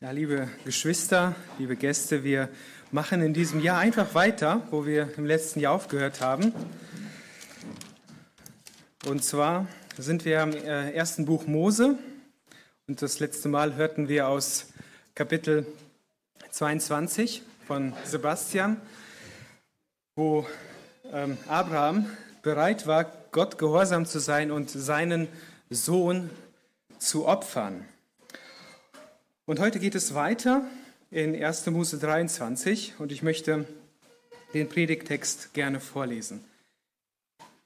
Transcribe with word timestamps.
Ja, 0.00 0.10
liebe 0.10 0.48
Geschwister, 0.64 1.36
liebe 1.56 1.76
Gäste, 1.76 2.24
wir 2.24 2.48
machen 2.90 3.22
in 3.22 3.32
diesem 3.32 3.60
Jahr 3.60 3.78
einfach 3.78 4.12
weiter, 4.12 4.66
wo 4.72 4.84
wir 4.84 5.16
im 5.16 5.24
letzten 5.24 5.60
Jahr 5.60 5.72
aufgehört 5.72 6.20
haben. 6.20 6.52
Und 9.06 9.22
zwar 9.22 9.68
sind 9.96 10.24
wir 10.24 10.42
im 10.42 10.52
äh, 10.52 10.90
ersten 10.90 11.24
Buch 11.26 11.46
Mose 11.46 11.96
und 12.88 13.02
das 13.02 13.20
letzte 13.20 13.48
Mal 13.48 13.76
hörten 13.76 14.08
wir 14.08 14.26
aus 14.26 14.66
Kapitel 15.14 15.64
22 16.50 17.42
von 17.64 17.94
Sebastian, 18.04 18.80
wo 20.16 20.44
ähm, 21.12 21.38
Abraham 21.46 22.10
bereit 22.42 22.88
war, 22.88 23.10
Gott 23.30 23.58
gehorsam 23.58 24.06
zu 24.06 24.18
sein 24.18 24.50
und 24.50 24.70
seinen 24.70 25.28
Sohn 25.70 26.30
zu 26.98 27.26
opfern. 27.26 27.86
Und 29.46 29.60
heute 29.60 29.78
geht 29.78 29.94
es 29.94 30.14
weiter 30.14 30.66
in 31.10 31.34
1. 31.34 31.66
Mose 31.66 31.98
23 31.98 32.94
und 32.98 33.12
ich 33.12 33.22
möchte 33.22 33.66
den 34.54 34.70
Predigtext 34.70 35.52
gerne 35.52 35.80
vorlesen. 35.80 36.42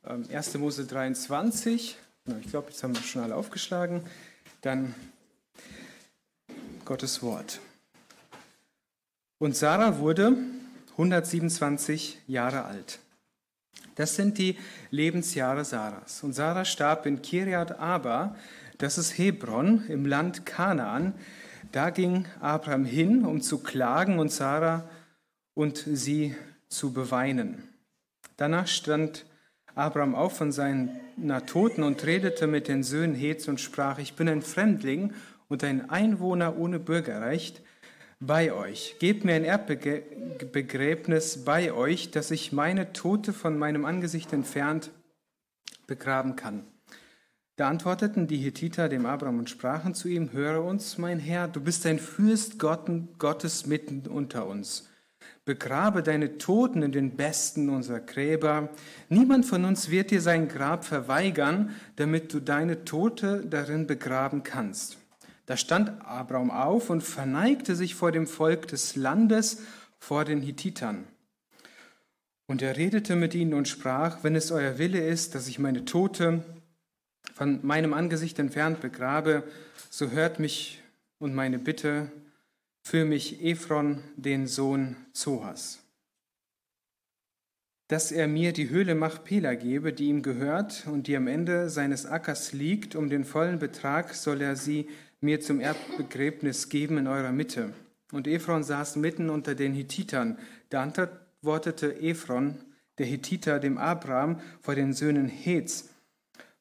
1. 0.02 0.54
Ähm, 0.54 0.60
Mose 0.60 0.86
23, 0.86 1.96
ich 2.40 2.50
glaube, 2.50 2.70
jetzt 2.70 2.82
haben 2.82 2.96
wir 2.96 3.02
schon 3.02 3.22
alle 3.22 3.36
aufgeschlagen. 3.36 4.02
Dann 4.60 4.92
Gottes 6.84 7.22
Wort. 7.22 7.60
Und 9.38 9.56
Sarah 9.56 10.00
wurde 10.00 10.36
127 10.92 12.18
Jahre 12.26 12.64
alt. 12.64 12.98
Das 13.94 14.16
sind 14.16 14.38
die 14.38 14.58
Lebensjahre 14.90 15.64
Sarahs. 15.64 16.24
Und 16.24 16.32
Sarah 16.32 16.64
starb 16.64 17.06
in 17.06 17.22
Kiriat 17.22 17.78
Aba, 17.78 18.34
das 18.78 18.98
ist 18.98 19.16
Hebron 19.16 19.86
im 19.86 20.06
Land 20.06 20.44
Kanaan, 20.44 21.14
da 21.72 21.90
ging 21.90 22.26
Abraham 22.40 22.84
hin, 22.84 23.24
um 23.24 23.40
zu 23.40 23.62
klagen 23.62 24.18
und 24.18 24.30
Sarah 24.30 24.88
und 25.54 25.82
sie 25.86 26.34
zu 26.68 26.92
beweinen. 26.92 27.62
Danach 28.36 28.66
stand 28.66 29.26
Abraham 29.74 30.14
auf 30.14 30.36
von 30.36 30.52
seiner 30.52 31.46
Toten 31.46 31.82
und 31.82 32.04
redete 32.04 32.46
mit 32.46 32.68
den 32.68 32.82
Söhnen 32.82 33.14
Hetz 33.14 33.48
und 33.48 33.60
sprach, 33.60 33.98
ich 33.98 34.14
bin 34.14 34.28
ein 34.28 34.42
Fremdling 34.42 35.12
und 35.48 35.64
ein 35.64 35.90
Einwohner 35.90 36.58
ohne 36.58 36.78
Bürgerrecht 36.78 37.62
bei 38.20 38.52
euch. 38.52 38.96
Gebt 38.98 39.24
mir 39.24 39.34
ein 39.34 39.44
Erbbegräbnis 39.44 41.44
bei 41.44 41.72
euch, 41.72 42.10
dass 42.10 42.30
ich 42.30 42.52
meine 42.52 42.92
Tote 42.92 43.32
von 43.32 43.58
meinem 43.58 43.84
Angesicht 43.84 44.32
entfernt 44.32 44.90
begraben 45.86 46.36
kann. 46.36 46.64
Da 47.58 47.68
antworteten 47.68 48.28
die 48.28 48.36
Hethiter 48.36 48.88
dem 48.88 49.04
Abraham 49.04 49.40
und 49.40 49.50
sprachen 49.50 49.92
zu 49.92 50.06
ihm, 50.06 50.30
höre 50.30 50.62
uns, 50.62 50.96
mein 50.96 51.18
Herr, 51.18 51.48
du 51.48 51.60
bist 51.60 51.84
ein 51.86 51.98
Fürst 51.98 52.60
Gottes 52.60 53.66
mitten 53.66 54.06
unter 54.06 54.46
uns. 54.46 54.88
Begrabe 55.44 56.04
deine 56.04 56.38
Toten 56.38 56.82
in 56.82 56.92
den 56.92 57.16
besten 57.16 57.68
unserer 57.68 57.98
Gräber. 57.98 58.68
Niemand 59.08 59.44
von 59.44 59.64
uns 59.64 59.90
wird 59.90 60.12
dir 60.12 60.20
sein 60.20 60.46
Grab 60.46 60.84
verweigern, 60.84 61.74
damit 61.96 62.32
du 62.32 62.38
deine 62.38 62.84
Tote 62.84 63.44
darin 63.44 63.88
begraben 63.88 64.44
kannst. 64.44 64.98
Da 65.46 65.56
stand 65.56 66.00
Abraham 66.06 66.52
auf 66.52 66.90
und 66.90 67.02
verneigte 67.02 67.74
sich 67.74 67.96
vor 67.96 68.12
dem 68.12 68.28
Volk 68.28 68.68
des 68.68 68.94
Landes, 68.94 69.62
vor 69.98 70.24
den 70.24 70.42
Hittitern. 70.42 71.08
Und 72.46 72.62
er 72.62 72.76
redete 72.76 73.16
mit 73.16 73.34
ihnen 73.34 73.54
und 73.54 73.66
sprach, 73.66 74.22
wenn 74.22 74.36
es 74.36 74.52
euer 74.52 74.78
Wille 74.78 75.04
ist, 75.04 75.34
dass 75.34 75.48
ich 75.48 75.58
meine 75.58 75.84
Tote 75.84 76.44
von 77.38 77.64
meinem 77.64 77.94
Angesicht 77.94 78.40
entfernt 78.40 78.80
begrabe, 78.80 79.44
so 79.90 80.10
hört 80.10 80.40
mich 80.40 80.82
und 81.20 81.36
meine 81.36 81.60
Bitte 81.60 82.10
für 82.82 83.04
mich 83.04 83.44
Ephron, 83.44 84.02
den 84.16 84.48
Sohn 84.48 84.96
Zohas. 85.12 85.78
Dass 87.86 88.10
er 88.10 88.26
mir 88.26 88.52
die 88.52 88.70
Höhle 88.70 88.96
Machpela 88.96 89.54
gebe, 89.54 89.92
die 89.92 90.08
ihm 90.08 90.22
gehört 90.22 90.88
und 90.88 91.06
die 91.06 91.16
am 91.16 91.28
Ende 91.28 91.70
seines 91.70 92.06
Ackers 92.06 92.52
liegt, 92.52 92.96
um 92.96 93.08
den 93.08 93.24
vollen 93.24 93.60
Betrag 93.60 94.14
soll 94.14 94.42
er 94.42 94.56
sie 94.56 94.88
mir 95.20 95.40
zum 95.40 95.60
Erbbegräbnis 95.60 96.68
geben 96.68 96.98
in 96.98 97.06
eurer 97.06 97.32
Mitte. 97.32 97.72
Und 98.10 98.26
Ephron 98.26 98.64
saß 98.64 98.96
mitten 98.96 99.30
unter 99.30 99.54
den 99.54 99.74
Hittitern. 99.74 100.38
Da 100.70 100.82
antwortete 100.82 102.00
Ephron, 102.00 102.56
der 102.98 103.06
Hittiter, 103.06 103.60
dem 103.60 103.78
Abraham 103.78 104.40
vor 104.60 104.74
den 104.74 104.92
Söhnen 104.92 105.28
Hetz, 105.28 105.90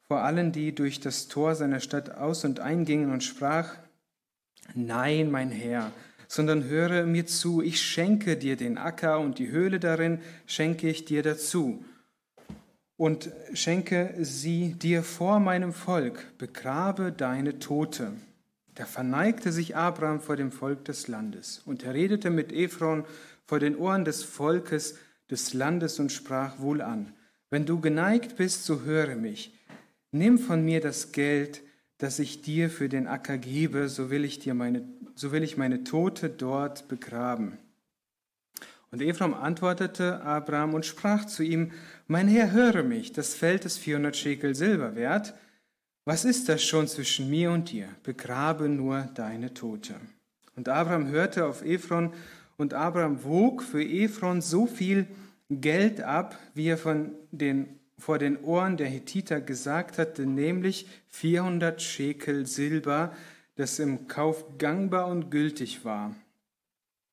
vor 0.08 0.24
allen, 0.24 0.52
die 0.52 0.74
durch 0.74 1.00
das 1.00 1.28
Tor 1.28 1.56
seiner 1.56 1.80
Stadt 1.80 2.16
aus 2.16 2.46
und 2.46 2.60
eingingen 2.60 3.12
und 3.12 3.24
sprach, 3.24 3.76
Nein, 4.74 5.32
mein 5.32 5.52
Herr, 5.52 5.92
sondern 6.28 6.66
höre 6.66 7.06
mir 7.06 7.26
zu, 7.26 7.62
ich 7.62 7.82
schenke 7.82 8.38
dir 8.38 8.58
den 8.58 8.78
Acker 8.78 9.20
und 9.20 9.40
die 9.40 9.50
Höhle 9.50 9.80
darin 9.80 10.20
schenke 10.46 10.90
ich 10.90 11.06
dir 11.06 11.24
dazu. 11.24 11.84
Und 12.98 13.30
schenke 13.54 14.14
sie 14.20 14.74
dir 14.74 15.04
vor 15.04 15.40
meinem 15.40 15.72
Volk, 15.72 16.26
begrabe 16.38 17.12
deine 17.12 17.60
Tote. 17.60 18.14
Da 18.74 18.86
verneigte 18.86 19.52
sich 19.52 19.76
Abraham 19.76 20.20
vor 20.20 20.36
dem 20.36 20.52
Volk 20.52 20.86
des 20.86 21.08
Landes 21.08 21.62
und 21.66 21.84
er 21.84 21.94
redete 21.94 22.30
mit 22.30 22.52
Ephron 22.52 23.06
vor 23.46 23.60
den 23.60 23.76
Ohren 23.76 24.04
des 24.04 24.24
Volkes 24.24 24.98
des 25.30 25.54
Landes 25.54 26.00
und 26.00 26.12
sprach 26.12 26.60
wohl 26.60 26.82
an, 26.82 27.14
wenn 27.50 27.66
du 27.66 27.80
geneigt 27.80 28.36
bist, 28.36 28.66
so 28.66 28.82
höre 28.82 29.16
mich, 29.16 29.57
Nimm 30.18 30.38
von 30.38 30.64
mir 30.64 30.82
das 30.82 31.12
Geld, 31.12 31.62
das 31.98 32.20
ich 32.20 32.42
dir 32.42 32.70
für 32.70 32.90
den 32.90 33.08
Acker 33.08 33.38
gebe, 33.38 33.90
so 33.90 34.10
will 34.10 34.26
ich 34.26 34.40
dir 34.40 34.54
meine, 34.54 34.88
so 35.16 35.32
will 35.32 35.44
ich 35.44 35.58
meine 35.58 35.84
Tote 35.84 36.30
dort 36.30 36.88
begraben. 36.88 37.58
Und 38.92 39.02
Ephraim 39.02 39.34
antwortete 39.34 40.22
Abraham 40.22 40.74
und 40.74 40.86
sprach 40.86 41.26
zu 41.26 41.44
ihm, 41.44 41.72
Mein 42.08 42.28
Herr, 42.28 42.52
höre 42.52 42.84
mich, 42.84 43.12
das 43.12 43.34
Feld 43.34 43.66
ist 43.66 43.78
400 43.80 44.16
Schekel 44.16 44.56
Silber 44.56 44.96
wert. 44.96 45.34
Was 46.06 46.24
ist 46.24 46.48
das 46.48 46.64
schon 46.64 46.88
zwischen 46.88 47.30
mir 47.30 47.52
und 47.52 47.72
dir? 47.72 47.90
Begrabe 48.04 48.70
nur 48.70 49.10
deine 49.14 49.54
Tote. 49.54 49.96
Und 50.56 50.70
Abraham 50.70 51.10
hörte 51.10 51.46
auf 51.46 51.64
Ephron, 51.64 52.14
und 52.58 52.74
Abraham 52.74 53.24
wog 53.24 53.62
für 53.62 53.84
Ephron 53.84 54.42
so 54.42 54.66
viel 54.66 55.06
Geld 55.50 56.02
ab, 56.02 56.40
wie 56.56 56.68
er 56.68 56.78
von 56.78 57.12
den 57.32 57.80
vor 57.98 58.20
den 58.20 58.44
Ohren 58.44 58.78
der 58.78 58.88
Hethiter 58.88 59.42
gesagt 59.42 59.98
hatte, 59.98 60.26
nämlich 60.26 60.88
400 61.10 61.82
Schekel 61.82 62.46
Silber, 62.46 63.14
das 63.56 63.80
im 63.80 64.08
Kauf 64.08 64.58
gangbar 64.58 65.08
und 65.08 65.32
gültig 65.32 65.84
war. 65.84 66.14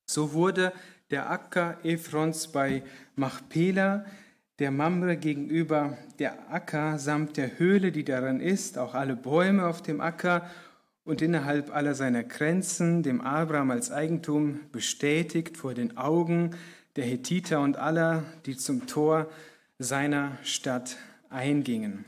So 0.05 0.33
wurde 0.33 0.71
der 1.09 1.29
Acker 1.29 1.79
Ephrons 1.83 2.51
bei 2.51 2.83
Machpela, 3.15 4.05
der 4.59 4.71
Mamre 4.71 5.17
gegenüber, 5.17 5.97
der 6.19 6.51
Acker 6.51 6.97
samt 6.97 7.37
der 7.37 7.59
Höhle, 7.59 7.91
die 7.91 8.05
darin 8.05 8.39
ist, 8.39 8.77
auch 8.77 8.93
alle 8.93 9.15
Bäume 9.15 9.67
auf 9.67 9.81
dem 9.81 9.99
Acker 9.99 10.49
und 11.03 11.21
innerhalb 11.21 11.75
aller 11.75 11.93
seiner 11.93 12.23
Grenzen, 12.23 13.03
dem 13.03 13.21
Abraham 13.21 13.71
als 13.71 13.91
Eigentum 13.91 14.61
bestätigt 14.71 15.57
vor 15.57 15.73
den 15.73 15.97
Augen 15.97 16.51
der 16.95 17.05
Hethiter 17.05 17.59
und 17.59 17.77
aller, 17.77 18.23
die 18.45 18.55
zum 18.55 18.87
Tor 18.87 19.29
seiner 19.79 20.37
Stadt 20.43 20.97
eingingen. 21.29 22.05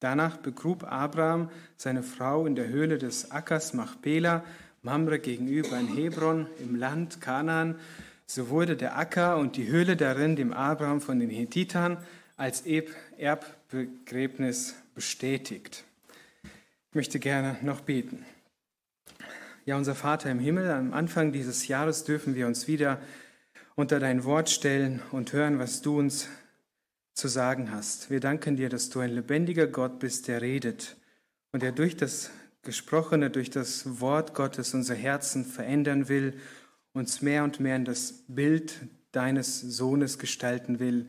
Danach 0.00 0.36
begrub 0.36 0.84
Abraham 0.84 1.48
seine 1.76 2.02
Frau 2.02 2.46
in 2.46 2.56
der 2.56 2.68
Höhle 2.68 2.98
des 2.98 3.30
Ackers 3.30 3.72
Machpela, 3.72 4.44
Mamre 4.82 5.18
gegenüber 5.18 5.78
in 5.78 5.88
Hebron 5.88 6.46
im 6.58 6.76
Land 6.76 7.20
Kanaan. 7.20 7.76
So 8.26 8.50
wurde 8.50 8.76
der 8.76 8.98
Acker 8.98 9.38
und 9.38 9.56
die 9.56 9.68
Höhle 9.68 9.96
darin 9.96 10.36
dem 10.36 10.52
Abraham 10.52 11.00
von 11.00 11.18
den 11.20 11.30
Hethitern 11.30 11.96
als 12.36 12.64
Erbbegräbnis 13.16 14.74
bestätigt. 14.94 15.84
Ich 16.90 16.94
möchte 16.94 17.18
gerne 17.18 17.56
noch 17.62 17.80
beten. 17.80 18.26
Ja, 19.64 19.76
unser 19.78 19.94
Vater 19.94 20.30
im 20.30 20.38
Himmel, 20.38 20.70
am 20.70 20.92
Anfang 20.92 21.32
dieses 21.32 21.66
Jahres 21.68 22.04
dürfen 22.04 22.34
wir 22.34 22.46
uns 22.46 22.68
wieder 22.68 22.98
unter 23.74 23.98
dein 23.98 24.24
Wort 24.24 24.50
stellen 24.50 25.00
und 25.10 25.32
hören, 25.32 25.58
was 25.58 25.80
du 25.80 25.98
uns 25.98 26.28
zu 27.14 27.28
sagen 27.28 27.70
hast. 27.70 28.10
Wir 28.10 28.20
danken 28.20 28.56
dir, 28.56 28.68
dass 28.68 28.90
du 28.90 29.00
ein 29.00 29.14
lebendiger 29.14 29.66
Gott 29.66 30.00
bist, 30.00 30.28
der 30.28 30.42
redet 30.42 30.96
und 31.52 31.62
der 31.62 31.72
durch 31.72 31.96
das 31.96 32.30
Gesprochene, 32.62 33.30
durch 33.30 33.50
das 33.50 34.00
Wort 34.00 34.34
Gottes 34.34 34.74
unser 34.74 34.94
Herzen 34.94 35.44
verändern 35.44 36.08
will, 36.08 36.34
uns 36.92 37.22
mehr 37.22 37.44
und 37.44 37.60
mehr 37.60 37.76
in 37.76 37.84
das 37.84 38.24
Bild 38.26 38.74
deines 39.12 39.60
Sohnes 39.60 40.18
gestalten 40.18 40.80
will. 40.80 41.08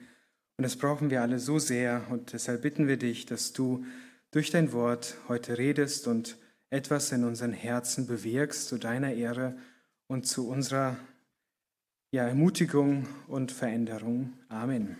Und 0.57 0.63
das 0.63 0.75
brauchen 0.75 1.09
wir 1.09 1.21
alle 1.21 1.39
so 1.39 1.59
sehr. 1.59 2.05
Und 2.09 2.33
deshalb 2.33 2.61
bitten 2.61 2.87
wir 2.87 2.97
dich, 2.97 3.25
dass 3.25 3.53
du 3.53 3.85
durch 4.31 4.51
dein 4.51 4.73
Wort 4.73 5.15
heute 5.27 5.57
redest 5.57 6.07
und 6.07 6.37
etwas 6.69 7.11
in 7.11 7.23
unseren 7.23 7.53
Herzen 7.53 8.05
bewirkst 8.05 8.67
zu 8.67 8.77
deiner 8.77 9.13
Ehre 9.13 9.55
und 10.07 10.27
zu 10.27 10.47
unserer 10.47 10.97
ja, 12.11 12.27
Ermutigung 12.27 13.07
und 13.27 13.51
Veränderung. 13.51 14.33
Amen. 14.49 14.97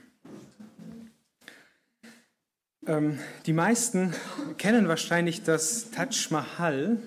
Ähm, 2.88 3.18
die 3.48 3.54
meisten 3.54 4.14
kennen 4.58 4.88
wahrscheinlich 4.88 5.44
das 5.44 5.90
Taj 5.92 6.30
Mahal, 6.30 6.98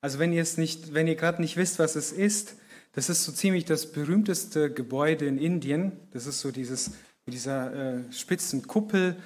Also 0.00 0.18
wenn 0.18 0.32
ihr 0.32 0.42
es 0.42 0.56
nicht, 0.56 0.94
wenn 0.94 1.06
ihr 1.06 1.16
gerade 1.16 1.42
nicht 1.42 1.56
wisst, 1.56 1.78
was 1.78 1.96
es 1.96 2.12
ist, 2.12 2.56
das 2.92 3.08
ist 3.08 3.24
so 3.24 3.32
ziemlich 3.32 3.64
das 3.64 3.92
berühmteste 3.92 4.70
Gebäude 4.70 5.26
in 5.26 5.38
Indien. 5.38 5.92
Das 6.12 6.26
ist 6.26 6.40
so 6.40 6.50
dieses 6.50 6.92
mit 7.26 7.34
dieser 7.34 7.72
äh, 7.72 8.12
spitzen 8.12 8.66
Kuppel. 8.66 9.16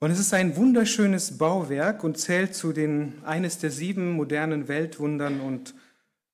Und 0.00 0.10
es 0.10 0.18
ist 0.18 0.34
ein 0.34 0.56
wunderschönes 0.56 1.38
Bauwerk 1.38 2.04
und 2.04 2.18
zählt 2.18 2.54
zu 2.54 2.72
den 2.72 3.14
eines 3.24 3.58
der 3.58 3.70
sieben 3.70 4.12
modernen 4.12 4.68
Weltwundern 4.68 5.40
und 5.40 5.74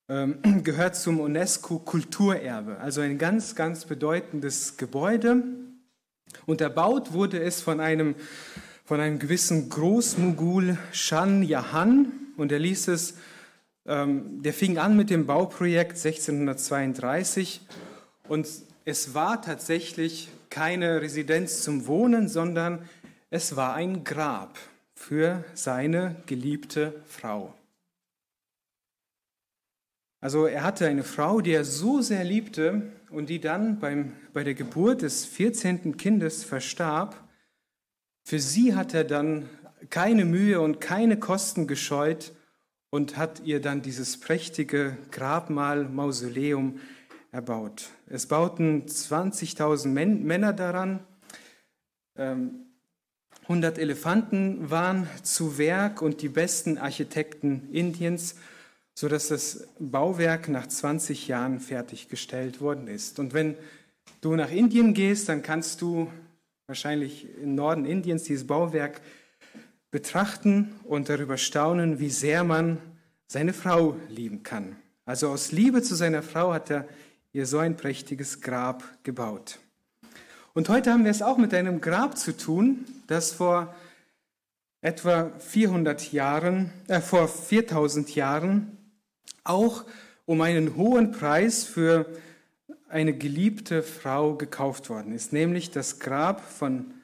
ähm, 0.08 0.38
gehört 0.64 0.96
zum 0.96 1.20
UNESCO 1.20 1.78
Kulturerbe. 1.78 2.78
Also 2.78 3.02
ein 3.02 3.18
ganz, 3.18 3.54
ganz 3.54 3.84
bedeutendes 3.84 4.78
Gebäude. 4.78 5.42
Und 6.46 6.60
erbaut 6.60 7.12
wurde 7.12 7.42
es 7.42 7.60
von 7.60 7.80
einem 7.80 8.14
von 8.90 8.98
einem 8.98 9.20
gewissen 9.20 9.68
Großmogul 9.68 10.76
Shan 10.90 11.44
Yahan 11.44 12.10
und 12.36 12.50
er 12.50 12.58
ließ 12.58 12.88
es, 12.88 13.14
ähm, 13.86 14.42
der 14.42 14.52
fing 14.52 14.78
an 14.78 14.96
mit 14.96 15.10
dem 15.10 15.26
Bauprojekt 15.26 15.92
1632 15.92 17.60
und 18.26 18.48
es 18.84 19.14
war 19.14 19.42
tatsächlich 19.42 20.28
keine 20.48 21.02
Residenz 21.02 21.62
zum 21.62 21.86
Wohnen, 21.86 22.28
sondern 22.28 22.80
es 23.30 23.54
war 23.54 23.74
ein 23.74 24.02
Grab 24.02 24.58
für 24.96 25.44
seine 25.54 26.16
geliebte 26.26 27.00
Frau. 27.06 27.54
Also 30.20 30.46
er 30.46 30.64
hatte 30.64 30.88
eine 30.88 31.04
Frau, 31.04 31.40
die 31.40 31.52
er 31.52 31.64
so 31.64 32.00
sehr 32.00 32.24
liebte 32.24 32.90
und 33.10 33.28
die 33.28 33.40
dann 33.40 33.78
beim, 33.78 34.14
bei 34.32 34.42
der 34.42 34.54
Geburt 34.54 35.02
des 35.02 35.26
14. 35.26 35.96
Kindes 35.96 36.42
verstarb. 36.42 37.29
Für 38.30 38.38
sie 38.38 38.76
hat 38.76 38.94
er 38.94 39.02
dann 39.02 39.48
keine 39.88 40.24
Mühe 40.24 40.60
und 40.60 40.80
keine 40.80 41.18
Kosten 41.18 41.66
gescheut 41.66 42.30
und 42.90 43.16
hat 43.16 43.40
ihr 43.44 43.60
dann 43.60 43.82
dieses 43.82 44.20
prächtige 44.20 44.96
Grabmal, 45.10 45.88
Mausoleum 45.88 46.78
erbaut. 47.32 47.88
Es 48.06 48.26
bauten 48.26 48.86
20.000 48.86 49.88
Männer 49.88 50.52
daran, 50.52 51.00
100 52.14 53.78
ähm, 53.78 53.82
Elefanten 53.82 54.70
waren 54.70 55.08
zu 55.24 55.58
Werk 55.58 56.00
und 56.00 56.22
die 56.22 56.28
besten 56.28 56.78
Architekten 56.78 57.68
Indiens, 57.72 58.36
sodass 58.94 59.26
das 59.26 59.66
Bauwerk 59.80 60.48
nach 60.48 60.68
20 60.68 61.26
Jahren 61.26 61.58
fertiggestellt 61.58 62.60
worden 62.60 62.86
ist. 62.86 63.18
Und 63.18 63.34
wenn 63.34 63.56
du 64.20 64.36
nach 64.36 64.52
Indien 64.52 64.94
gehst, 64.94 65.28
dann 65.28 65.42
kannst 65.42 65.82
du 65.82 66.08
wahrscheinlich 66.70 67.26
im 67.42 67.56
Norden 67.56 67.84
Indiens 67.84 68.22
dieses 68.22 68.46
Bauwerk 68.46 69.00
betrachten 69.90 70.70
und 70.84 71.08
darüber 71.08 71.36
staunen, 71.36 71.98
wie 71.98 72.10
sehr 72.10 72.44
man 72.44 72.78
seine 73.26 73.52
Frau 73.52 73.96
lieben 74.08 74.44
kann. 74.44 74.76
Also 75.04 75.30
aus 75.30 75.50
Liebe 75.50 75.82
zu 75.82 75.96
seiner 75.96 76.22
Frau 76.22 76.52
hat 76.52 76.70
er 76.70 76.86
ihr 77.32 77.46
so 77.46 77.58
ein 77.58 77.76
prächtiges 77.76 78.40
Grab 78.40 78.84
gebaut. 79.02 79.58
Und 80.54 80.68
heute 80.68 80.92
haben 80.92 81.02
wir 81.02 81.10
es 81.10 81.22
auch 81.22 81.38
mit 81.38 81.52
einem 81.54 81.80
Grab 81.80 82.16
zu 82.16 82.36
tun, 82.36 82.84
das 83.08 83.32
vor 83.32 83.74
etwa 84.80 85.32
400 85.40 86.12
Jahren, 86.12 86.70
äh, 86.86 87.00
vor 87.00 87.26
4000 87.26 88.14
Jahren 88.14 88.78
auch 89.42 89.84
um 90.24 90.40
einen 90.40 90.76
hohen 90.76 91.10
Preis 91.10 91.64
für 91.64 92.06
eine 92.90 93.16
geliebte 93.16 93.82
Frau 93.82 94.34
gekauft 94.34 94.90
worden 94.90 95.12
ist, 95.12 95.32
nämlich 95.32 95.70
das 95.70 95.98
Grab 96.00 96.40
von 96.40 96.94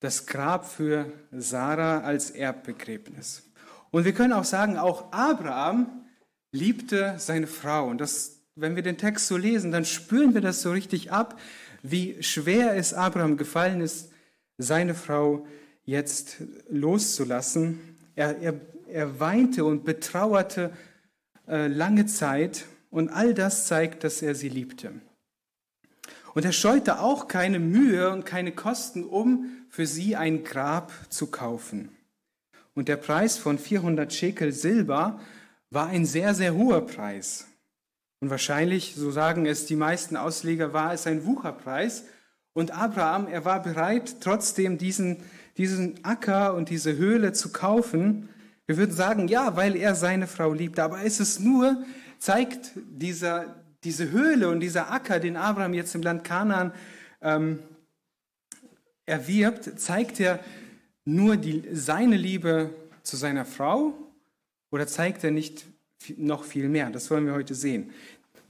das 0.00 0.26
Grab 0.26 0.66
für 0.66 1.06
Sarah 1.30 2.00
als 2.00 2.30
Erbbegräbnis. 2.30 3.48
Und 3.90 4.04
wir 4.04 4.12
können 4.12 4.32
auch 4.32 4.44
sagen, 4.44 4.76
auch 4.76 5.12
Abraham 5.12 6.04
liebte 6.50 7.14
seine 7.18 7.46
Frau. 7.46 7.88
Und 7.88 8.00
das 8.00 8.42
wenn 8.54 8.76
wir 8.76 8.82
den 8.82 8.98
Text 8.98 9.28
so 9.28 9.36
lesen, 9.36 9.72
dann 9.72 9.84
spüren 9.84 10.34
wir 10.34 10.40
das 10.40 10.62
so 10.62 10.72
richtig 10.72 11.10
ab, 11.10 11.38
wie 11.82 12.22
schwer 12.22 12.76
es 12.76 12.94
Abraham 12.94 13.36
gefallen 13.36 13.80
ist, 13.80 14.10
seine 14.58 14.94
Frau 14.94 15.46
jetzt 15.84 16.36
loszulassen. 16.68 17.96
Er, 18.14 18.38
er, 18.38 18.54
er 18.88 19.20
weinte 19.20 19.64
und 19.64 19.84
betrauerte 19.84 20.70
äh, 21.48 21.66
lange 21.66 22.06
Zeit 22.06 22.66
und 22.90 23.08
all 23.08 23.34
das 23.34 23.66
zeigt, 23.66 24.04
dass 24.04 24.22
er 24.22 24.34
sie 24.34 24.50
liebte. 24.50 24.92
Und 26.34 26.44
er 26.44 26.52
scheute 26.52 27.00
auch 27.00 27.28
keine 27.28 27.58
Mühe 27.58 28.10
und 28.10 28.24
keine 28.24 28.52
Kosten, 28.52 29.04
um 29.04 29.46
für 29.68 29.86
sie 29.86 30.16
ein 30.16 30.44
Grab 30.44 30.92
zu 31.10 31.26
kaufen. 31.26 31.90
Und 32.74 32.88
der 32.88 32.96
Preis 32.96 33.36
von 33.36 33.58
400 33.58 34.12
Schekel 34.12 34.52
Silber 34.52 35.20
war 35.70 35.88
ein 35.88 36.06
sehr, 36.06 36.34
sehr 36.34 36.54
hoher 36.54 36.86
Preis. 36.86 37.46
Und 38.20 38.30
wahrscheinlich, 38.30 38.94
so 38.96 39.10
sagen 39.10 39.46
es 39.46 39.66
die 39.66 39.76
meisten 39.76 40.16
Ausleger, 40.16 40.72
war 40.72 40.94
es 40.94 41.06
ein 41.06 41.26
Wucherpreis. 41.26 42.04
Und 42.54 42.70
Abraham, 42.70 43.26
er 43.26 43.44
war 43.44 43.62
bereit, 43.62 44.16
trotzdem 44.20 44.78
diesen, 44.78 45.18
diesen 45.56 46.04
Acker 46.04 46.54
und 46.54 46.70
diese 46.70 46.96
Höhle 46.96 47.32
zu 47.32 47.50
kaufen. 47.50 48.28
Wir 48.66 48.76
würden 48.76 48.94
sagen, 48.94 49.28
ja, 49.28 49.56
weil 49.56 49.76
er 49.76 49.94
seine 49.94 50.26
Frau 50.26 50.52
liebt. 50.52 50.78
Aber 50.78 51.02
ist 51.02 51.20
es 51.20 51.40
nur, 51.40 51.82
zeigt 52.18 52.72
dieser, 52.76 53.61
diese 53.84 54.10
Höhle 54.10 54.48
und 54.48 54.60
dieser 54.60 54.90
Acker, 54.90 55.18
den 55.18 55.36
Abraham 55.36 55.74
jetzt 55.74 55.94
im 55.94 56.02
Land 56.02 56.24
Kanaan 56.24 56.72
ähm, 57.20 57.58
erwirbt, 59.06 59.78
zeigt 59.80 60.20
er 60.20 60.38
nur 61.04 61.36
die, 61.36 61.64
seine 61.72 62.16
Liebe 62.16 62.70
zu 63.02 63.16
seiner 63.16 63.44
Frau 63.44 63.94
oder 64.70 64.86
zeigt 64.86 65.24
er 65.24 65.30
nicht 65.30 65.66
noch 66.16 66.44
viel 66.44 66.68
mehr. 66.68 66.90
Das 66.90 67.10
wollen 67.10 67.26
wir 67.26 67.34
heute 67.34 67.54
sehen. 67.54 67.92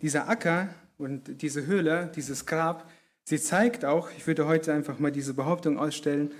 Dieser 0.03 0.29
Acker 0.29 0.75
und 0.99 1.43
diese 1.43 1.67
Höhle, 1.67 2.11
dieses 2.15 2.47
Grab, 2.47 2.91
sie 3.25 3.41
zeigt 3.41 3.85
auch, 3.85 4.11
ich 4.17 4.27
würde 4.27 4.47
heute 4.47 4.73
einfach 4.73 4.99
mal 4.99 5.13
diese 5.13 5.35
Behauptung 5.35 5.79
ausstellen, 5.79 6.33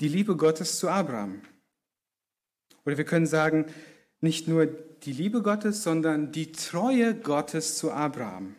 die 0.00 0.08
Liebe 0.08 0.36
Gottes 0.36 0.78
zu 0.78 0.88
Abraham. 0.88 1.42
Oder 2.84 2.96
wir 2.96 3.04
können 3.04 3.26
sagen, 3.26 3.66
nicht 4.20 4.48
nur 4.48 4.68
die 5.04 5.12
Liebe 5.12 5.42
Gottes, 5.42 5.82
sondern 5.82 6.32
die 6.32 6.52
Treue 6.52 7.14
Gottes 7.14 7.76
zu 7.76 7.92
Abraham. 7.92 8.54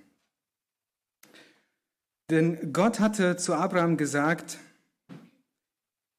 Denn 2.29 2.73
Gott 2.73 2.99
hatte 2.99 3.37
zu 3.37 3.53
Abraham 3.55 3.97
gesagt, 3.97 4.59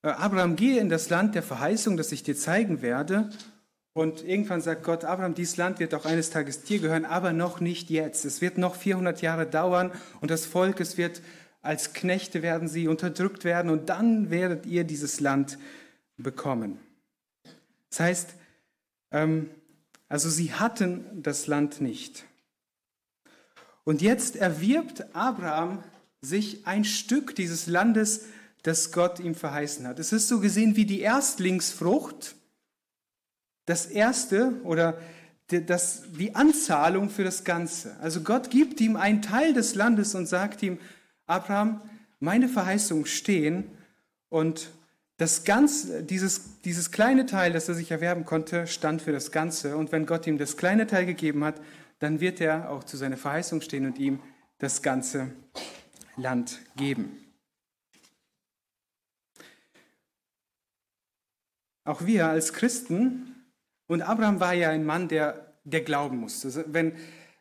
äh, 0.02 0.08
Abraham, 0.08 0.56
gehe 0.56 0.80
in 0.80 0.88
das 0.88 1.08
Land 1.08 1.34
der 1.34 1.42
Verheißung, 1.42 1.96
das 1.96 2.10
ich 2.12 2.22
dir 2.22 2.36
zeigen 2.36 2.82
werde, 2.82 3.30
und 3.92 4.24
irgendwann 4.24 4.60
sagt 4.60 4.84
Gott, 4.84 5.04
Abraham, 5.04 5.34
dieses 5.34 5.56
Land 5.56 5.80
wird 5.80 5.94
auch 5.94 6.04
eines 6.04 6.30
Tages 6.30 6.62
dir 6.62 6.78
gehören, 6.78 7.04
aber 7.04 7.32
noch 7.32 7.58
nicht 7.58 7.90
jetzt. 7.90 8.24
Es 8.24 8.40
wird 8.40 8.56
noch 8.56 8.76
400 8.76 9.20
Jahre 9.20 9.46
dauern 9.46 9.90
und 10.20 10.30
das 10.30 10.46
Volk, 10.46 10.80
es 10.80 10.96
wird 10.96 11.20
als 11.62 11.92
Knechte 11.92 12.42
werden 12.42 12.68
sie 12.68 12.88
unterdrückt 12.88 13.44
werden 13.44 13.70
und 13.70 13.88
dann 13.88 14.30
werdet 14.30 14.64
ihr 14.64 14.84
dieses 14.84 15.20
Land 15.20 15.58
bekommen. 16.16 16.78
Das 17.90 18.00
heißt, 18.00 18.34
ähm, 19.10 19.50
also 20.10 20.28
sie 20.28 20.52
hatten 20.52 21.22
das 21.22 21.46
Land 21.46 21.80
nicht. 21.80 22.26
Und 23.84 24.02
jetzt 24.02 24.36
erwirbt 24.36 25.14
Abraham 25.14 25.82
sich 26.20 26.66
ein 26.66 26.84
Stück 26.84 27.34
dieses 27.36 27.66
Landes, 27.66 28.26
das 28.62 28.92
Gott 28.92 29.20
ihm 29.20 29.34
verheißen 29.34 29.86
hat. 29.86 29.98
Es 29.98 30.12
ist 30.12 30.28
so 30.28 30.40
gesehen 30.40 30.76
wie 30.76 30.84
die 30.84 31.00
Erstlingsfrucht 31.00 32.34
das 33.66 33.86
Erste 33.86 34.60
oder 34.64 34.98
das, 35.46 36.02
die 36.18 36.34
Anzahlung 36.34 37.08
für 37.08 37.22
das 37.22 37.44
Ganze. 37.44 37.96
Also 38.00 38.22
Gott 38.22 38.50
gibt 38.50 38.80
ihm 38.80 38.96
einen 38.96 39.22
Teil 39.22 39.54
des 39.54 39.76
Landes 39.76 40.14
und 40.16 40.26
sagt 40.26 40.62
ihm, 40.62 40.78
Abraham, 41.26 41.80
meine 42.18 42.48
Verheißungen 42.48 43.06
stehen 43.06 43.70
und 44.28 44.70
das 45.20 45.44
Ganze, 45.44 46.02
dieses, 46.02 46.62
dieses 46.62 46.90
kleine 46.92 47.26
Teil, 47.26 47.52
das 47.52 47.68
er 47.68 47.74
sich 47.74 47.90
erwerben 47.90 48.24
konnte, 48.24 48.66
stand 48.66 49.02
für 49.02 49.12
das 49.12 49.30
Ganze. 49.30 49.76
Und 49.76 49.92
wenn 49.92 50.06
Gott 50.06 50.26
ihm 50.26 50.38
das 50.38 50.56
kleine 50.56 50.86
Teil 50.86 51.04
gegeben 51.04 51.44
hat, 51.44 51.60
dann 51.98 52.20
wird 52.20 52.40
er 52.40 52.70
auch 52.70 52.84
zu 52.84 52.96
seiner 52.96 53.18
Verheißung 53.18 53.60
stehen 53.60 53.84
und 53.84 53.98
ihm 53.98 54.20
das 54.56 54.80
ganze 54.80 55.30
Land 56.16 56.60
geben. 56.74 57.18
Auch 61.84 62.06
wir 62.06 62.26
als 62.28 62.54
Christen 62.54 63.44
und 63.88 64.00
Abraham 64.00 64.40
war 64.40 64.54
ja 64.54 64.70
ein 64.70 64.86
Mann, 64.86 65.08
der, 65.08 65.58
der 65.64 65.82
glauben 65.82 66.16
musste. 66.16 66.48
Also 66.48 66.64
wenn, 66.68 66.96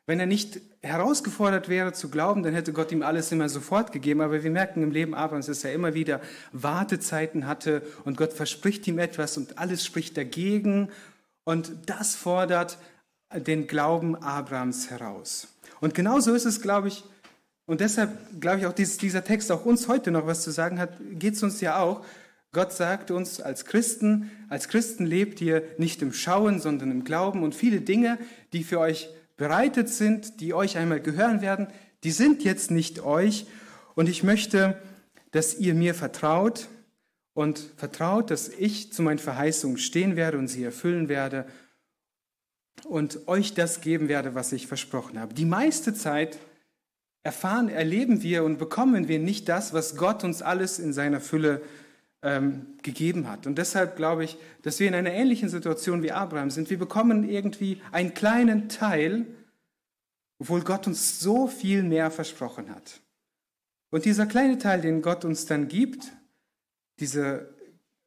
wenn 0.09 0.19
er 0.19 0.25
nicht 0.25 0.59
herausgefordert 0.81 1.69
wäre 1.69 1.93
zu 1.93 2.09
glauben, 2.09 2.41
dann 2.41 2.55
hätte 2.55 2.73
Gott 2.73 2.91
ihm 2.91 3.03
alles 3.03 3.31
immer 3.31 3.47
sofort 3.47 3.91
gegeben. 3.91 4.21
Aber 4.21 4.43
wir 4.43 4.49
merken 4.49 4.81
im 4.81 4.89
Leben 4.89 5.13
Abrahams, 5.13 5.45
dass 5.45 5.63
er 5.63 5.71
immer 5.71 5.93
wieder 5.93 6.19
Wartezeiten 6.51 7.45
hatte 7.45 7.83
und 8.05 8.17
Gott 8.17 8.33
verspricht 8.33 8.87
ihm 8.87 8.97
etwas 8.97 9.37
und 9.37 9.59
alles 9.59 9.85
spricht 9.85 10.17
dagegen. 10.17 10.89
Und 11.43 11.71
das 11.85 12.15
fordert 12.15 12.79
den 13.35 13.67
Glauben 13.67 14.15
Abrahams 14.15 14.89
heraus. 14.89 15.47
Und 15.79 15.93
genauso 15.93 16.33
ist 16.33 16.45
es, 16.45 16.59
glaube 16.59 16.87
ich, 16.87 17.03
und 17.67 17.79
deshalb 17.79 18.41
glaube 18.41 18.61
ich 18.61 18.65
auch, 18.65 18.73
dass 18.73 18.97
dieser 18.97 19.23
Text 19.23 19.51
auch 19.51 19.63
uns 19.63 19.87
heute 19.87 20.09
noch 20.09 20.25
was 20.25 20.41
zu 20.41 20.49
sagen 20.49 20.79
hat, 20.79 20.89
geht 21.11 21.35
es 21.35 21.43
uns 21.43 21.61
ja 21.61 21.77
auch. 21.77 22.03
Gott 22.51 22.73
sagt 22.73 23.11
uns 23.11 23.41
als 23.41 23.65
Christen, 23.65 24.31
als 24.49 24.69
Christen 24.69 25.05
lebt 25.05 25.39
ihr 25.39 25.61
nicht 25.77 26.01
im 26.01 26.13
Schauen, 26.13 26.59
sondern 26.59 26.89
im 26.89 27.03
Glauben 27.03 27.43
und 27.43 27.53
viele 27.53 27.81
Dinge, 27.81 28.17
die 28.53 28.63
für 28.63 28.79
euch 28.79 29.09
bereitet 29.39 29.89
sind, 29.89 30.41
die 30.41 30.53
euch 30.53 30.77
einmal 30.77 30.99
gehören 30.99 31.41
werden, 31.41 31.67
die 32.03 32.11
sind 32.11 32.43
jetzt 32.43 32.69
nicht 32.69 32.99
euch 32.99 33.47
und 33.95 34.07
ich 34.07 34.21
möchte, 34.21 34.79
dass 35.31 35.57
ihr 35.57 35.73
mir 35.73 35.95
vertraut 35.95 36.67
und 37.33 37.59
vertraut, 37.77 38.31
dass 38.31 38.49
ich 38.49 38.91
zu 38.93 39.01
meinen 39.01 39.17
Verheißungen 39.17 39.77
stehen 39.77 40.15
werde 40.15 40.37
und 40.37 40.49
sie 40.49 40.63
erfüllen 40.63 41.07
werde 41.07 41.47
und 42.85 43.27
euch 43.27 43.53
das 43.53 43.81
geben 43.81 44.09
werde, 44.09 44.35
was 44.35 44.51
ich 44.51 44.67
versprochen 44.67 45.19
habe. 45.19 45.33
Die 45.33 45.45
meiste 45.45 45.93
Zeit 45.93 46.37
erfahren, 47.23 47.69
erleben 47.69 48.21
wir 48.21 48.43
und 48.43 48.57
bekommen 48.57 49.07
wir 49.07 49.19
nicht 49.19 49.47
das, 49.47 49.73
was 49.73 49.95
Gott 49.95 50.23
uns 50.23 50.41
alles 50.41 50.79
in 50.79 50.91
seiner 50.91 51.21
Fülle 51.21 51.61
ähm, 52.21 52.77
gegeben 52.81 53.29
hat. 53.29 53.47
Und 53.47 53.57
deshalb 53.57 53.95
glaube 53.95 54.23
ich, 54.23 54.37
dass 54.61 54.79
wir 54.79 54.87
in 54.87 54.95
einer 54.95 55.11
ähnlichen 55.11 55.49
Situation 55.49 56.03
wie 56.03 56.11
Abraham 56.11 56.51
sind. 56.51 56.69
Wir 56.69 56.79
bekommen 56.79 57.27
irgendwie 57.27 57.81
einen 57.91 58.13
kleinen 58.13 58.69
Teil, 58.69 59.25
obwohl 60.37 60.61
Gott 60.61 60.87
uns 60.87 61.19
so 61.19 61.47
viel 61.47 61.83
mehr 61.83 62.11
versprochen 62.11 62.73
hat. 62.73 63.01
Und 63.89 64.05
dieser 64.05 64.25
kleine 64.25 64.57
Teil, 64.57 64.81
den 64.81 65.01
Gott 65.01 65.25
uns 65.25 65.45
dann 65.45 65.67
gibt, 65.67 66.11
diese 66.99 67.55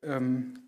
ähm, 0.02 0.58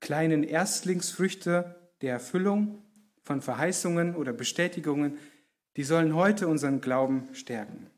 kleinen 0.00 0.42
Erstlingsfrüchte 0.42 1.74
der 2.00 2.12
Erfüllung 2.12 2.82
von 3.22 3.42
Verheißungen 3.42 4.14
oder 4.14 4.32
Bestätigungen, 4.32 5.18
die 5.76 5.84
sollen 5.84 6.14
heute 6.14 6.46
unseren 6.46 6.80
Glauben 6.80 7.28
stärken. 7.32 7.90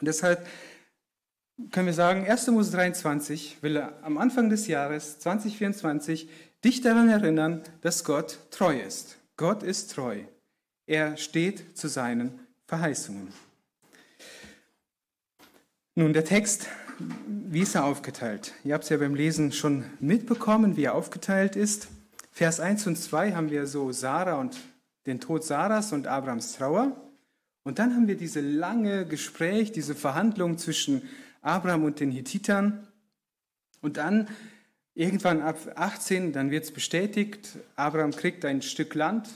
Und 0.00 0.06
deshalb 0.06 0.46
können 1.70 1.86
wir 1.86 1.94
sagen, 1.94 2.26
1. 2.28 2.48
Mose 2.48 2.72
23 2.72 3.58
will 3.62 3.78
am 3.78 4.18
Anfang 4.18 4.50
des 4.50 4.66
Jahres 4.66 5.18
2024 5.20 6.28
dich 6.64 6.80
daran 6.80 7.08
erinnern, 7.08 7.62
dass 7.80 8.04
Gott 8.04 8.38
treu 8.50 8.78
ist. 8.78 9.18
Gott 9.36 9.62
ist 9.62 9.92
treu. 9.92 10.20
Er 10.86 11.16
steht 11.16 11.76
zu 11.76 11.88
seinen 11.88 12.40
Verheißungen. 12.66 13.28
Nun, 15.94 16.12
der 16.12 16.24
Text, 16.24 16.66
wie 17.26 17.60
ist 17.60 17.74
er 17.74 17.84
aufgeteilt? 17.84 18.52
Ihr 18.64 18.74
habt 18.74 18.84
es 18.84 18.90
ja 18.90 18.96
beim 18.96 19.14
Lesen 19.14 19.52
schon 19.52 19.84
mitbekommen, 20.00 20.76
wie 20.76 20.84
er 20.84 20.94
aufgeteilt 20.94 21.54
ist. 21.56 21.88
Vers 22.32 22.58
1 22.58 22.86
und 22.88 22.96
2 22.96 23.32
haben 23.32 23.50
wir 23.50 23.66
so 23.66 23.92
Sarah 23.92 24.40
und 24.40 24.56
den 25.06 25.20
Tod 25.20 25.44
Sarahs 25.44 25.92
und 25.92 26.08
Abrams 26.08 26.54
Trauer. 26.54 26.96
Und 27.62 27.78
dann 27.78 27.94
haben 27.94 28.08
wir 28.08 28.16
diese 28.16 28.40
lange 28.40 29.06
Gespräch, 29.06 29.72
diese 29.72 29.94
Verhandlung 29.94 30.58
zwischen 30.58 31.02
Abraham 31.44 31.84
und 31.84 32.00
den 32.00 32.10
Hittitern. 32.10 32.88
Und 33.80 33.98
dann 33.98 34.28
irgendwann 34.94 35.42
ab 35.42 35.58
18, 35.76 36.32
dann 36.32 36.50
wird 36.50 36.64
es 36.64 36.72
bestätigt, 36.72 37.58
Abraham 37.76 38.12
kriegt 38.12 38.44
ein 38.44 38.62
Stück 38.62 38.94
Land 38.94 39.28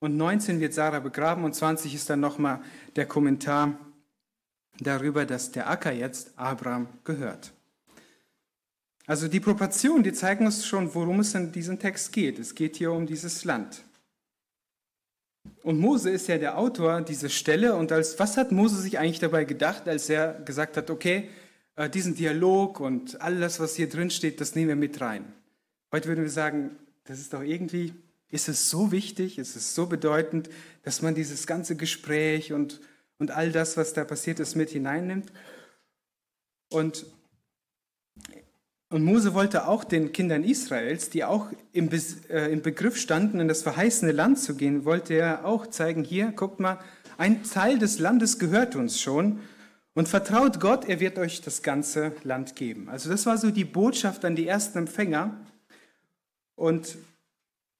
und 0.00 0.16
19 0.16 0.60
wird 0.60 0.74
Sarah 0.74 0.98
begraben 0.98 1.44
und 1.44 1.54
20 1.54 1.94
ist 1.94 2.10
dann 2.10 2.20
nochmal 2.20 2.60
der 2.96 3.06
Kommentar 3.06 3.78
darüber, 4.80 5.24
dass 5.24 5.52
der 5.52 5.70
Acker 5.70 5.92
jetzt 5.92 6.36
Abraham 6.36 6.88
gehört. 7.04 7.52
Also 9.06 9.28
die 9.28 9.40
Proportionen, 9.40 10.02
die 10.02 10.12
zeigen 10.12 10.46
uns 10.46 10.66
schon, 10.66 10.94
worum 10.94 11.20
es 11.20 11.34
in 11.34 11.52
diesem 11.52 11.78
Text 11.78 12.12
geht. 12.12 12.38
Es 12.38 12.54
geht 12.54 12.76
hier 12.76 12.92
um 12.92 13.06
dieses 13.06 13.44
Land. 13.44 13.84
Und 15.62 15.78
Mose 15.78 16.10
ist 16.10 16.28
ja 16.28 16.38
der 16.38 16.58
Autor 16.58 17.02
dieser 17.02 17.28
Stelle. 17.28 17.76
Und 17.76 17.92
als, 17.92 18.18
was 18.18 18.36
hat 18.36 18.52
Mose 18.52 18.80
sich 18.80 18.98
eigentlich 18.98 19.20
dabei 19.20 19.44
gedacht, 19.44 19.88
als 19.88 20.08
er 20.08 20.34
gesagt 20.44 20.76
hat, 20.76 20.90
okay, 20.90 21.30
äh, 21.76 21.88
diesen 21.88 22.14
Dialog 22.14 22.80
und 22.80 23.20
alles, 23.20 23.60
was 23.60 23.76
hier 23.76 23.88
drin 23.88 24.10
steht, 24.10 24.40
das 24.40 24.54
nehmen 24.54 24.68
wir 24.68 24.76
mit 24.76 25.00
rein. 25.00 25.32
Heute 25.92 26.08
würden 26.08 26.22
wir 26.24 26.30
sagen, 26.30 26.76
das 27.04 27.18
ist 27.18 27.32
doch 27.32 27.42
irgendwie, 27.42 27.94
ist 28.28 28.48
es 28.48 28.70
so 28.70 28.92
wichtig, 28.92 29.38
ist 29.38 29.56
es 29.56 29.74
so 29.74 29.86
bedeutend, 29.86 30.48
dass 30.82 31.02
man 31.02 31.14
dieses 31.14 31.46
ganze 31.46 31.76
Gespräch 31.76 32.52
und, 32.52 32.80
und 33.18 33.30
all 33.30 33.52
das, 33.52 33.76
was 33.76 33.92
da 33.92 34.04
passiert 34.04 34.40
ist, 34.40 34.56
mit 34.56 34.70
hineinnimmt. 34.70 35.32
Und 36.70 37.06
und 38.92 39.04
Mose 39.04 39.34
wollte 39.34 39.66
auch 39.66 39.84
den 39.84 40.12
Kindern 40.12 40.44
Israels, 40.44 41.08
die 41.08 41.24
auch 41.24 41.48
im, 41.72 41.88
Be 41.88 42.00
äh, 42.28 42.52
im 42.52 42.62
Begriff 42.62 42.98
standen, 42.98 43.40
in 43.40 43.48
das 43.48 43.62
verheißene 43.62 44.12
Land 44.12 44.38
zu 44.38 44.54
gehen, 44.54 44.84
wollte 44.84 45.14
er 45.14 45.44
auch 45.44 45.66
zeigen, 45.66 46.04
hier, 46.04 46.32
guckt 46.32 46.60
mal, 46.60 46.78
ein 47.16 47.42
Teil 47.42 47.78
des 47.78 47.98
Landes 47.98 48.38
gehört 48.38 48.76
uns 48.76 49.00
schon 49.00 49.40
und 49.94 50.08
vertraut 50.08 50.60
Gott, 50.60 50.88
er 50.88 51.00
wird 51.00 51.18
euch 51.18 51.40
das 51.40 51.62
ganze 51.62 52.12
Land 52.22 52.54
geben. 52.54 52.88
Also 52.88 53.10
das 53.10 53.26
war 53.26 53.38
so 53.38 53.50
die 53.50 53.64
Botschaft 53.64 54.24
an 54.24 54.36
die 54.36 54.46
ersten 54.46 54.78
Empfänger. 54.78 55.36
Und 56.54 56.96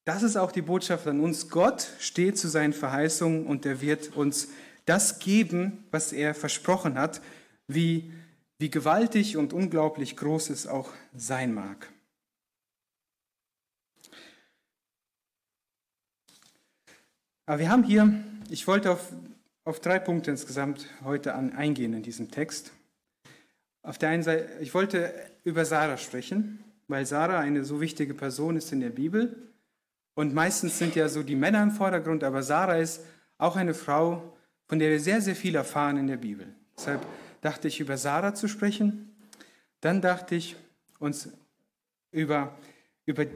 das 0.05 0.23
ist 0.23 0.37
auch 0.37 0.53
die 0.53 0.63
Botschaft 0.63 1.07
an 1.07 1.21
uns. 1.21 1.49
Gott 1.49 1.89
steht 1.99 2.39
zu 2.39 2.49
seinen 2.49 2.73
Verheißungen 2.73 3.47
und 3.47 3.65
er 3.67 3.81
wird 3.81 4.17
uns 4.17 4.49
das 4.87 5.19
geben, 5.19 5.85
was 5.91 6.13
er 6.13 6.35
versprochen 6.35 6.99
hat, 6.99 7.21
wie 7.69 8.13
wie 8.63 8.71
gewaltig 8.71 9.37
und 9.37 9.53
unglaublich 9.53 10.17
groß 10.17 10.51
es 10.51 10.69
auch 10.69 10.89
sein 11.17 11.53
mag. 11.53 11.93
Aber 17.45 17.59
wir 17.59 17.69
haben 17.69 17.83
hier, 17.83 18.23
ich 18.51 18.69
wollte 18.69 18.93
auf, 18.93 19.13
auf 19.65 19.81
drei 19.81 19.99
Punkte 19.99 20.31
insgesamt 20.31 20.87
heute 21.03 21.35
an, 21.35 21.53
eingehen 21.57 21.93
in 21.93 22.05
diesem 22.05 22.31
Text. 22.31 22.71
Auf 23.83 23.99
der 23.99 24.11
einen 24.11 24.23
Seite, 24.23 24.49
ich 24.61 24.73
wollte 24.75 25.13
über 25.43 25.65
Sarah 25.65 25.97
sprechen, 25.97 26.63
weil 26.87 27.05
Sarah 27.05 27.41
eine 27.41 27.65
so 27.65 27.81
wichtige 27.81 28.15
Person 28.15 28.55
ist 28.55 28.71
in 28.71 28.79
der 28.79 28.91
Bibel. 28.91 29.51
Und 30.15 30.35
meistens 30.35 30.79
sind 30.79 30.95
ja 30.95 31.09
so 31.09 31.25
die 31.25 31.35
Männer 31.35 31.65
im 31.65 31.73
Vordergrund, 31.73 32.23
aber 32.23 32.45
Sarah 32.45 32.77
ist 32.77 33.05
auch 33.39 33.57
eine 33.57 33.75
Frau, 33.75 34.37
von 34.69 34.79
der 34.79 34.91
wir 34.91 35.01
sehr, 35.01 35.21
sehr 35.21 35.35
viel 35.35 35.57
erfahren 35.57 35.97
in 35.97 36.07
der 36.07 36.19
Bibel. 36.19 36.55
Deshalb 36.77 37.05
dachte 37.43 37.69
ich, 37.69 37.81
über 37.81 37.99
Sarah 37.99 38.35
zu 38.35 38.49
sprechen. 38.49 39.15
Dann 39.81 40.01
dachte 40.01 40.35
ich, 40.35 40.57
uns 40.99 41.29
über, 42.11 42.57
über 43.05 43.27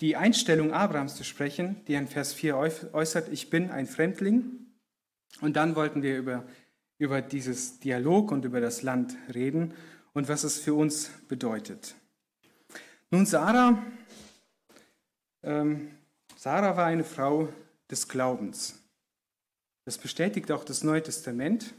die 0.00 0.16
Einstellung 0.16 0.72
Abrahams 0.72 1.14
zu 1.14 1.24
sprechen, 1.24 1.82
die 1.86 1.94
in 1.94 2.08
Vers 2.08 2.34
4 2.34 2.56
äußert, 2.92 3.28
ich 3.30 3.48
bin 3.48 3.70
ein 3.70 3.86
Fremdling. 3.86 4.66
Und 5.40 5.56
dann 5.56 5.74
wollten 5.74 6.02
wir 6.02 6.18
über, 6.18 6.44
über 6.98 7.22
dieses 7.22 7.78
Dialog 7.80 8.32
und 8.32 8.44
über 8.44 8.60
das 8.60 8.82
Land 8.82 9.16
reden 9.32 9.72
und 10.12 10.28
was 10.28 10.44
es 10.44 10.58
für 10.58 10.74
uns 10.74 11.10
bedeutet. 11.28 11.94
Nun, 13.10 13.26
Sarah, 13.26 13.82
ähm, 15.42 15.92
Sarah 16.36 16.76
war 16.76 16.86
eine 16.86 17.04
Frau 17.04 17.48
des 17.90 18.08
Glaubens. 18.08 18.82
Das 19.84 19.98
bestätigt 19.98 20.50
auch 20.50 20.64
das 20.64 20.82
Neue 20.82 21.02
Testament. 21.02 21.72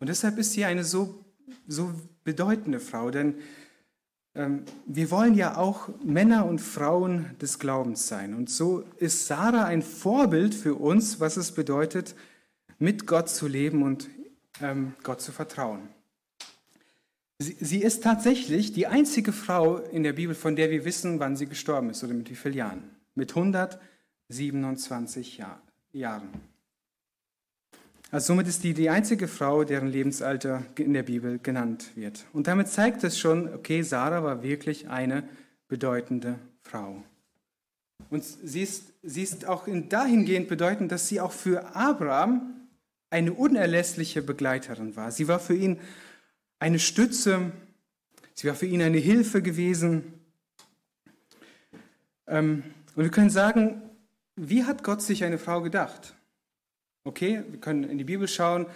Und 0.00 0.08
deshalb 0.08 0.38
ist 0.38 0.52
sie 0.52 0.64
eine 0.64 0.84
so, 0.84 1.24
so 1.66 1.92
bedeutende 2.24 2.80
Frau, 2.80 3.10
denn 3.10 3.36
ähm, 4.34 4.64
wir 4.86 5.10
wollen 5.10 5.34
ja 5.34 5.56
auch 5.56 5.88
Männer 6.04 6.46
und 6.46 6.60
Frauen 6.60 7.36
des 7.40 7.58
Glaubens 7.58 8.08
sein. 8.08 8.34
Und 8.34 8.50
so 8.50 8.84
ist 8.98 9.26
Sarah 9.26 9.64
ein 9.64 9.82
Vorbild 9.82 10.54
für 10.54 10.74
uns, 10.74 11.20
was 11.20 11.36
es 11.36 11.52
bedeutet, 11.52 12.14
mit 12.78 13.06
Gott 13.06 13.28
zu 13.28 13.46
leben 13.46 13.82
und 13.82 14.08
ähm, 14.60 14.94
Gott 15.02 15.20
zu 15.20 15.32
vertrauen. 15.32 15.88
Sie, 17.38 17.56
sie 17.60 17.82
ist 17.82 18.02
tatsächlich 18.02 18.72
die 18.72 18.86
einzige 18.86 19.32
Frau 19.32 19.78
in 19.78 20.02
der 20.02 20.12
Bibel, 20.12 20.34
von 20.34 20.56
der 20.56 20.70
wir 20.70 20.84
wissen, 20.84 21.20
wann 21.20 21.36
sie 21.36 21.46
gestorben 21.46 21.90
ist 21.90 22.02
oder 22.04 22.14
mit 22.14 22.30
wie 22.30 22.36
vielen 22.36 22.54
Jahren. 22.54 22.90
Mit 23.14 23.36
127 23.36 25.38
Jahr, 25.38 25.60
Jahren. 25.92 26.28
Also 28.14 28.28
somit 28.28 28.46
ist 28.46 28.62
die 28.62 28.74
die 28.74 28.90
einzige 28.90 29.26
Frau, 29.26 29.64
deren 29.64 29.88
Lebensalter 29.88 30.62
in 30.78 30.92
der 30.92 31.02
Bibel 31.02 31.40
genannt 31.40 31.90
wird. 31.96 32.26
Und 32.32 32.46
damit 32.46 32.68
zeigt 32.68 33.02
es 33.02 33.18
schon, 33.18 33.52
okay, 33.52 33.82
Sarah 33.82 34.22
war 34.22 34.44
wirklich 34.44 34.88
eine 34.88 35.28
bedeutende 35.66 36.38
Frau. 36.62 37.02
Und 38.10 38.22
sie 38.22 38.62
ist, 38.62 38.92
sie 39.02 39.24
ist 39.24 39.46
auch 39.46 39.66
dahingehend 39.66 40.46
bedeutend, 40.46 40.92
dass 40.92 41.08
sie 41.08 41.20
auch 41.20 41.32
für 41.32 41.74
Abraham 41.74 42.68
eine 43.10 43.32
unerlässliche 43.32 44.22
Begleiterin 44.22 44.94
war. 44.94 45.10
Sie 45.10 45.26
war 45.26 45.40
für 45.40 45.56
ihn 45.56 45.80
eine 46.60 46.78
Stütze, 46.78 47.50
sie 48.34 48.46
war 48.46 48.54
für 48.54 48.66
ihn 48.66 48.82
eine 48.82 48.98
Hilfe 48.98 49.42
gewesen. 49.42 50.04
Ähm, 52.28 52.62
und 52.94 53.02
wir 53.02 53.10
können 53.10 53.30
sagen, 53.30 53.82
wie 54.36 54.62
hat 54.62 54.84
Gott 54.84 55.02
sich 55.02 55.24
eine 55.24 55.38
Frau 55.38 55.62
gedacht? 55.62 56.14
Okay, 57.04 57.44
wir 57.50 57.60
können 57.60 57.84
in 57.84 57.98
die 57.98 58.04
Bibel 58.04 58.26
schauen. 58.26 58.66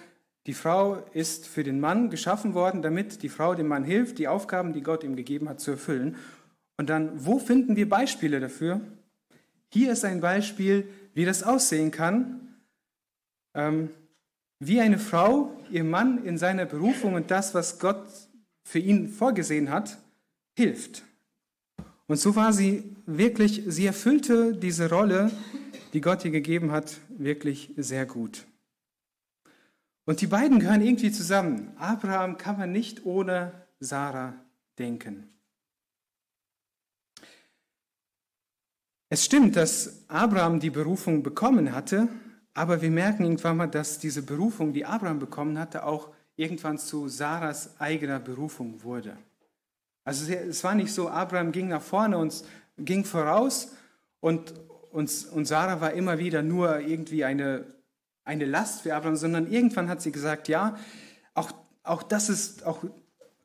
Die 0.47 0.53
Frau 0.55 1.03
ist 1.13 1.47
für 1.47 1.65
den 1.65 1.81
Mann 1.81 2.11
geschaffen 2.11 2.55
worden, 2.55 2.83
damit 2.83 3.23
die 3.23 3.31
Frau 3.31 3.55
dem 3.55 3.69
Mann 3.69 3.85
hilft, 3.85 4.19
die 4.19 4.29
Aufgaben, 4.29 4.75
die 4.75 4.83
Gott 4.83 5.03
ihm 5.03 5.17
gegeben 5.17 5.49
hat, 5.49 5.61
zu 5.61 5.73
erfüllen. 5.73 6.17
Und 6.77 6.91
dann, 6.91 7.25
wo 7.25 7.39
finden 7.39 7.75
wir 7.75 7.89
Beispiele 7.89 8.39
dafür? 8.39 8.81
Hier 9.73 9.93
ist 9.93 10.05
ein 10.05 10.21
Beispiel, 10.21 10.89
wie 11.15 11.25
das 11.25 11.43
aussehen 11.43 11.91
kann, 11.91 12.55
ähm, 13.55 13.91
wie 14.59 14.81
eine 14.81 14.99
Frau 14.99 15.51
ihrem 15.71 15.91
Mann 15.91 16.25
in 16.25 16.39
seiner 16.39 16.67
Berufung 16.67 17.15
und 17.15 17.31
das, 17.31 17.55
was 17.55 17.79
Gott 17.79 18.07
für 18.63 18.79
ihn 18.79 19.09
vorgesehen 19.09 19.71
hat, 19.71 19.99
hilft. 20.57 21.03
Und 22.09 22.17
so 22.17 22.35
war 22.35 22.53
sie 22.55 22.97
wirklich, 23.05 23.63
sie 23.67 23.85
erfüllte 23.87 24.55
diese 24.55 24.89
Rolle, 24.89 25.31
die 25.93 26.01
Gott 26.01 26.25
ihr 26.25 26.31
gegeben 26.31 26.73
hat, 26.73 26.99
wirklich 27.11 27.75
sehr 27.77 28.07
gut. 28.07 28.47
Und 30.07 30.23
die 30.23 30.27
beiden 30.27 30.59
gehören 30.59 30.81
irgendwie 30.81 31.13
zusammen. 31.13 31.71
Abraham 31.77 32.39
kann 32.39 32.59
man 32.59 32.73
nicht 32.73 33.05
ohne 33.05 33.53
Sarah 33.79 34.35
denken. 34.79 35.29
Es 39.11 39.27
stimmt, 39.27 39.57
dass 39.57 40.05
Abraham 40.09 40.61
die 40.61 40.71
Berufung 40.71 41.23
bekommen 41.23 41.73
hatte, 41.73 42.09
aber 42.55 42.81
wir 42.81 42.91
merken 42.91 43.25
irgendwann 43.25 43.59
mal, 43.59 43.67
dass 43.67 43.99
diese 43.99 44.23
Berufung, 44.23 44.73
die 44.73 44.87
Abraham 44.87 45.19
bekommen 45.19 45.59
hatte, 45.59 45.85
auch 45.85 46.09
irgendwann 46.37 46.79
zu 46.79 47.09
Sarahs 47.09 47.79
eigener 47.79 48.19
Berufung 48.19 48.83
wurde. 48.83 49.17
Also 50.09 50.33
es 50.33 50.65
war 50.65 50.75
nicht 50.75 50.91
so, 50.91 51.11
Abraham 51.11 51.53
ging 51.53 51.69
nach 51.69 51.83
vorne 51.83 52.17
und 52.17 52.43
ging 52.79 53.05
voraus 53.05 53.75
und, 54.21 54.55
und, 54.91 55.27
und 55.35 55.45
Sarah 55.47 55.83
war 55.83 55.93
immer 55.93 56.19
wieder 56.19 56.41
nur 56.41 56.81
irgendwie 56.81 57.25
eine, 57.25 57.67
eine 58.25 58.47
Last 58.47 58.81
für 58.81 58.95
Abraham, 58.95 59.17
sondern 59.17 59.53
irgendwann 59.53 59.91
hat 59.91 60.01
sie 60.01 60.11
gesagt, 60.11 60.49
ja, 60.49 60.79
auch, 61.35 61.53
auch 61.83 62.03
das 62.03 62.31
ist, 62.31 62.65
auch 62.65 62.83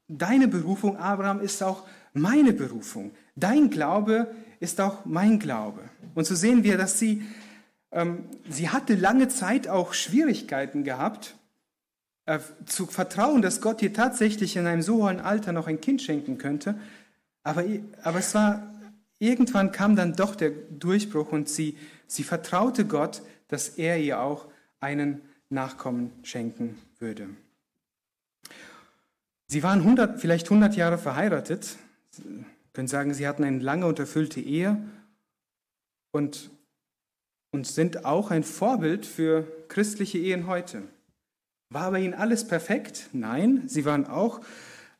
deine 0.07 0.47
Berufung, 0.47 0.95
Abraham, 0.95 1.41
ist 1.41 1.61
auch 1.61 1.83
meine 2.13 2.53
Berufung. 2.53 3.11
Dein 3.35 3.69
Glaube 3.69 4.33
ist 4.61 4.79
auch 4.79 5.03
mein 5.03 5.39
Glaube. 5.39 5.81
Und 6.15 6.25
so 6.25 6.33
sehen 6.33 6.63
wir, 6.63 6.77
dass 6.77 6.97
sie, 6.97 7.23
ähm, 7.91 8.23
sie 8.47 8.69
hatte 8.69 8.95
lange 8.95 9.27
Zeit 9.27 9.67
auch 9.67 9.93
Schwierigkeiten 9.93 10.85
gehabt, 10.85 11.35
äh, 12.25 12.39
zu 12.65 12.85
vertrauen, 12.85 13.41
dass 13.41 13.59
Gott 13.59 13.81
ihr 13.81 13.93
tatsächlich 13.93 14.55
in 14.55 14.65
einem 14.65 14.81
so 14.81 15.03
hohen 15.03 15.19
Alter 15.19 15.51
noch 15.51 15.67
ein 15.67 15.81
Kind 15.81 16.01
schenken 16.01 16.37
könnte. 16.37 16.79
Aber, 17.43 17.65
aber 18.03 18.19
es 18.19 18.33
war, 18.33 18.73
irgendwann 19.19 19.71
kam 19.71 19.95
dann 19.95 20.15
doch 20.15 20.35
der 20.35 20.51
Durchbruch 20.51 21.31
und 21.31 21.49
sie, 21.49 21.77
sie 22.07 22.23
vertraute 22.23 22.85
Gott, 22.85 23.21
dass 23.49 23.69
er 23.69 23.99
ihr 23.99 24.21
auch 24.21 24.47
einen 24.79 25.21
Nachkommen 25.49 26.11
schenken 26.23 26.77
würde. 26.99 27.27
Sie 29.47 29.61
waren 29.61 29.79
100, 29.79 30.19
vielleicht 30.19 30.47
100 30.47 30.75
Jahre 30.75 30.97
verheiratet. 30.97 31.77
Sie 32.11 32.23
können 32.71 32.87
sagen, 32.87 33.13
sie 33.13 33.27
hatten 33.27 33.43
eine 33.43 33.59
lange 33.59 33.85
und 33.85 33.99
erfüllte 33.99 34.39
Ehe 34.39 34.81
und, 36.11 36.49
und 37.51 37.67
sind 37.67 38.05
auch 38.05 38.31
ein 38.31 38.43
Vorbild 38.43 39.05
für 39.05 39.45
christliche 39.67 40.17
Ehen 40.17 40.47
heute. 40.47 40.83
War 41.73 41.89
bei 41.89 42.01
ihnen 42.01 42.13
alles 42.13 42.47
perfekt? 42.47 43.09
Nein, 43.13 43.63
sie 43.65 43.83
waren 43.83 44.05
auch 44.05 44.41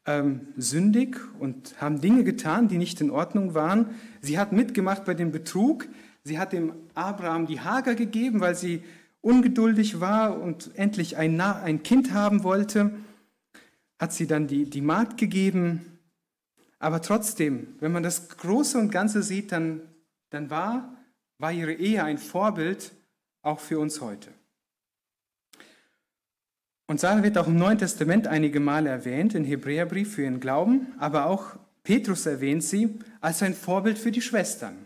ähm, 0.08 0.48
sündig 0.58 1.18
und 1.38 1.80
haben 1.80 2.02
Dinge 2.02 2.24
getan, 2.24 2.68
die 2.68 2.80
nicht 2.80 3.00
in 3.00 3.12
Ordnung 3.12 3.54
waren. 3.54 3.92
Sie 4.22 4.40
hat 4.40 4.52
mitgemacht 4.52 5.06
bei 5.06 5.14
dem 5.14 5.32
Betrug. 5.32 5.88
Sie 6.24 6.40
hat 6.40 6.52
dem 6.52 6.74
Abraham 6.96 7.46
die 7.46 7.60
Hager 7.60 7.94
gegeben, 7.94 8.40
weil 8.40 8.56
sie 8.56 8.84
ungeduldig 9.22 10.00
war 10.00 10.42
und 10.42 10.72
endlich 10.74 11.16
ein, 11.16 11.40
ein 11.40 11.84
Kind 11.84 12.12
haben 12.12 12.44
wollte. 12.44 12.92
Hat 14.00 14.12
sie 14.12 14.26
dann 14.26 14.48
die, 14.48 14.68
die 14.68 14.82
Magd 14.82 15.18
gegeben. 15.18 16.00
Aber 16.80 17.04
trotzdem, 17.04 17.76
wenn 17.82 17.92
man 17.92 18.02
das 18.02 18.30
Große 18.30 18.80
und 18.80 18.92
Ganze 18.92 19.22
sieht, 19.22 19.52
dann, 19.52 19.82
dann 20.32 20.50
war, 20.50 20.98
war 21.38 21.52
ihre 21.52 21.74
Ehe 21.74 22.04
ein 22.04 22.18
Vorbild 22.18 22.94
auch 23.44 23.60
für 23.60 23.78
uns 23.78 24.02
heute. 24.02 24.32
Und 26.94 27.00
Sarah 27.00 27.24
wird 27.24 27.40
auch 27.40 27.48
im 27.48 27.58
Neuen 27.58 27.80
Testament 27.80 28.28
einige 28.28 28.60
Male 28.60 28.88
erwähnt, 28.88 29.34
im 29.34 29.46
Hebräerbrief 29.46 30.14
für 30.14 30.22
ihren 30.22 30.40
Glauben, 30.40 30.94
aber 31.00 31.26
auch 31.26 31.56
Petrus 31.82 32.28
erwähnt 32.28 32.64
sie 32.64 33.00
als 33.20 33.42
ein 33.42 33.56
Vorbild 33.56 33.98
für 33.98 34.12
die 34.12 34.22
Schwestern. 34.22 34.78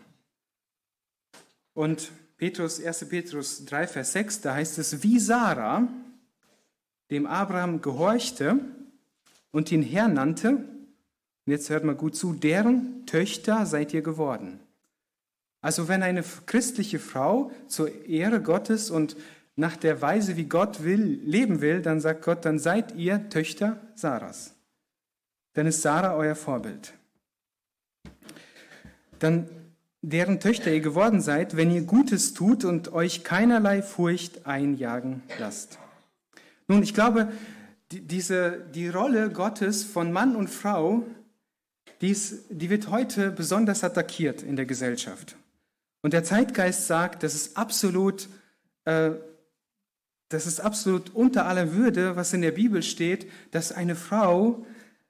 Und 1.74 2.14
Petrus, 2.38 2.82
1. 2.82 3.10
Petrus 3.10 3.66
3, 3.66 3.88
Vers 3.88 4.14
6, 4.14 4.40
da 4.40 4.54
heißt 4.54 4.78
es, 4.78 5.04
wie 5.04 5.20
Sarah 5.20 5.86
dem 7.12 7.26
Abraham 7.26 7.82
gehorchte 7.82 8.58
und 9.52 9.70
ihn 9.74 9.84
Herr 9.84 10.08
nannte, 10.08 10.52
und 10.52 11.52
jetzt 11.52 11.70
hört 11.70 11.84
mal 11.84 11.94
gut 11.94 12.16
zu, 12.16 12.32
deren 12.32 13.06
Töchter 13.06 13.66
seid 13.66 13.94
ihr 13.94 14.02
geworden. 14.02 14.62
Also 15.60 15.90
wenn 15.90 16.04
eine 16.04 16.24
christliche 16.46 17.00
Frau 17.00 17.52
zur 17.68 18.06
Ehre 18.06 18.42
Gottes 18.42 18.92
und 18.92 19.18
nach 19.58 19.76
der 19.76 20.02
Weise, 20.02 20.38
wie 20.38 20.46
Gott 20.46 20.84
will, 20.84 21.20
leben 21.26 21.62
will, 21.62 21.82
dann 21.82 22.00
sagt 22.00 22.24
Gott, 22.24 22.46
dann 22.46 22.60
seid 22.60 22.96
ihr 22.96 23.28
Töchter 23.30 23.82
Sarahs. 23.96 24.54
Dann 25.54 25.66
ist 25.66 25.82
Sarah 25.82 26.16
euer 26.16 26.36
Vorbild. 26.36 26.94
Dann 29.18 29.50
deren 30.04 30.40
Töchter 30.40 30.72
ihr 30.72 30.80
geworden 30.80 31.22
seid, 31.22 31.58
wenn 31.58 31.72
ihr 31.72 31.82
Gutes 31.82 32.36
tut 32.36 32.66
und 32.66 32.94
euch 32.94 33.24
keinerlei 33.24 33.82
Furcht 33.82 34.46
einjagen 34.46 35.24
lasst. 35.40 35.80
Nun, 36.68 36.84
ich 36.84 36.94
glaube, 36.94 37.32
die, 37.92 38.02
diese, 38.02 38.64
die 38.76 38.90
Rolle 38.90 39.32
Gottes 39.32 39.84
von 39.84 40.12
Mann 40.12 40.36
und 40.36 40.52
Frau, 40.52 41.04
die, 42.02 42.12
ist, 42.12 42.44
die 42.50 42.70
wird 42.70 42.90
heute 42.90 43.32
besonders 43.32 43.84
attackiert 43.84 44.44
in 44.44 44.56
der 44.56 44.68
Gesellschaft. 44.68 45.36
Und 46.04 46.14
der 46.14 46.24
Zeitgeist 46.24 46.86
sagt, 46.86 47.24
das 47.24 47.34
ist 47.34 47.58
absolut 47.58 48.30
äh, 48.86 49.12
das 50.30 50.46
ist 50.46 50.60
absolut 50.60 51.16
unter 51.16 51.46
aller 51.46 51.74
Würde, 51.74 52.16
was 52.16 52.34
in 52.34 52.42
der 52.42 52.52
Bibel 52.52 52.84
steht, 52.84 53.32
dass 53.52 53.72
eine 53.72 53.96
Frau 53.96 54.66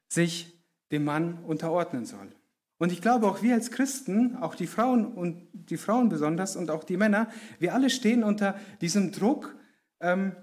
sich 0.08 0.63
dem 0.91 1.03
Mann 1.03 1.43
unterordnen 1.43 2.06
soll. 2.06 2.32
Und 2.77 2.91
ich 2.91 3.01
glaube, 3.01 3.27
auch 3.27 3.41
wir 3.41 3.56
als 3.56 3.71
Christen, 3.71 4.36
auch 4.38 4.53
die 4.53 4.67
Frauen 4.67 5.06
und 5.06 5.47
die 5.51 5.77
Frauen 5.77 6.10
besonders 6.10 6.56
und 6.56 6.69
auch 6.69 6.84
die 6.84 6.97
Männer, 6.97 7.27
wir 7.60 7.73
alle 7.73 7.89
stehen 7.89 8.23
unter 8.23 8.60
diesem 8.82 9.12
Druck. 9.12 9.56
Ähm, 9.99 10.36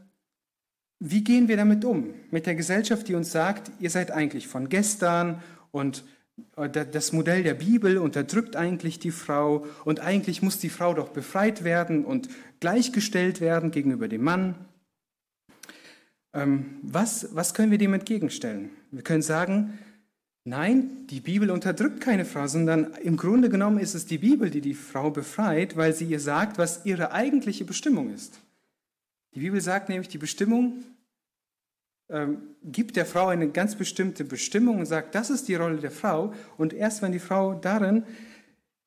wie 0.98 1.22
gehen 1.22 1.46
wir 1.48 1.56
damit 1.56 1.84
um? 1.84 2.14
Mit 2.30 2.46
der 2.46 2.56
Gesellschaft, 2.56 3.06
die 3.06 3.14
uns 3.14 3.30
sagt, 3.30 3.70
ihr 3.78 3.90
seid 3.90 4.10
eigentlich 4.10 4.48
von 4.48 4.68
gestern 4.68 5.42
und 5.70 6.04
das 6.56 7.12
Modell 7.12 7.42
der 7.42 7.54
Bibel 7.54 7.98
unterdrückt 7.98 8.56
eigentlich 8.56 8.98
die 8.98 9.10
Frau 9.10 9.66
und 9.84 10.00
eigentlich 10.00 10.42
muss 10.42 10.58
die 10.58 10.68
Frau 10.68 10.94
doch 10.94 11.10
befreit 11.10 11.64
werden 11.64 12.04
und 12.04 12.28
gleichgestellt 12.60 13.40
werden 13.40 13.70
gegenüber 13.70 14.08
dem 14.08 14.22
Mann. 14.22 14.54
Ähm, 16.32 16.78
was, 16.82 17.34
was 17.34 17.54
können 17.54 17.70
wir 17.70 17.78
dem 17.78 17.94
entgegenstellen? 17.94 18.70
Wir 18.90 19.02
können 19.02 19.22
sagen, 19.22 19.78
nein, 20.44 21.06
die 21.08 21.20
Bibel 21.20 21.50
unterdrückt 21.50 22.00
keine 22.00 22.24
Frau, 22.24 22.48
sondern 22.48 22.92
im 23.02 23.16
Grunde 23.16 23.48
genommen 23.48 23.78
ist 23.78 23.94
es 23.94 24.06
die 24.06 24.18
Bibel, 24.18 24.50
die 24.50 24.60
die 24.60 24.74
Frau 24.74 25.10
befreit, 25.10 25.76
weil 25.76 25.94
sie 25.94 26.06
ihr 26.06 26.20
sagt, 26.20 26.58
was 26.58 26.84
ihre 26.84 27.12
eigentliche 27.12 27.64
Bestimmung 27.64 28.12
ist. 28.12 28.40
Die 29.34 29.40
Bibel 29.40 29.60
sagt 29.60 29.88
nämlich, 29.88 30.08
die 30.08 30.18
Bestimmung 30.18 30.84
gibt 32.62 32.96
der 32.96 33.06
Frau 33.06 33.28
eine 33.28 33.48
ganz 33.48 33.76
bestimmte 33.76 34.24
Bestimmung 34.24 34.78
und 34.78 34.86
sagt, 34.86 35.14
das 35.14 35.30
ist 35.30 35.48
die 35.48 35.54
Rolle 35.54 35.78
der 35.78 35.90
Frau. 35.90 36.32
Und 36.56 36.72
erst 36.72 37.02
wenn 37.02 37.12
die 37.12 37.18
Frau 37.18 37.54
darin 37.54 38.04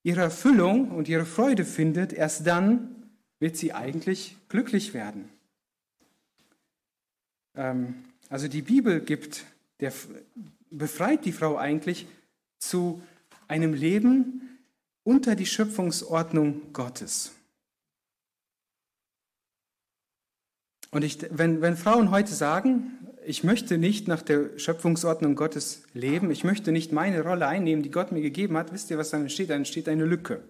ihre 0.03 0.21
Erfüllung 0.21 0.91
und 0.91 1.09
ihre 1.09 1.25
Freude 1.25 1.65
findet, 1.65 2.13
erst 2.13 2.47
dann 2.47 2.95
wird 3.39 3.57
sie 3.57 3.73
eigentlich 3.73 4.37
glücklich 4.49 4.93
werden. 4.93 5.29
Ähm, 7.55 7.95
also 8.29 8.47
die 8.47 8.61
Bibel 8.61 9.01
gibt, 9.01 9.45
der, 9.79 9.91
befreit 10.69 11.25
die 11.25 11.31
Frau 11.31 11.57
eigentlich 11.57 12.07
zu 12.59 13.01
einem 13.47 13.73
Leben 13.73 14.59
unter 15.03 15.35
die 15.35 15.45
Schöpfungsordnung 15.45 16.73
Gottes. 16.73 17.31
Und 20.91 21.03
ich, 21.03 21.19
wenn, 21.31 21.61
wenn 21.61 21.77
Frauen 21.77 22.11
heute 22.11 22.33
sagen, 22.33 22.96
ich 23.27 23.43
möchte 23.43 23.77
nicht 23.77 24.07
nach 24.07 24.21
der 24.21 24.57
Schöpfungsordnung 24.57 25.35
Gottes 25.35 25.83
leben, 25.93 26.31
ich 26.31 26.45
möchte 26.45 26.71
nicht 26.71 26.93
meine 26.93 27.21
Rolle 27.21 27.45
einnehmen, 27.45 27.83
die 27.83 27.91
Gott 27.91 28.13
mir 28.13 28.21
gegeben 28.21 28.55
hat, 28.55 28.71
wisst 28.71 28.89
ihr, 28.89 28.97
was 28.97 29.09
dann 29.09 29.23
entsteht? 29.23 29.49
Dann 29.49 29.57
entsteht 29.57 29.89
eine 29.89 30.05
Lücke. 30.05 30.41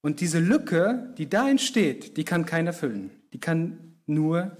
Und 0.00 0.20
diese 0.20 0.40
Lücke, 0.40 1.14
die 1.18 1.28
da 1.28 1.48
entsteht, 1.48 2.16
die 2.16 2.24
kann 2.24 2.46
keiner 2.46 2.72
füllen. 2.72 3.10
Die 3.32 3.38
kann 3.38 3.94
nur 4.06 4.56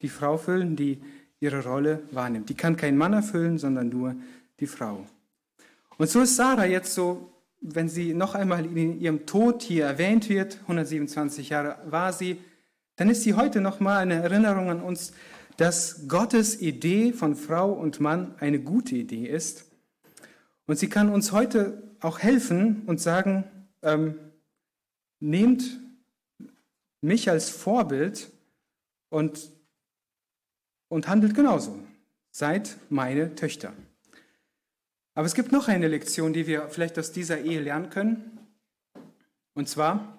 die 0.00 0.08
Frau 0.08 0.38
füllen, 0.38 0.76
die 0.76 1.02
ihre 1.40 1.62
Rolle 1.62 2.02
wahrnimmt. 2.10 2.48
Die 2.48 2.54
kann 2.54 2.76
kein 2.76 2.96
Mann 2.96 3.12
erfüllen, 3.12 3.58
sondern 3.58 3.90
nur 3.90 4.16
die 4.60 4.66
Frau. 4.66 5.06
Und 5.98 6.08
so 6.08 6.22
ist 6.22 6.36
Sarah 6.36 6.64
jetzt 6.64 6.94
so, 6.94 7.34
wenn 7.60 7.90
sie 7.90 8.14
noch 8.14 8.34
einmal 8.34 8.64
in 8.64 8.98
ihrem 8.98 9.26
Tod 9.26 9.62
hier 9.62 9.84
erwähnt 9.84 10.30
wird, 10.30 10.58
127 10.62 11.50
Jahre 11.50 11.78
war 11.84 12.14
sie, 12.14 12.38
dann 12.96 13.10
ist 13.10 13.24
sie 13.24 13.34
heute 13.34 13.60
noch 13.60 13.80
mal 13.80 13.98
eine 13.98 14.14
Erinnerung 14.14 14.70
an 14.70 14.80
uns, 14.80 15.12
dass 15.56 16.08
Gottes 16.08 16.60
Idee 16.60 17.12
von 17.12 17.36
Frau 17.36 17.72
und 17.72 18.00
Mann 18.00 18.34
eine 18.38 18.60
gute 18.60 18.96
Idee 18.96 19.26
ist. 19.26 19.66
Und 20.66 20.78
sie 20.78 20.88
kann 20.88 21.10
uns 21.10 21.32
heute 21.32 21.82
auch 22.00 22.18
helfen 22.18 22.82
und 22.86 23.00
sagen, 23.00 23.44
ähm, 23.82 24.18
nehmt 25.20 25.80
mich 27.00 27.30
als 27.30 27.50
Vorbild 27.50 28.30
und, 29.10 29.52
und 30.88 31.08
handelt 31.08 31.34
genauso. 31.34 31.78
Seid 32.30 32.76
meine 32.88 33.34
Töchter. 33.34 33.72
Aber 35.14 35.26
es 35.26 35.34
gibt 35.34 35.52
noch 35.52 35.68
eine 35.68 35.86
Lektion, 35.86 36.32
die 36.32 36.46
wir 36.46 36.68
vielleicht 36.68 36.98
aus 36.98 37.12
dieser 37.12 37.40
Ehe 37.40 37.60
lernen 37.60 37.90
können. 37.90 38.38
Und 39.54 39.68
zwar, 39.68 40.18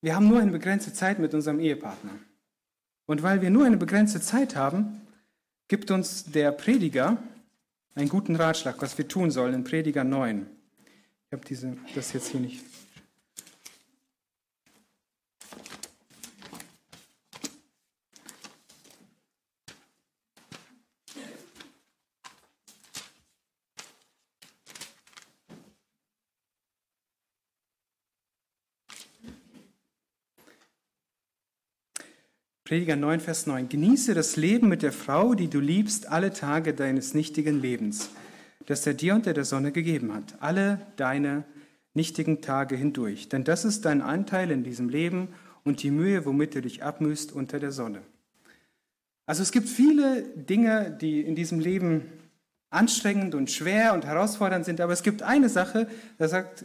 wir 0.00 0.16
haben 0.16 0.28
nur 0.28 0.40
eine 0.40 0.50
begrenzte 0.50 0.92
Zeit 0.92 1.20
mit 1.20 1.32
unserem 1.32 1.60
Ehepartner. 1.60 2.18
Und 3.06 3.22
weil 3.22 3.42
wir 3.42 3.50
nur 3.50 3.66
eine 3.66 3.76
begrenzte 3.76 4.20
Zeit 4.20 4.56
haben, 4.56 5.02
gibt 5.68 5.90
uns 5.90 6.24
der 6.24 6.52
Prediger 6.52 7.18
einen 7.94 8.08
guten 8.08 8.36
Ratschlag, 8.36 8.80
was 8.80 8.98
wir 8.98 9.08
tun 9.08 9.30
sollen 9.30 9.54
in 9.54 9.64
Prediger 9.64 10.04
9. 10.04 10.46
Ich 11.26 11.32
habe 11.32 11.44
diese, 11.44 11.76
das 11.94 12.12
jetzt 12.12 12.28
hier 12.28 12.40
nicht 12.40 12.64
Prediger 32.74 32.96
9, 32.96 33.20
Vers 33.20 33.46
9. 33.46 33.68
Genieße 33.68 34.14
das 34.14 34.34
Leben 34.34 34.68
mit 34.68 34.82
der 34.82 34.90
Frau, 34.90 35.34
die 35.34 35.46
du 35.46 35.60
liebst, 35.60 36.08
alle 36.08 36.32
Tage 36.32 36.74
deines 36.74 37.14
nichtigen 37.14 37.62
Lebens, 37.62 38.10
das 38.66 38.84
er 38.84 38.94
dir 38.94 39.14
unter 39.14 39.32
der 39.32 39.44
Sonne 39.44 39.70
gegeben 39.70 40.12
hat, 40.12 40.34
alle 40.40 40.80
deine 40.96 41.44
nichtigen 41.92 42.42
Tage 42.42 42.74
hindurch. 42.74 43.28
Denn 43.28 43.44
das 43.44 43.64
ist 43.64 43.84
dein 43.84 44.02
Anteil 44.02 44.50
in 44.50 44.64
diesem 44.64 44.88
Leben 44.88 45.28
und 45.62 45.84
die 45.84 45.92
Mühe, 45.92 46.26
womit 46.26 46.56
du 46.56 46.62
dich 46.62 46.82
abmühst 46.82 47.30
unter 47.30 47.60
der 47.60 47.70
Sonne. 47.70 48.02
Also 49.24 49.44
es 49.44 49.52
gibt 49.52 49.68
viele 49.68 50.22
Dinge, 50.34 50.98
die 51.00 51.20
in 51.20 51.36
diesem 51.36 51.60
Leben 51.60 52.02
anstrengend 52.70 53.36
und 53.36 53.52
schwer 53.52 53.94
und 53.94 54.04
herausfordernd 54.04 54.64
sind, 54.64 54.80
aber 54.80 54.92
es 54.92 55.04
gibt 55.04 55.22
eine 55.22 55.48
Sache, 55.48 55.86
da 56.18 56.26
sagt 56.26 56.64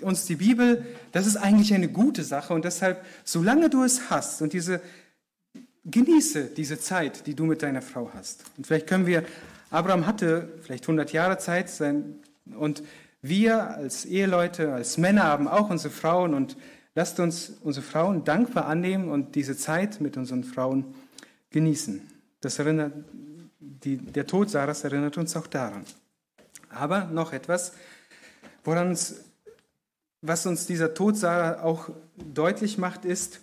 uns 0.00 0.24
die 0.24 0.36
Bibel, 0.36 0.86
das 1.10 1.26
ist 1.26 1.36
eigentlich 1.36 1.74
eine 1.74 1.88
gute 1.88 2.22
Sache 2.22 2.54
und 2.54 2.64
deshalb, 2.64 3.04
solange 3.24 3.68
du 3.68 3.82
es 3.82 4.08
hast 4.08 4.40
und 4.40 4.54
diese 4.54 4.80
genieße 5.84 6.46
diese 6.46 6.78
Zeit, 6.78 7.26
die 7.26 7.34
du 7.34 7.44
mit 7.44 7.62
deiner 7.62 7.82
Frau 7.82 8.10
hast. 8.14 8.44
Und 8.56 8.66
vielleicht 8.66 8.86
können 8.86 9.06
wir, 9.06 9.24
Abraham 9.70 10.06
hatte 10.06 10.48
vielleicht 10.62 10.84
100 10.84 11.12
Jahre 11.12 11.38
Zeit 11.38 11.70
sein, 11.70 12.16
und 12.56 12.82
wir 13.22 13.76
als 13.76 14.04
Eheleute, 14.04 14.72
als 14.72 14.98
Männer 14.98 15.24
haben 15.24 15.46
auch 15.46 15.70
unsere 15.70 15.94
Frauen 15.94 16.34
und 16.34 16.56
lasst 16.94 17.20
uns 17.20 17.52
unsere 17.62 17.86
Frauen 17.86 18.24
dankbar 18.24 18.66
annehmen 18.66 19.08
und 19.08 19.34
diese 19.36 19.56
Zeit 19.56 20.00
mit 20.00 20.16
unseren 20.16 20.44
Frauen 20.44 20.94
genießen. 21.50 22.02
Das 22.40 22.58
erinnert, 22.58 22.92
die, 23.60 23.96
der 23.96 24.26
Tod 24.26 24.50
Sarahs 24.50 24.82
erinnert 24.84 25.16
uns 25.18 25.36
auch 25.36 25.46
daran. 25.46 25.84
Aber 26.68 27.04
noch 27.04 27.32
etwas, 27.32 27.72
woran 28.64 28.88
uns, 28.88 29.24
was 30.20 30.44
uns 30.46 30.66
dieser 30.66 30.94
Tod 30.94 31.16
Sarah 31.16 31.62
auch 31.62 31.90
deutlich 32.16 32.78
macht, 32.78 33.04
ist, 33.04 33.40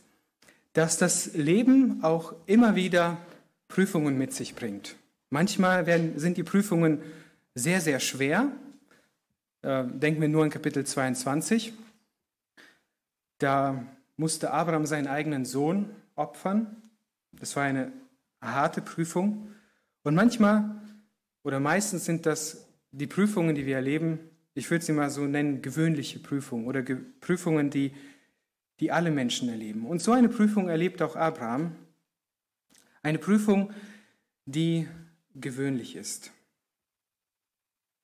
dass 0.73 0.97
das 0.97 1.33
Leben 1.33 2.03
auch 2.03 2.33
immer 2.45 2.75
wieder 2.75 3.17
Prüfungen 3.67 4.17
mit 4.17 4.33
sich 4.33 4.55
bringt. 4.55 4.95
Manchmal 5.29 5.85
werden, 5.85 6.17
sind 6.17 6.37
die 6.37 6.43
Prüfungen 6.43 7.01
sehr, 7.55 7.81
sehr 7.81 7.99
schwer. 7.99 8.51
Äh, 9.61 9.85
denken 9.85 10.21
wir 10.21 10.29
nur 10.29 10.43
an 10.43 10.49
Kapitel 10.49 10.85
22. 10.85 11.73
Da 13.37 13.83
musste 14.17 14.51
Abraham 14.51 14.85
seinen 14.85 15.07
eigenen 15.07 15.45
Sohn 15.45 15.89
opfern. 16.15 16.75
Das 17.31 17.55
war 17.55 17.63
eine 17.63 17.91
harte 18.41 18.81
Prüfung. 18.81 19.49
Und 20.03 20.15
manchmal 20.15 20.75
oder 21.43 21.59
meistens 21.59 22.05
sind 22.05 22.25
das 22.25 22.67
die 22.91 23.07
Prüfungen, 23.07 23.55
die 23.55 23.65
wir 23.65 23.75
erleben, 23.75 24.19
ich 24.55 24.69
würde 24.71 24.83
sie 24.83 24.91
mal 24.91 25.09
so 25.09 25.21
nennen, 25.21 25.61
gewöhnliche 25.61 26.19
Prüfungen 26.19 26.65
oder 26.65 26.83
Prüfungen, 27.21 27.69
die 27.69 27.93
die 28.79 28.91
alle 28.91 29.11
Menschen 29.11 29.49
erleben. 29.49 29.85
Und 29.85 30.01
so 30.01 30.11
eine 30.11 30.29
Prüfung 30.29 30.69
erlebt 30.69 31.01
auch 31.01 31.15
Abraham. 31.15 31.75
Eine 33.01 33.17
Prüfung, 33.17 33.71
die 34.45 34.87
gewöhnlich 35.35 35.95
ist. 35.95 36.31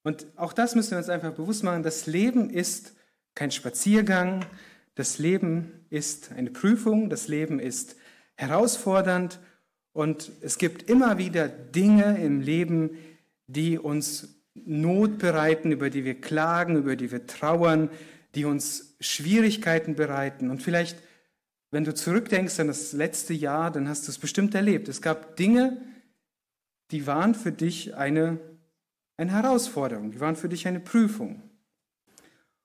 Und 0.03 0.27
auch 0.35 0.53
das 0.53 0.75
müssen 0.75 0.91
wir 0.91 0.97
uns 0.99 1.09
einfach 1.09 1.33
bewusst 1.33 1.63
machen. 1.63 1.83
Das 1.83 2.05
Leben 2.05 2.49
ist 2.49 2.93
kein 3.33 3.51
Spaziergang. 3.51 4.45
Das 4.93 5.17
Leben 5.17 5.85
ist 5.89 6.31
eine 6.31 6.51
Prüfung. 6.51 7.09
Das 7.09 7.27
Leben 7.27 7.59
ist 7.59 7.95
herausfordernd. 8.35 9.39
Und 9.93 10.31
es 10.41 10.57
gibt 10.57 10.89
immer 10.89 11.17
wieder 11.17 11.47
Dinge 11.47 12.19
im 12.21 12.41
Leben, 12.41 12.97
die 13.47 13.79
uns 13.79 14.35
Not 14.53 15.17
bereiten, 15.17 15.71
über 15.71 15.89
die 15.89 16.05
wir 16.05 16.19
klagen, 16.19 16.77
über 16.77 16.95
die 16.95 17.11
wir 17.11 17.27
trauern, 17.27 17.89
die 18.35 18.45
uns 18.45 18.95
Schwierigkeiten 18.99 19.95
bereiten. 19.95 20.49
Und 20.49 20.61
vielleicht, 20.61 20.97
wenn 21.71 21.85
du 21.85 21.93
zurückdenkst 21.93 22.59
an 22.59 22.67
das 22.67 22.93
letzte 22.93 23.33
Jahr, 23.33 23.71
dann 23.71 23.87
hast 23.87 24.07
du 24.07 24.11
es 24.11 24.19
bestimmt 24.19 24.53
erlebt. 24.53 24.87
Es 24.89 25.01
gab 25.01 25.37
Dinge, 25.37 25.81
die 26.91 27.07
waren 27.07 27.33
für 27.33 27.51
dich 27.51 27.95
eine, 27.95 28.39
eine 29.17 29.31
Herausforderung, 29.31 30.11
die 30.11 30.19
waren 30.19 30.35
für 30.35 30.49
dich 30.49 30.67
eine 30.67 30.79
Prüfung. 30.79 31.41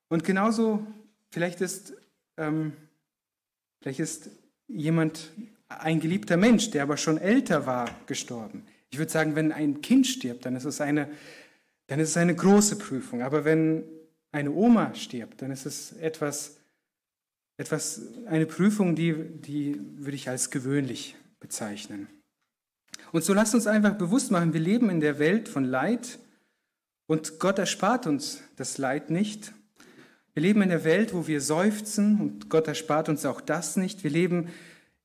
Und 0.08 0.24
genauso, 0.24 0.84
vielleicht 1.30 1.60
ist, 1.60 1.94
ähm, 2.36 2.72
vielleicht 3.80 4.00
ist 4.00 4.30
jemand, 4.66 5.30
ein 5.68 6.00
geliebter 6.00 6.36
Mensch, 6.36 6.70
der 6.70 6.82
aber 6.82 6.96
schon 6.96 7.16
älter 7.16 7.64
war, 7.64 7.88
gestorben. 8.06 8.66
Ich 8.90 8.98
würde 8.98 9.12
sagen, 9.12 9.36
wenn 9.36 9.52
ein 9.52 9.80
Kind 9.82 10.06
stirbt, 10.06 10.44
dann 10.44 10.56
ist 10.56 10.64
es 10.64 10.80
eine, 10.80 11.08
dann 11.86 12.00
ist 12.00 12.10
es 12.10 12.16
eine 12.16 12.34
große 12.34 12.76
Prüfung. 12.76 13.22
Aber 13.22 13.44
wenn 13.44 13.84
eine 14.32 14.52
Oma 14.52 14.94
stirbt, 14.94 15.42
dann 15.42 15.50
ist 15.50 15.66
es 15.66 15.92
etwas, 15.92 16.56
etwas 17.56 18.02
eine 18.26 18.46
Prüfung, 18.46 18.94
die, 18.94 19.14
die 19.14 19.80
würde 19.96 20.16
ich 20.16 20.28
als 20.28 20.50
gewöhnlich 20.50 21.16
bezeichnen. 21.40 22.08
Und 23.12 23.24
so 23.24 23.34
lasst 23.34 23.54
uns 23.54 23.66
einfach 23.66 23.94
bewusst 23.94 24.30
machen, 24.30 24.52
wir 24.52 24.60
leben 24.60 24.88
in 24.90 25.00
der 25.00 25.18
Welt 25.18 25.48
von 25.48 25.64
Leid 25.64 26.18
und 27.06 27.40
Gott 27.40 27.58
erspart 27.58 28.06
uns 28.06 28.42
das 28.56 28.78
Leid 28.78 29.10
nicht. 29.10 29.52
Wir 30.32 30.42
leben 30.42 30.62
in 30.62 30.68
der 30.68 30.84
Welt, 30.84 31.12
wo 31.12 31.26
wir 31.26 31.40
seufzen 31.40 32.20
und 32.20 32.50
Gott 32.50 32.68
erspart 32.68 33.08
uns 33.08 33.26
auch 33.26 33.40
das 33.40 33.76
nicht. 33.76 34.04
Wir 34.04 34.10
leben 34.10 34.48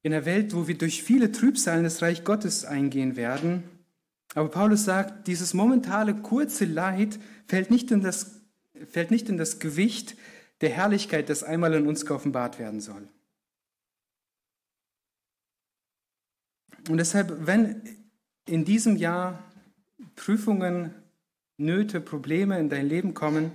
in 0.03 0.13
einer 0.13 0.25
Welt, 0.25 0.53
wo 0.53 0.67
wir 0.67 0.77
durch 0.77 1.01
viele 1.01 1.31
Trübsalen 1.31 1.83
das 1.83 2.03
Reich 2.03 2.23
Gottes 2.23 2.63
eingehen 2.63 3.15
werden. 3.15 3.63
Aber 4.35 4.49
Paulus 4.49 4.85
sagt, 4.85 5.27
dieses 5.27 5.55
momentane 5.55 6.21
kurze 6.21 6.65
Leid 6.65 7.17
fällt 7.47 7.71
nicht 7.71 7.89
in 7.89 8.01
das 8.01 8.41
fällt 8.89 9.11
nicht 9.11 9.29
in 9.29 9.37
das 9.37 9.59
Gewicht 9.59 10.15
der 10.61 10.69
Herrlichkeit, 10.69 11.29
das 11.29 11.43
einmal 11.43 11.73
in 11.73 11.87
uns 11.87 12.05
geoffenbart 12.05 12.59
werden 12.59 12.81
soll. 12.81 13.07
Und 16.89 16.97
deshalb, 16.97 17.47
wenn 17.47 17.81
in 18.45 18.63
diesem 18.63 18.95
Jahr 18.95 19.43
Prüfungen, 20.15 20.93
Nöte, 21.57 22.01
Probleme 22.01 22.59
in 22.59 22.69
dein 22.69 22.87
Leben 22.87 23.13
kommen, 23.13 23.51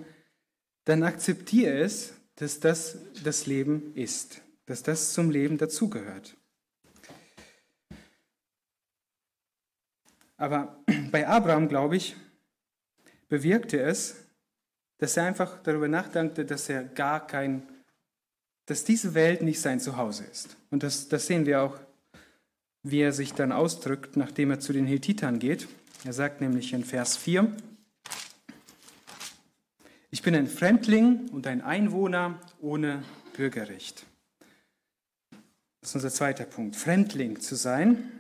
dann 0.85 1.03
akzeptiere 1.03 1.79
es, 1.79 2.15
dass 2.37 2.61
das 2.61 2.99
das 3.23 3.47
Leben 3.47 3.95
ist, 3.95 4.41
dass 4.67 4.83
das 4.83 5.13
zum 5.13 5.31
Leben 5.31 5.59
dazugehört. 5.59 6.37
Aber 10.39 10.83
bei 11.13 11.29
Abraham, 11.29 11.69
glaube 11.69 11.97
ich, 11.97 12.17
bewirkte 13.29 13.79
es, 13.79 14.17
dass 15.01 15.17
er 15.17 15.25
einfach 15.25 15.63
darüber 15.63 15.89
nachdachte, 15.89 16.45
dass 16.45 16.69
er 16.69 16.85
gar 16.85 17.27
kein, 17.27 17.63
dass 18.67 18.85
diese 18.85 19.15
Welt 19.15 19.43
nicht 19.43 19.61
sein 19.61 19.81
Zuhause 19.81 20.25
ist. 20.25 20.57
Und 20.71 20.83
das, 20.83 21.09
das 21.09 21.27
sehen 21.27 21.47
wir 21.47 21.63
auch, 21.63 21.79
wie 22.83 23.01
er 23.01 23.13
sich 23.13 23.33
dann 23.33 23.51
ausdrückt, 23.51 24.17
nachdem 24.17 24.51
er 24.51 24.61
zu 24.61 24.73
den 24.73 24.87
Hethitern 24.87 25.39
geht. 25.39 25.69
Er 26.05 26.13
sagt 26.13 26.43
nämlich 26.43 26.73
in 26.75 26.85
Vers 26.85 27.17
4, 27.17 27.51
ich 30.11 30.23
bin 30.23 30.35
ein 30.35 30.47
Fremdling 30.47 31.31
und 31.31 31.47
ein 31.47 31.63
Einwohner 31.63 32.39
ohne 32.61 33.03
Bürgerrecht. 33.37 34.05
Das 35.81 35.91
ist 35.91 35.95
unser 35.95 36.11
zweiter 36.11 36.45
Punkt, 36.45 36.77
Fremdling 36.77 37.41
zu 37.41 37.55
sein. 37.55 38.11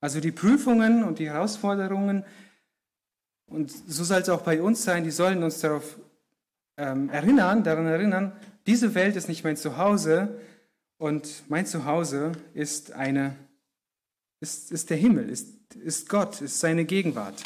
Also 0.00 0.20
die 0.20 0.32
Prüfungen 0.32 1.04
und 1.04 1.20
die 1.20 1.30
Herausforderungen, 1.30 2.24
und 3.48 3.70
so 3.70 4.04
soll 4.04 4.20
es 4.20 4.28
auch 4.28 4.42
bei 4.42 4.60
uns 4.60 4.84
sein, 4.84 5.04
die 5.04 5.10
sollen 5.10 5.42
uns 5.42 5.60
darauf 5.60 5.98
ähm, 6.76 7.08
erinnern, 7.10 7.64
daran 7.64 7.86
erinnern, 7.86 8.32
diese 8.66 8.94
Welt 8.94 9.16
ist 9.16 9.28
nicht 9.28 9.44
mein 9.44 9.56
Zuhause 9.56 10.38
und 10.98 11.44
mein 11.48 11.66
Zuhause 11.66 12.32
ist 12.54 12.92
eine, 12.92 13.34
ist, 14.40 14.70
ist 14.70 14.90
der 14.90 14.96
Himmel, 14.96 15.30
ist, 15.30 15.74
ist 15.76 16.08
Gott, 16.08 16.40
ist 16.40 16.60
seine 16.60 16.84
Gegenwart. 16.84 17.42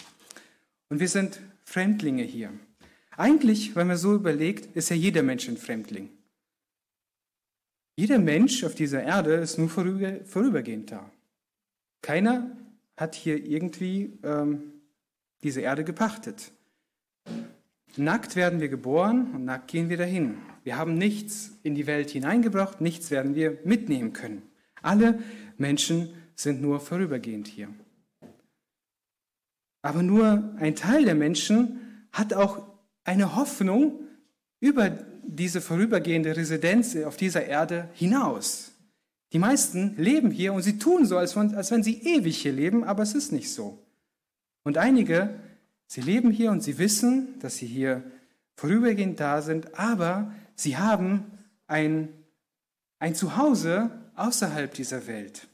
Und 0.88 1.00
wir 1.00 1.08
sind 1.08 1.40
Fremdlinge 1.64 2.24
hier. 2.24 2.50
Eigentlich, 3.16 3.76
wenn 3.76 3.86
man 3.86 3.96
so 3.96 4.14
überlegt, 4.14 4.74
ist 4.74 4.90
ja 4.90 4.96
jeder 4.96 5.22
Mensch 5.22 5.48
ein 5.48 5.56
Fremdling. 5.56 6.10
Jeder 7.96 8.18
Mensch 8.18 8.64
auf 8.64 8.74
dieser 8.74 9.02
Erde 9.02 9.34
ist 9.34 9.58
nur 9.58 9.68
vorüber, 9.68 10.24
vorübergehend 10.24 10.90
da. 10.90 11.10
Keiner 12.00 12.50
hat 12.96 13.14
hier 13.14 13.36
irgendwie 13.44 14.18
ähm, 14.22 14.71
diese 15.42 15.60
Erde 15.60 15.84
gepachtet. 15.84 16.52
Nackt 17.96 18.36
werden 18.36 18.60
wir 18.60 18.68
geboren 18.68 19.32
und 19.34 19.44
nackt 19.44 19.68
gehen 19.68 19.88
wir 19.90 19.96
dahin. 19.96 20.38
Wir 20.64 20.76
haben 20.76 20.94
nichts 20.94 21.52
in 21.62 21.74
die 21.74 21.86
Welt 21.86 22.10
hineingebracht, 22.10 22.80
nichts 22.80 23.10
werden 23.10 23.34
wir 23.34 23.58
mitnehmen 23.64 24.12
können. 24.12 24.42
Alle 24.80 25.18
Menschen 25.58 26.14
sind 26.34 26.62
nur 26.62 26.80
vorübergehend 26.80 27.48
hier. 27.48 27.68
Aber 29.82 30.02
nur 30.02 30.54
ein 30.58 30.76
Teil 30.76 31.04
der 31.04 31.14
Menschen 31.14 32.06
hat 32.12 32.32
auch 32.32 32.66
eine 33.04 33.34
Hoffnung 33.36 34.00
über 34.60 34.90
diese 35.24 35.60
vorübergehende 35.60 36.36
Residenz 36.36 36.96
auf 36.96 37.16
dieser 37.16 37.44
Erde 37.44 37.88
hinaus. 37.94 38.72
Die 39.32 39.38
meisten 39.38 39.96
leben 39.96 40.30
hier 40.30 40.52
und 40.52 40.62
sie 40.62 40.78
tun 40.78 41.04
so, 41.06 41.16
als 41.16 41.36
wenn, 41.36 41.54
als 41.54 41.70
wenn 41.70 41.82
sie 41.82 42.02
ewig 42.02 42.38
hier 42.38 42.52
leben, 42.52 42.84
aber 42.84 43.02
es 43.02 43.14
ist 43.14 43.32
nicht 43.32 43.50
so. 43.50 43.78
Und 44.64 44.78
einige, 44.78 45.40
sie 45.86 46.00
leben 46.00 46.30
hier 46.30 46.50
und 46.50 46.62
sie 46.62 46.78
wissen, 46.78 47.38
dass 47.40 47.56
sie 47.56 47.66
hier 47.66 48.02
vorübergehend 48.56 49.18
da 49.18 49.42
sind, 49.42 49.78
aber 49.78 50.32
sie 50.54 50.76
haben 50.76 51.26
ein, 51.66 52.08
ein 52.98 53.14
Zuhause 53.14 53.90
außerhalb 54.14 54.72
dieser 54.74 55.06
Welt. 55.06 55.48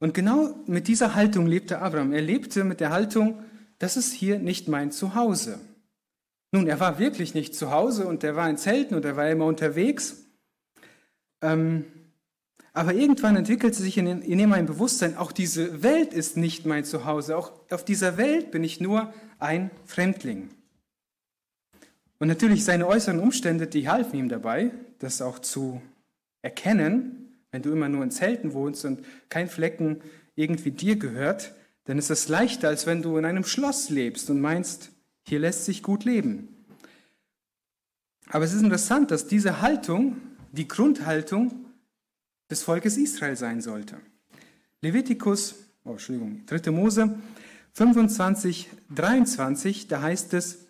Und 0.00 0.14
genau 0.14 0.54
mit 0.66 0.86
dieser 0.86 1.14
Haltung 1.14 1.46
lebte 1.46 1.80
Abraham. 1.80 2.12
Er 2.12 2.22
lebte 2.22 2.64
mit 2.64 2.80
der 2.80 2.90
Haltung, 2.90 3.42
das 3.78 3.96
ist 3.96 4.12
hier 4.12 4.38
nicht 4.38 4.68
mein 4.68 4.92
Zuhause. 4.92 5.60
Nun, 6.52 6.66
er 6.66 6.80
war 6.80 6.98
wirklich 6.98 7.34
nicht 7.34 7.54
zu 7.54 7.70
Hause 7.70 8.06
und 8.06 8.24
er 8.24 8.36
war 8.36 8.48
in 8.48 8.56
Zelten 8.56 8.94
und 8.94 9.04
er 9.04 9.16
war 9.16 9.28
immer 9.28 9.46
unterwegs. 9.46 10.24
Ähm, 11.42 11.84
aber 12.78 12.94
irgendwann 12.94 13.34
entwickelte 13.34 13.82
sich 13.82 13.98
in, 13.98 14.06
in 14.06 14.38
ihm 14.38 14.52
ein 14.52 14.66
Bewusstsein, 14.66 15.16
auch 15.16 15.32
diese 15.32 15.82
Welt 15.82 16.14
ist 16.14 16.36
nicht 16.36 16.64
mein 16.64 16.84
Zuhause. 16.84 17.36
Auch 17.36 17.50
auf 17.70 17.84
dieser 17.84 18.16
Welt 18.16 18.52
bin 18.52 18.62
ich 18.62 18.80
nur 18.80 19.12
ein 19.40 19.72
Fremdling. 19.84 20.50
Und 22.20 22.28
natürlich 22.28 22.64
seine 22.64 22.86
äußeren 22.86 23.18
Umstände, 23.18 23.66
die 23.66 23.88
halfen 23.88 24.16
ihm 24.16 24.28
dabei, 24.28 24.70
das 25.00 25.20
auch 25.22 25.40
zu 25.40 25.82
erkennen. 26.40 27.40
Wenn 27.50 27.62
du 27.62 27.72
immer 27.72 27.88
nur 27.88 28.04
in 28.04 28.12
Zelten 28.12 28.52
wohnst 28.52 28.84
und 28.84 29.04
kein 29.28 29.48
Flecken 29.48 30.00
irgendwie 30.36 30.70
dir 30.70 30.94
gehört, 30.94 31.56
dann 31.86 31.98
ist 31.98 32.10
es 32.10 32.28
leichter, 32.28 32.68
als 32.68 32.86
wenn 32.86 33.02
du 33.02 33.18
in 33.18 33.24
einem 33.24 33.42
Schloss 33.42 33.90
lebst 33.90 34.30
und 34.30 34.40
meinst, 34.40 34.92
hier 35.26 35.40
lässt 35.40 35.64
sich 35.64 35.82
gut 35.82 36.04
leben. 36.04 36.64
Aber 38.28 38.44
es 38.44 38.52
ist 38.52 38.62
interessant, 38.62 39.10
dass 39.10 39.26
diese 39.26 39.62
Haltung 39.62 40.18
die 40.52 40.68
Grundhaltung 40.68 41.64
des 42.50 42.62
Volkes 42.62 42.96
Israel 42.96 43.36
sein 43.36 43.60
sollte. 43.60 43.96
Levitikus, 44.80 45.56
oh, 45.84 45.92
Entschuldigung, 45.92 46.44
3. 46.46 46.70
Mose 46.70 47.18
25, 47.74 48.68
23, 48.94 49.88
da 49.88 50.02
heißt 50.02 50.34
es, 50.34 50.66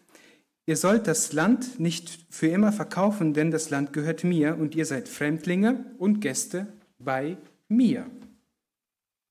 ihr 0.66 0.76
sollt 0.76 1.06
das 1.06 1.32
Land 1.32 1.80
nicht 1.80 2.26
für 2.30 2.48
immer 2.48 2.72
verkaufen, 2.72 3.32
denn 3.32 3.50
das 3.50 3.70
Land 3.70 3.92
gehört 3.92 4.24
mir 4.24 4.56
und 4.56 4.74
ihr 4.74 4.84
seid 4.84 5.08
Fremdlinge 5.08 5.84
und 5.98 6.20
Gäste 6.20 6.66
bei 6.98 7.38
mir. 7.68 8.06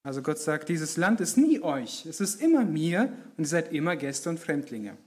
Also 0.03 0.21
Gott 0.21 0.39
sagt, 0.39 0.69
dieses 0.69 0.97
Land 0.97 1.21
ist 1.21 1.37
nie 1.37 1.61
euch, 1.61 2.05
es 2.05 2.21
ist 2.21 2.41
immer 2.41 2.63
mir 2.63 3.11
und 3.35 3.43
ihr 3.43 3.49
seid 3.49 3.73
immer 3.73 3.95
Gäste 3.95 4.29
und 4.29 4.39
Fremdlinge. 4.39 4.97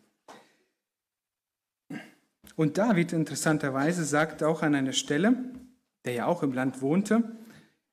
Und 2.54 2.76
David 2.76 3.14
interessanterweise 3.14 4.04
sagt 4.04 4.42
auch 4.42 4.62
an 4.62 4.74
einer 4.74 4.92
Stelle, 4.92 5.34
der 6.04 6.14
ja 6.14 6.26
auch 6.26 6.42
im 6.42 6.52
Land 6.52 6.80
wohnte, 6.80 7.36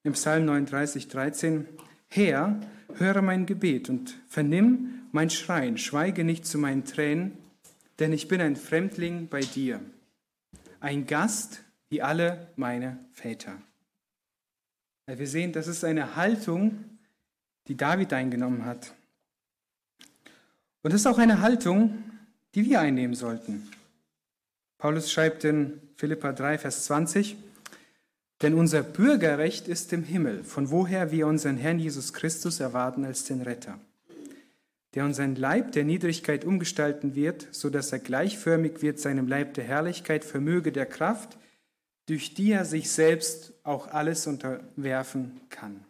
im 0.03 0.13
Psalm 0.13 0.45
39, 0.45 1.07
13, 1.07 1.67
Herr, 2.07 2.59
höre 2.95 3.21
mein 3.21 3.45
Gebet 3.45 3.89
und 3.89 4.17
vernimm 4.27 5.07
mein 5.11 5.29
Schreien, 5.29 5.77
schweige 5.77 6.23
nicht 6.23 6.45
zu 6.45 6.57
meinen 6.57 6.85
Tränen, 6.85 7.37
denn 7.99 8.13
ich 8.13 8.27
bin 8.27 8.41
ein 8.41 8.55
Fremdling 8.55 9.27
bei 9.27 9.41
dir, 9.41 9.81
ein 10.79 11.05
Gast 11.05 11.63
wie 11.89 12.01
alle 12.01 12.47
meine 12.55 12.99
Väter. 13.11 13.61
Wir 15.07 15.27
sehen, 15.27 15.53
das 15.53 15.67
ist 15.67 15.83
eine 15.83 16.15
Haltung, 16.15 16.83
die 17.67 17.77
David 17.77 18.11
eingenommen 18.13 18.65
hat. 18.65 18.93
Und 20.83 20.93
das 20.93 21.01
ist 21.01 21.07
auch 21.07 21.17
eine 21.17 21.41
Haltung, 21.41 22.03
die 22.55 22.65
wir 22.65 22.81
einnehmen 22.81 23.15
sollten. 23.15 23.69
Paulus 24.77 25.11
schreibt 25.11 25.43
in 25.43 25.81
Philippa 25.95 26.33
3, 26.33 26.57
Vers 26.57 26.85
20, 26.85 27.37
denn 28.41 28.53
unser 28.53 28.83
Bürgerrecht 28.83 29.67
ist 29.67 29.91
im 29.93 30.03
Himmel, 30.03 30.43
von 30.43 30.69
woher 30.69 31.11
wir 31.11 31.27
unseren 31.27 31.57
Herrn 31.57 31.79
Jesus 31.79 32.13
Christus 32.13 32.59
erwarten 32.59 33.03
als 33.03 33.23
den 33.23 33.41
Retter, 33.41 33.79
der 34.93 35.05
unseren 35.05 35.35
Leib 35.35 35.71
der 35.71 35.83
Niedrigkeit 35.83 36.45
umgestalten 36.45 37.15
wird, 37.15 37.47
so 37.51 37.69
dass 37.69 37.91
er 37.91 37.99
gleichförmig 37.99 38.81
wird 38.81 38.99
seinem 38.99 39.27
Leib 39.27 39.55
der 39.55 39.63
Herrlichkeit, 39.63 40.23
vermöge 40.23 40.71
der 40.71 40.85
Kraft, 40.85 41.37
durch 42.05 42.33
die 42.33 42.51
er 42.51 42.65
sich 42.65 42.89
selbst 42.89 43.53
auch 43.63 43.87
alles 43.87 44.27
unterwerfen 44.27 45.41
kann. 45.49 45.83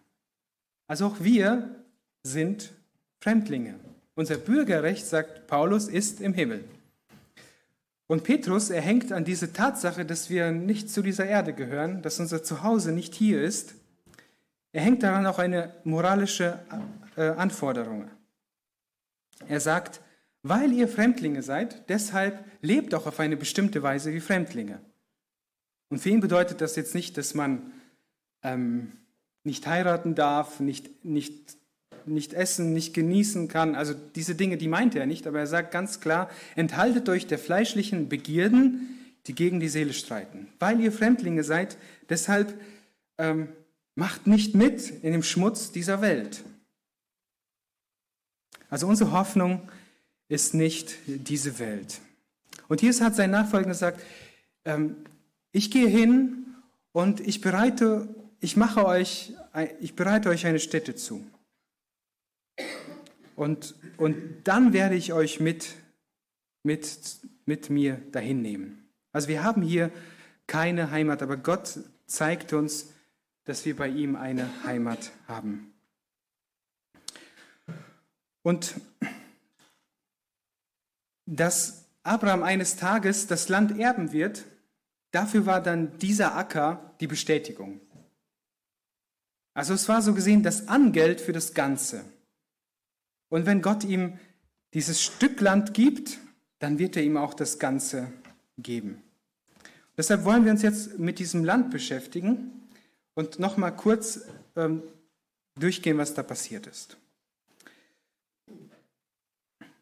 Also 0.87 1.07
auch 1.07 1.17
wir 1.19 1.83
sind 2.23 2.73
Fremdlinge. 3.19 3.75
Unser 4.15 4.37
Bürgerrecht, 4.37 5.05
sagt 5.05 5.47
Paulus, 5.47 5.87
ist 5.87 6.21
im 6.21 6.33
Himmel. 6.33 6.63
Und 8.07 8.23
Petrus, 8.23 8.69
er 8.69 8.81
hängt 8.81 9.11
an 9.11 9.25
diese 9.25 9.51
Tatsache, 9.51 10.05
dass 10.05 10.29
wir 10.29 10.51
nicht 10.51 10.89
zu 10.89 11.01
dieser 11.01 11.25
Erde 11.25 11.53
gehören, 11.53 12.01
dass 12.01 12.19
unser 12.19 12.41
Zuhause 12.41 12.93
nicht 12.93 13.13
hier 13.13 13.41
ist. 13.41 13.75
Er 14.71 14.81
hängt 14.81 15.03
daran 15.03 15.25
auch 15.25 15.39
eine 15.39 15.75
moralische 15.83 16.59
äh, 17.17 17.29
Anforderung. 17.29 18.09
Er 19.47 19.59
sagt, 19.59 20.01
weil 20.41 20.71
ihr 20.71 20.87
Fremdlinge 20.87 21.43
seid, 21.43 21.89
deshalb 21.89 22.45
lebt 22.61 22.93
auch 22.93 23.07
auf 23.07 23.19
eine 23.19 23.35
bestimmte 23.35 23.83
Weise 23.83 24.13
wie 24.13 24.21
Fremdlinge. 24.21 24.79
Und 25.89 25.99
für 25.99 26.09
ihn 26.09 26.21
bedeutet 26.21 26.61
das 26.61 26.75
jetzt 26.75 26.95
nicht, 26.95 27.17
dass 27.17 27.33
man 27.33 27.73
ähm, 28.43 28.93
nicht 29.43 29.67
heiraten 29.67 30.15
darf, 30.15 30.59
nicht, 30.59 31.03
nicht 31.03 31.57
nicht 32.07 32.33
essen, 32.33 32.73
nicht 32.73 32.93
genießen 32.93 33.47
kann. 33.47 33.75
Also 33.75 33.93
diese 34.15 34.35
Dinge, 34.35 34.57
die 34.57 34.67
meint 34.67 34.95
er 34.95 35.05
nicht, 35.05 35.27
aber 35.27 35.39
er 35.39 35.47
sagt 35.47 35.71
ganz 35.71 35.99
klar, 35.99 36.29
enthaltet 36.55 37.09
euch 37.09 37.27
der 37.27 37.39
fleischlichen 37.39 38.09
Begierden, 38.09 38.97
die 39.27 39.35
gegen 39.35 39.59
die 39.59 39.69
Seele 39.69 39.93
streiten. 39.93 40.47
Weil 40.59 40.79
ihr 40.79 40.91
Fremdlinge 40.91 41.43
seid, 41.43 41.77
deshalb 42.09 42.53
ähm, 43.17 43.49
macht 43.95 44.27
nicht 44.27 44.55
mit 44.55 44.89
in 45.01 45.11
dem 45.11 45.23
Schmutz 45.23 45.71
dieser 45.71 46.01
Welt. 46.01 46.43
Also 48.69 48.87
unsere 48.87 49.11
Hoffnung 49.11 49.69
ist 50.29 50.53
nicht 50.53 50.97
diese 51.05 51.59
Welt. 51.59 51.99
Und 52.67 52.81
hier 52.81 52.93
hat 52.99 53.15
sein 53.15 53.31
Nachfolger 53.31 53.69
gesagt, 53.69 54.01
ähm, 54.65 54.97
ich 55.51 55.71
gehe 55.71 55.87
hin 55.87 56.55
und 56.91 57.19
ich 57.21 57.41
bereite, 57.41 58.07
ich 58.39 58.57
mache 58.57 58.85
euch, 58.85 59.33
ich 59.79 59.95
bereite 59.95 60.29
euch 60.29 60.45
eine 60.45 60.59
Stätte 60.59 60.95
zu. 60.95 61.25
Und, 63.37 63.75
und 63.97 64.41
dann 64.45 64.73
werde 64.73 64.95
ich 64.95 65.13
euch 65.13 65.39
mit, 65.39 65.75
mit, 66.63 67.19
mit 67.45 67.69
mir 67.69 68.01
dahin 68.11 68.41
nehmen. 68.41 68.89
Also 69.11 69.27
wir 69.27 69.43
haben 69.43 69.61
hier 69.61 69.91
keine 70.47 70.89
Heimat, 70.89 71.21
aber 71.21 71.37
Gott 71.37 71.79
zeigt 72.07 72.51
uns, 72.53 72.93
dass 73.45 73.63
wir 73.63 73.75
bei 73.75 73.89
ihm 73.89 74.15
eine 74.15 74.49
Heimat 74.65 75.11
haben. 75.27 75.71
Und 78.41 78.81
dass 81.27 81.85
Abraham 82.01 82.41
eines 82.41 82.75
Tages 82.75 83.27
das 83.27 83.49
Land 83.49 83.77
erben 83.77 84.13
wird, 84.13 84.45
dafür 85.11 85.45
war 85.45 85.61
dann 85.61 85.95
dieser 85.99 86.35
Acker 86.35 86.95
die 87.01 87.07
Bestätigung. 87.07 87.81
Also 89.53 89.75
es 89.75 89.87
war 89.87 90.01
so 90.01 90.15
gesehen 90.15 90.41
das 90.41 90.67
Angeld 90.67 91.21
für 91.21 91.33
das 91.33 91.53
Ganze. 91.53 92.03
Und 93.29 93.45
wenn 93.45 93.61
Gott 93.61 93.83
ihm 93.83 94.19
dieses 94.73 95.01
Stück 95.01 95.41
Land 95.41 95.73
gibt, 95.73 96.19
dann 96.59 96.79
wird 96.79 96.95
er 96.95 97.03
ihm 97.03 97.17
auch 97.17 97.33
das 97.33 97.59
Ganze 97.59 98.11
geben. 98.57 99.01
Deshalb 99.95 100.25
wollen 100.25 100.45
wir 100.45 100.51
uns 100.51 100.61
jetzt 100.61 100.99
mit 100.99 101.19
diesem 101.19 101.43
Land 101.43 101.71
beschäftigen 101.71 102.69
und 103.15 103.39
nochmal 103.39 103.75
kurz 103.75 104.21
ähm, 104.55 104.83
durchgehen, 105.59 105.97
was 105.97 106.13
da 106.13 106.23
passiert 106.23 106.67
ist. 106.67 106.97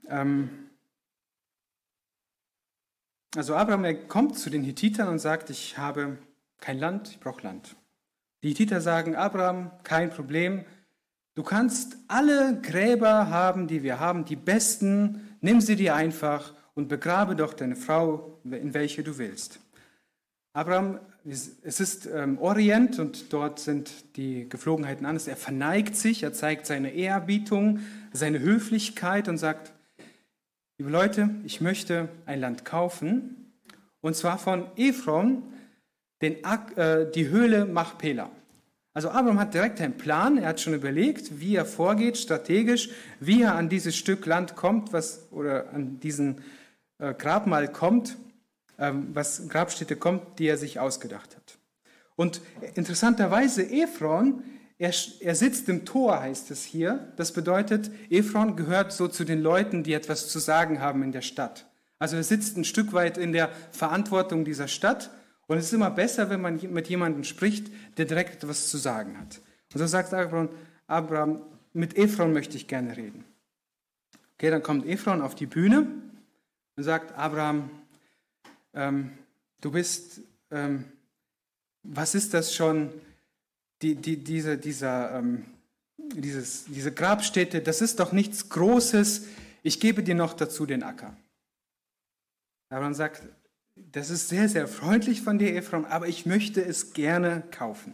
Ähm, 0.08 0.70
also 3.36 3.56
Abraham, 3.56 3.84
er 3.84 4.08
kommt 4.08 4.38
zu 4.40 4.50
den 4.50 4.64
Hittitern 4.64 5.10
und 5.10 5.20
sagt, 5.20 5.50
ich 5.50 5.78
habe 5.78 6.18
kein 6.62 6.80
Land, 6.80 7.10
ich 7.10 7.20
brauche 7.20 7.42
Land. 7.42 7.76
Die 8.42 8.50
Hittiter 8.50 8.80
sagen, 8.80 9.16
Abraham, 9.16 9.72
kein 9.84 10.10
Problem, 10.10 10.64
Du 11.36 11.44
kannst 11.44 11.98
alle 12.08 12.60
Gräber 12.62 13.30
haben, 13.30 13.68
die 13.68 13.84
wir 13.84 14.00
haben, 14.00 14.26
die 14.26 14.36
besten, 14.36 15.38
nimm 15.42 15.62
sie 15.62 15.76
dir 15.76 15.94
einfach 15.94 16.54
und 16.74 16.88
begrabe 16.88 17.36
doch 17.36 17.54
deine 17.54 17.76
Frau, 17.76 18.40
in 18.44 18.74
welche 18.74 19.04
du 19.04 19.18
willst. 19.18 19.60
Abraham 20.54 21.00
es 21.28 21.80
ist 21.80 22.06
ähm, 22.06 22.38
Orient 22.38 23.00
und 23.00 23.34
dort 23.34 23.60
sind 23.60 24.16
die 24.16 24.48
Geflogenheiten 24.48 25.08
anders. 25.08 25.28
Er 25.28 25.36
verneigt 25.36 25.96
sich, 25.96 26.22
er 26.22 26.34
zeigt 26.34 26.68
seine 26.68 26.94
Ehrerbietung, 26.94 27.80
seine 28.14 28.40
Höflichkeit 28.40 29.28
und 29.28 29.40
sagt, 29.40 29.74
liebe 30.78 30.92
Leute, 30.92 31.32
ich 31.44 31.62
möchte 31.62 32.10
ein 32.28 32.40
Land 32.40 32.64
kaufen 32.64 33.54
und 34.02 34.16
zwar 34.16 34.38
von 34.38 34.68
Ephron, 34.78 35.42
den, 36.22 36.44
äh, 36.76 37.10
die 37.12 37.28
Höhle 37.28 37.66
Machpela. 37.66 38.30
Also 38.96 39.10
Abraham 39.10 39.40
hat 39.40 39.54
direkt 39.54 39.82
einen 39.82 39.98
Plan, 39.98 40.38
er 40.38 40.48
hat 40.48 40.62
schon 40.62 40.74
überlegt, 40.74 41.42
wie 41.42 41.58
er 41.58 41.66
vorgeht, 41.66 42.18
strategisch, 42.18 42.90
wie 43.20 43.42
er 43.42 43.56
an 43.56 43.68
dieses 43.68 43.98
Stück 43.98 44.26
Land 44.26 44.56
kommt, 44.56 44.94
was, 44.94 45.28
oder 45.32 45.74
an 45.74 46.00
diesen 46.00 46.42
äh, 47.00 47.14
Grabmal 47.14 47.70
kommt, 47.70 48.16
ähm, 48.80 49.10
was 49.14 49.50
Grabstätte 49.50 49.98
kommt, 49.98 50.40
die 50.40 50.48
er 50.48 50.58
sich 50.58 50.80
ausgedacht 50.80 51.36
hat. 51.36 51.58
Und 52.16 52.40
interessanterweise, 52.76 53.70
Ephron, 53.70 54.44
er, 54.78 54.94
er 55.20 55.36
sitzt 55.36 55.68
im 55.68 55.84
Tor, 55.84 56.22
heißt 56.22 56.50
es 56.52 56.64
hier. 56.64 57.12
Das 57.18 57.34
bedeutet, 57.34 57.92
Ephron 58.10 58.56
gehört 58.56 58.94
so 58.94 59.10
zu 59.10 59.26
den 59.26 59.42
Leuten, 59.42 59.84
die 59.84 59.92
etwas 59.92 60.30
zu 60.30 60.40
sagen 60.40 60.80
haben 60.80 61.04
in 61.04 61.12
der 61.12 61.22
Stadt. 61.22 61.66
Also 62.00 62.16
er 62.16 62.24
sitzt 62.24 62.56
ein 62.56 62.64
Stück 62.64 62.94
weit 62.94 63.18
in 63.18 63.34
der 63.34 63.50
Verantwortung 63.72 64.46
dieser 64.46 64.70
Stadt 64.70 65.10
und 65.48 65.58
es 65.58 65.66
ist 65.66 65.74
immer 65.74 65.92
besser, 65.92 66.30
wenn 66.30 66.42
man 66.42 66.60
mit 66.72 66.88
jemandem 66.88 67.24
spricht, 67.24 67.72
der 67.98 68.06
direkt 68.06 68.44
etwas 68.44 68.70
zu 68.70 68.78
sagen 68.78 69.18
hat. 69.20 69.42
Und 69.74 69.80
so 69.80 69.86
sagt 69.86 70.14
Abraham, 70.14 70.50
Abraham 70.88 71.42
mit 71.74 71.98
Ephron 71.98 72.34
möchte 72.34 72.58
ich 72.58 72.68
gerne 72.68 72.96
reden. 72.96 73.26
Okay, 74.36 74.50
dann 74.50 74.64
kommt 74.64 74.86
Ephron 74.86 75.22
auf 75.22 75.36
die 75.36 75.46
Bühne 75.46 75.88
und 76.76 76.84
sagt, 76.84 77.18
Abraham, 77.18 77.70
ähm, 78.74 79.12
du 79.62 79.72
bist, 79.72 80.22
ähm, 80.52 80.86
was 81.84 82.16
ist 82.16 82.34
das 82.34 82.54
schon, 82.54 82.92
die, 83.82 83.96
die, 83.96 84.18
diese, 84.18 84.58
dieser, 84.58 85.20
ähm, 85.20 85.46
dieses, 85.98 86.66
diese 86.66 86.92
Grabstätte, 86.92 87.62
das 87.62 87.82
ist 87.82 88.00
doch 88.00 88.12
nichts 88.12 88.50
Großes, 88.50 89.28
ich 89.64 89.80
gebe 89.80 90.04
dir 90.04 90.16
noch 90.16 90.34
dazu 90.34 90.66
den 90.66 90.84
Acker. 90.84 91.16
Abraham 92.70 92.94
sagt, 92.94 93.24
das 93.76 94.10
ist 94.10 94.30
sehr, 94.30 94.48
sehr 94.48 94.68
freundlich 94.68 95.22
von 95.22 95.38
dir, 95.38 95.56
Ephraim, 95.56 95.86
aber 95.86 96.08
ich 96.08 96.26
möchte 96.26 96.64
es 96.64 96.94
gerne 96.94 97.44
kaufen. 97.52 97.94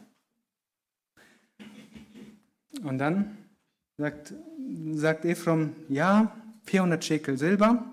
Und 2.83 2.97
dann 2.99 3.37
sagt, 3.97 4.33
sagt 4.93 5.25
Ephraim, 5.25 5.75
ja, 5.89 6.35
400 6.65 7.03
Schekel 7.03 7.37
Silber, 7.37 7.85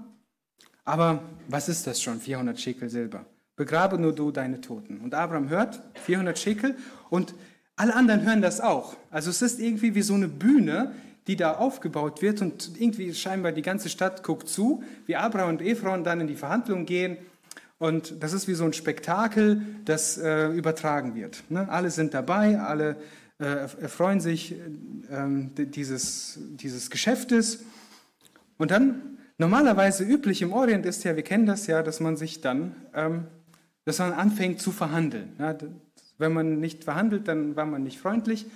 aber 0.85 1.23
was 1.49 1.69
ist 1.69 1.87
das 1.87 2.01
schon, 2.01 2.21
400 2.21 2.61
Schekel 2.61 2.89
Silber? 2.89 3.27
Begrabe 3.57 3.99
nur 3.99 4.15
du 4.15 4.31
deine 4.31 4.61
Toten. 4.61 5.01
Und 5.01 5.15
Abraham 5.15 5.49
hört 5.49 5.83
400 5.95 6.39
Schekel 6.39 6.77
und 7.11 7.35
alle 7.77 7.95
anderen 7.95 8.23
hören 8.23 8.41
das 8.41 8.61
auch. 8.61 8.97
Also 9.11 9.31
es 9.31 9.43
ist 9.43 9.61
irgendwie 9.61 9.95
wie 9.95 10.03
so 10.03 10.15
eine 10.15 10.29
Bühne, 10.29 10.95
die 11.27 11.37
da 11.37 11.57
aufgebaut 11.57 12.23
wird 12.23 12.41
und 12.41 12.81
irgendwie 12.81 13.13
scheinbar 13.15 13.53
die 13.53 13.63
ganze 13.63 13.89
Stadt 13.89 14.23
guckt 14.23 14.49
zu, 14.49 14.83
wie 15.07 15.17
Abraham 15.17 15.51
und 15.51 15.63
Ephron 15.63 16.05
dann 16.05 16.21
in 16.21 16.27
die 16.27 16.37
Verhandlungen 16.37 16.87
gehen 16.87 17.19
und 17.79 18.23
das 18.23 18.33
ist 18.33 18.49
wie 18.49 18.55
so 18.55 18.65
ein 18.65 18.73
Spektakel, 18.73 19.63
das 19.85 20.19
äh, 20.19 20.49
übertragen 20.49 21.15
wird. 21.15 21.45
Ne? 21.49 21.69
Alle 21.69 21.91
sind 21.91 22.13
dabei, 22.13 22.59
alle 22.59 22.97
äh, 23.39 23.45
erfreuen 23.45 24.21
sich 24.21 24.53
äh, 24.53 25.65
dieses, 25.65 26.39
dieses 26.41 26.91
Geschäftes. 26.91 27.65
Und 28.57 28.73
dann, 28.73 29.19
normalerweise 29.39 30.03
üblich 30.03 30.43
im 30.43 30.53
Orient 30.53 30.87
ist 30.87 31.05
ja, 31.05 31.15
wir 31.15 31.23
kennen 31.23 31.47
das 31.47 31.69
ja, 31.69 31.85
dass 31.85 32.01
man 32.01 32.17
sich 32.17 32.41
dann, 32.41 32.75
ähm, 32.95 33.29
dass 33.85 34.01
man 34.01 34.13
anfängt 34.13 34.61
zu 34.61 34.73
verhandeln. 34.73 35.37
Ja? 35.39 35.57
Wenn 36.19 36.33
man 36.33 36.59
nicht 36.59 36.83
verhandelt, 36.83 37.29
dann 37.29 37.55
war 37.55 37.67
man 37.67 37.85
nicht 37.85 38.01
freundlich. 38.01 38.47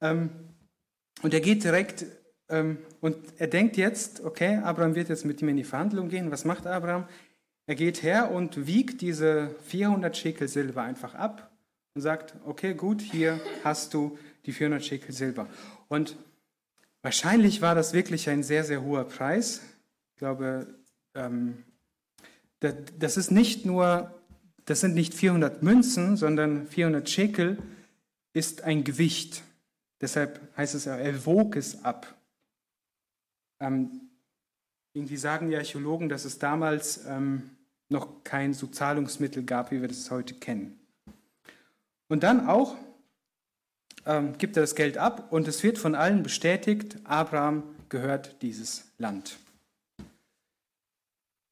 Ähm, 0.00 0.30
und 1.20 1.34
er 1.34 1.40
geht 1.40 1.64
direkt 1.64 2.06
ähm, 2.48 2.78
und 3.00 3.16
er 3.38 3.46
denkt 3.46 3.76
jetzt, 3.76 4.22
okay, 4.24 4.56
Abraham 4.58 4.94
wird 4.94 5.08
jetzt 5.08 5.24
mit 5.24 5.40
ihm 5.40 5.48
in 5.48 5.56
die 5.56 5.64
Verhandlung 5.64 6.08
gehen. 6.08 6.30
Was 6.30 6.44
macht 6.44 6.66
Abraham? 6.66 7.06
Er 7.66 7.74
geht 7.74 8.02
her 8.02 8.30
und 8.30 8.66
wiegt 8.66 9.00
diese 9.00 9.54
400 9.66 10.16
Schekel 10.16 10.48
Silber 10.48 10.82
einfach 10.82 11.14
ab 11.14 11.50
und 11.94 12.02
sagt, 12.02 12.34
okay, 12.44 12.74
gut, 12.74 13.00
hier 13.00 13.40
hast 13.62 13.94
du 13.94 14.18
die 14.44 14.52
400 14.52 14.84
Schekel 14.84 15.14
Silber. 15.14 15.48
Und 15.88 16.16
wahrscheinlich 17.02 17.62
war 17.62 17.74
das 17.74 17.94
wirklich 17.94 18.28
ein 18.28 18.42
sehr, 18.42 18.64
sehr 18.64 18.82
hoher 18.82 19.04
Preis. 19.04 19.62
Ich 20.12 20.18
glaube, 20.18 20.66
ähm, 21.14 21.64
das 22.60 23.16
ist 23.16 23.30
nicht 23.30 23.64
nur, 23.64 24.14
das 24.64 24.80
sind 24.80 24.94
nicht 24.94 25.14
400 25.14 25.62
Münzen, 25.62 26.16
sondern 26.16 26.66
400 26.66 27.08
Schekel 27.08 27.58
ist 28.32 28.62
ein 28.62 28.84
Gewicht. 28.84 29.42
Deshalb 30.00 30.40
heißt 30.56 30.74
es 30.74 30.84
ja, 30.84 30.96
er 30.96 31.24
wog 31.24 31.56
es 31.56 31.84
ab. 31.84 32.14
Ähm, 33.60 34.10
irgendwie 34.92 35.16
sagen 35.16 35.48
die 35.48 35.56
Archäologen, 35.56 36.08
dass 36.08 36.24
es 36.24 36.38
damals 36.38 37.04
ähm, 37.06 37.50
noch 37.88 38.24
kein 38.24 38.54
so 38.54 38.66
Zahlungsmittel 38.66 39.44
gab, 39.44 39.70
wie 39.70 39.80
wir 39.80 39.88
das 39.88 40.10
heute 40.10 40.34
kennen. 40.34 40.78
Und 42.08 42.22
dann 42.22 42.48
auch 42.48 42.76
ähm, 44.06 44.36
gibt 44.38 44.56
er 44.56 44.62
das 44.62 44.74
Geld 44.74 44.98
ab 44.98 45.32
und 45.32 45.48
es 45.48 45.62
wird 45.62 45.78
von 45.78 45.94
allen 45.94 46.22
bestätigt, 46.22 46.96
Abraham 47.04 47.62
gehört 47.88 48.42
dieses 48.42 48.84
Land. 48.98 49.38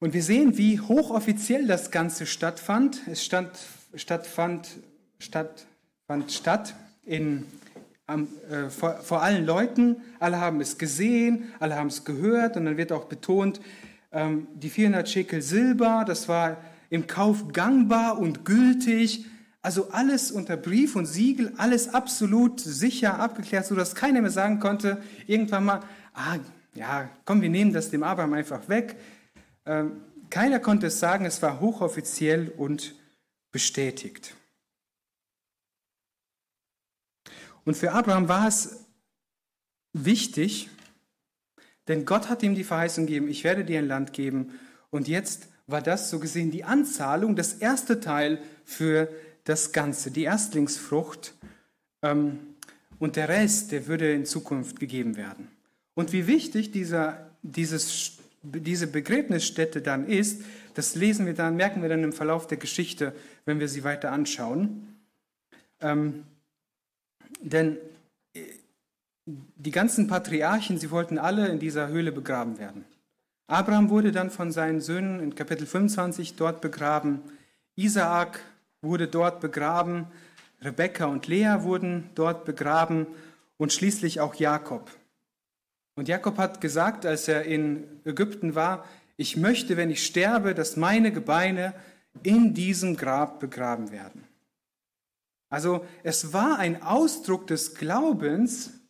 Und 0.00 0.14
wir 0.14 0.22
sehen, 0.22 0.58
wie 0.58 0.80
hochoffiziell 0.80 1.66
das 1.66 1.92
Ganze 1.92 2.26
stattfand. 2.26 3.06
Es 3.06 3.24
stand, 3.24 3.50
stattfand, 3.94 4.68
statt, 5.20 5.66
fand 6.08 6.32
statt 6.32 6.74
in 7.04 7.46
äh, 8.08 8.68
vor, 8.68 8.96
vor 8.96 9.22
allen 9.22 9.46
Leuten, 9.46 10.02
alle 10.18 10.40
haben 10.40 10.60
es 10.60 10.76
gesehen, 10.76 11.52
alle 11.60 11.76
haben 11.76 11.86
es 11.86 12.04
gehört 12.04 12.56
und 12.56 12.64
dann 12.64 12.76
wird 12.76 12.90
auch 12.92 13.04
betont, 13.04 13.60
ähm, 14.12 14.46
die 14.54 14.70
400 14.70 15.08
Schekel 15.08 15.42
Silber, 15.42 16.04
das 16.06 16.28
war 16.28 16.58
im 16.90 17.06
Kauf 17.06 17.52
gangbar 17.52 18.18
und 18.18 18.44
gültig, 18.44 19.26
also 19.62 19.90
alles 19.90 20.30
unter 20.30 20.56
Brief 20.56 20.96
und 20.96 21.06
Siegel, 21.06 21.52
alles 21.56 21.94
absolut 21.94 22.60
sicher 22.60 23.18
abgeklärt, 23.18 23.64
sodass 23.64 23.94
keiner 23.94 24.20
mehr 24.20 24.30
sagen 24.30 24.58
konnte, 24.58 25.02
irgendwann 25.26 25.64
mal, 25.64 25.80
ah, 26.14 26.38
ja, 26.74 27.08
komm, 27.24 27.40
wir 27.40 27.48
nehmen 27.48 27.72
das 27.72 27.90
dem 27.90 28.02
Abraham 28.02 28.32
einfach 28.32 28.68
weg. 28.68 28.96
Ähm, 29.64 30.02
keiner 30.30 30.58
konnte 30.58 30.88
es 30.88 30.98
sagen, 30.98 31.24
es 31.24 31.40
war 31.42 31.60
hochoffiziell 31.60 32.48
und 32.56 32.94
bestätigt. 33.52 34.34
Und 37.64 37.76
für 37.76 37.92
Abraham 37.92 38.28
war 38.28 38.48
es 38.48 38.86
wichtig, 39.92 40.68
denn 41.88 42.04
Gott 42.04 42.28
hat 42.28 42.42
ihm 42.42 42.54
die 42.54 42.64
Verheißung 42.64 43.06
gegeben, 43.06 43.28
ich 43.28 43.44
werde 43.44 43.64
dir 43.64 43.78
ein 43.78 43.88
Land 43.88 44.12
geben. 44.12 44.58
Und 44.90 45.08
jetzt 45.08 45.48
war 45.66 45.82
das 45.82 46.10
so 46.10 46.18
gesehen 46.18 46.50
die 46.50 46.64
Anzahlung, 46.64 47.34
das 47.36 47.54
erste 47.54 48.00
Teil 48.00 48.40
für 48.64 49.08
das 49.44 49.72
Ganze, 49.72 50.10
die 50.10 50.24
Erstlingsfrucht. 50.24 51.34
Ähm, 52.02 52.38
und 52.98 53.16
der 53.16 53.28
Rest, 53.28 53.72
der 53.72 53.88
würde 53.88 54.12
in 54.12 54.24
Zukunft 54.24 54.78
gegeben 54.78 55.16
werden. 55.16 55.48
Und 55.94 56.12
wie 56.12 56.28
wichtig 56.28 56.70
dieser, 56.70 57.30
dieses, 57.42 58.18
diese 58.42 58.86
Begräbnisstätte 58.86 59.82
dann 59.82 60.06
ist, 60.06 60.42
das 60.74 60.94
lesen 60.94 61.26
wir 61.26 61.34
dann, 61.34 61.56
merken 61.56 61.82
wir 61.82 61.88
dann 61.88 62.04
im 62.04 62.12
Verlauf 62.12 62.46
der 62.46 62.58
Geschichte, 62.58 63.12
wenn 63.44 63.60
wir 63.60 63.68
sie 63.68 63.84
weiter 63.84 64.12
anschauen. 64.12 64.96
Ähm, 65.80 66.22
denn 67.40 67.76
die 69.26 69.70
ganzen 69.70 70.08
Patriarchen, 70.08 70.78
sie 70.78 70.90
wollten 70.90 71.18
alle 71.18 71.48
in 71.48 71.58
dieser 71.58 71.88
Höhle 71.88 72.12
begraben 72.12 72.58
werden. 72.58 72.84
Abraham 73.46 73.90
wurde 73.90 74.12
dann 74.12 74.30
von 74.30 74.50
seinen 74.50 74.80
Söhnen 74.80 75.20
in 75.20 75.34
Kapitel 75.34 75.66
25 75.66 76.36
dort 76.36 76.60
begraben. 76.60 77.20
Isaak 77.76 78.40
wurde 78.80 79.08
dort 79.08 79.40
begraben. 79.40 80.06
Rebekka 80.62 81.06
und 81.06 81.26
Lea 81.26 81.56
wurden 81.60 82.10
dort 82.14 82.44
begraben 82.44 83.06
und 83.58 83.72
schließlich 83.72 84.20
auch 84.20 84.34
Jakob. 84.34 84.90
Und 85.94 86.08
Jakob 86.08 86.38
hat 86.38 86.60
gesagt, 86.60 87.04
als 87.04 87.28
er 87.28 87.44
in 87.44 87.84
Ägypten 88.04 88.54
war, 88.54 88.84
ich 89.16 89.36
möchte, 89.36 89.76
wenn 89.76 89.90
ich 89.90 90.04
sterbe, 90.06 90.54
dass 90.54 90.76
meine 90.76 91.12
Gebeine 91.12 91.74
in 92.22 92.54
diesem 92.54 92.96
Grab 92.96 93.40
begraben 93.40 93.90
werden. 93.92 94.24
Also 95.50 95.84
es 96.02 96.32
war 96.32 96.58
ein 96.58 96.82
Ausdruck 96.82 97.46
des 97.46 97.74
Glaubens, 97.74 98.81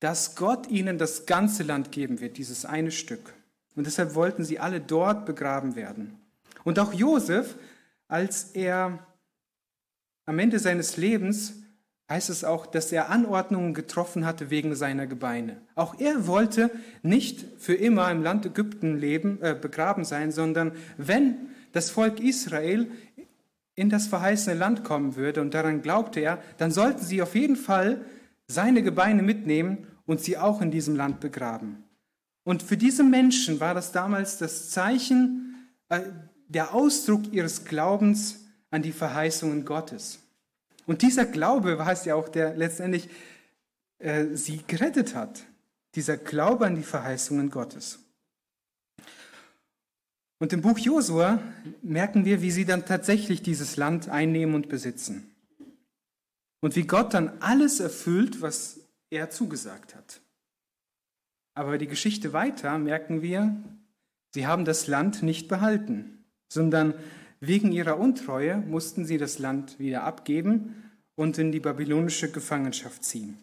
dass 0.00 0.36
Gott 0.36 0.68
ihnen 0.68 0.98
das 0.98 1.26
ganze 1.26 1.62
Land 1.62 1.92
geben 1.92 2.20
wird, 2.20 2.38
dieses 2.38 2.64
eine 2.64 2.90
Stück. 2.90 3.34
Und 3.74 3.86
deshalb 3.86 4.14
wollten 4.14 4.44
sie 4.44 4.58
alle 4.58 4.80
dort 4.80 5.26
begraben 5.26 5.76
werden. 5.76 6.18
Und 6.64 6.78
auch 6.78 6.92
Josef, 6.92 7.56
als 8.08 8.50
er 8.52 8.98
am 10.26 10.38
Ende 10.38 10.58
seines 10.58 10.96
Lebens, 10.96 11.54
heißt 12.08 12.30
es 12.30 12.44
auch, 12.44 12.66
dass 12.66 12.90
er 12.90 13.10
Anordnungen 13.10 13.74
getroffen 13.74 14.24
hatte 14.24 14.50
wegen 14.50 14.74
seiner 14.74 15.06
Gebeine. 15.06 15.60
Auch 15.74 15.98
er 15.98 16.26
wollte 16.26 16.70
nicht 17.02 17.44
für 17.58 17.74
immer 17.74 18.10
im 18.10 18.22
Land 18.22 18.46
Ägypten 18.46 18.96
leben, 18.96 19.40
äh, 19.42 19.54
begraben 19.54 20.04
sein, 20.04 20.32
sondern 20.32 20.72
wenn 20.96 21.36
das 21.72 21.90
Volk 21.90 22.20
Israel 22.20 22.90
in 23.74 23.90
das 23.90 24.06
verheißene 24.06 24.56
Land 24.56 24.84
kommen 24.84 25.16
würde, 25.16 25.40
und 25.40 25.54
daran 25.54 25.82
glaubte 25.82 26.20
er, 26.20 26.42
dann 26.56 26.72
sollten 26.72 27.04
sie 27.04 27.22
auf 27.22 27.34
jeden 27.34 27.56
Fall 27.56 28.04
seine 28.48 28.82
Gebeine 28.82 29.22
mitnehmen 29.22 29.86
und 30.06 30.20
sie 30.20 30.38
auch 30.38 30.60
in 30.60 30.70
diesem 30.70 30.96
Land 30.96 31.20
begraben. 31.20 31.84
Und 32.44 32.62
für 32.62 32.78
diese 32.78 33.04
Menschen 33.04 33.60
war 33.60 33.74
das 33.74 33.92
damals 33.92 34.38
das 34.38 34.70
Zeichen, 34.70 35.68
äh, 35.90 36.00
der 36.48 36.74
Ausdruck 36.74 37.30
ihres 37.32 37.66
Glaubens 37.66 38.46
an 38.70 38.82
die 38.82 38.92
Verheißungen 38.92 39.66
Gottes. 39.66 40.20
Und 40.86 41.02
dieser 41.02 41.26
Glaube 41.26 41.78
es 41.92 42.06
ja 42.06 42.14
auch, 42.14 42.30
der 42.30 42.56
letztendlich 42.56 43.10
äh, 43.98 44.34
sie 44.34 44.62
gerettet 44.66 45.14
hat. 45.14 45.44
Dieser 45.94 46.16
Glaube 46.16 46.66
an 46.66 46.76
die 46.76 46.82
Verheißungen 46.82 47.50
Gottes. 47.50 47.98
Und 50.38 50.52
im 50.52 50.62
Buch 50.62 50.78
Josua 50.78 51.42
merken 51.82 52.24
wir, 52.24 52.40
wie 52.40 52.50
sie 52.50 52.64
dann 52.64 52.86
tatsächlich 52.86 53.42
dieses 53.42 53.76
Land 53.76 54.08
einnehmen 54.08 54.54
und 54.54 54.68
besitzen. 54.68 55.34
Und 56.60 56.76
wie 56.76 56.86
Gott 56.86 57.14
dann 57.14 57.40
alles 57.40 57.80
erfüllt, 57.80 58.42
was 58.42 58.80
er 59.10 59.30
zugesagt 59.30 59.94
hat. 59.94 60.20
Aber 61.54 61.78
die 61.78 61.86
Geschichte 61.86 62.32
weiter 62.32 62.78
merken 62.78 63.22
wir, 63.22 63.56
sie 64.32 64.46
haben 64.46 64.64
das 64.64 64.86
Land 64.86 65.22
nicht 65.22 65.48
behalten, 65.48 66.24
sondern 66.48 66.94
wegen 67.40 67.72
ihrer 67.72 67.98
Untreue 67.98 68.58
mussten 68.58 69.04
sie 69.04 69.18
das 69.18 69.38
Land 69.38 69.78
wieder 69.78 70.04
abgeben 70.04 70.90
und 71.14 71.38
in 71.38 71.52
die 71.52 71.60
babylonische 71.60 72.30
Gefangenschaft 72.30 73.04
ziehen. 73.04 73.38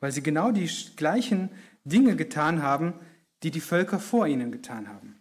Weil 0.00 0.12
sie 0.12 0.22
genau 0.22 0.52
die 0.52 0.70
gleichen 0.96 1.50
Dinge 1.84 2.16
getan 2.16 2.62
haben, 2.62 2.94
die 3.42 3.50
die 3.50 3.60
Völker 3.60 3.98
vor 3.98 4.26
ihnen 4.26 4.52
getan 4.52 4.88
haben. 4.88 5.16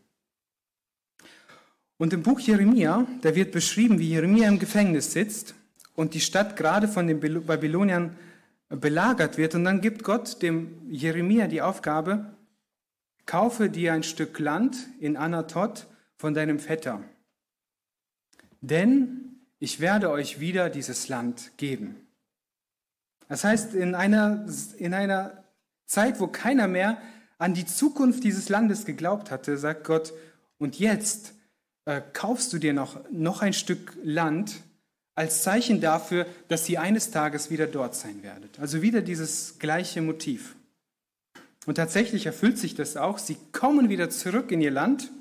Und 1.97 2.13
im 2.13 2.24
Buch 2.24 2.39
Jeremia, 2.39 3.07
da 3.22 3.36
wird 3.36 3.51
beschrieben, 3.51 3.99
wie 3.99 4.09
Jeremia 4.09 4.47
im 4.47 4.59
Gefängnis 4.59 5.13
sitzt 5.13 5.55
und 5.98 6.14
die 6.14 6.22
Stadt 6.22 6.56
gerade 6.56 6.88
von 6.88 7.08
den 7.08 7.20
Babyloniern 7.20 8.16
belagert 8.70 9.38
wird. 9.38 9.56
Und 9.56 9.66
dann 9.66 9.82
gibt 9.82 10.04
Gott 10.04 10.43
dem 10.43 10.89
Jeremia 10.91 11.48
die 11.48 11.64
Aufgabe, 11.64 12.34
kaufe 13.26 13.70
dir 13.70 13.93
ein 13.93 14.04
Stück 14.04 14.38
Land 14.38 14.78
in 15.00 15.18
Anatot 15.18 15.88
von 16.16 16.36
deinem 16.36 16.60
Vetter. 16.60 17.02
Denn 18.62 19.39
ich 19.58 19.80
werde 19.80 20.12
euch 20.12 20.39
wieder 20.39 20.70
dieses 20.70 21.10
Land 21.10 21.58
geben. 21.58 21.95
Das 23.28 23.43
heißt, 23.43 23.74
in 23.74 23.95
einer, 23.95 24.45
in 24.78 24.93
einer 24.93 25.43
Zeit, 25.88 26.20
wo 26.20 26.28
keiner 26.28 26.68
mehr 26.68 27.02
an 27.39 27.56
die 27.56 27.66
Zukunft 27.66 28.24
dieses 28.24 28.50
Landes 28.50 28.86
geglaubt 28.86 29.32
hatte, 29.32 29.58
sagt 29.58 29.84
Gott, 29.84 30.14
und 30.60 30.78
jetzt 30.78 31.34
äh, 31.86 32.02
kaufst 32.14 32.54
du 32.54 32.60
dir 32.60 32.74
noch, 32.74 33.00
noch 33.10 33.41
ein 33.41 33.54
Stück 33.54 33.98
Land 34.04 34.62
als 35.18 35.41
Zeichen 35.41 35.82
dafür, 35.82 36.28
dass 36.47 36.70
ihr 36.70 36.80
eines 36.80 37.09
Tages 37.09 37.49
wieder 37.49 37.65
dort 37.65 37.95
sein 37.95 38.22
werdet. 38.22 38.59
Also 38.59 38.84
wieder 38.84 39.01
dieses 39.01 39.57
gleiche 39.57 39.99
Motiv. 40.03 40.55
Und 41.65 41.76
tatsächlich 41.76 42.28
erfüllt 42.28 42.59
sich 42.59 42.76
das 42.76 42.97
auch. 42.97 43.18
Sie 43.18 43.36
kommen 43.51 43.89
wieder 43.89 44.11
zurück 44.11 44.51
in 44.51 44.61
ihr 44.61 44.70
Land. 44.70 45.11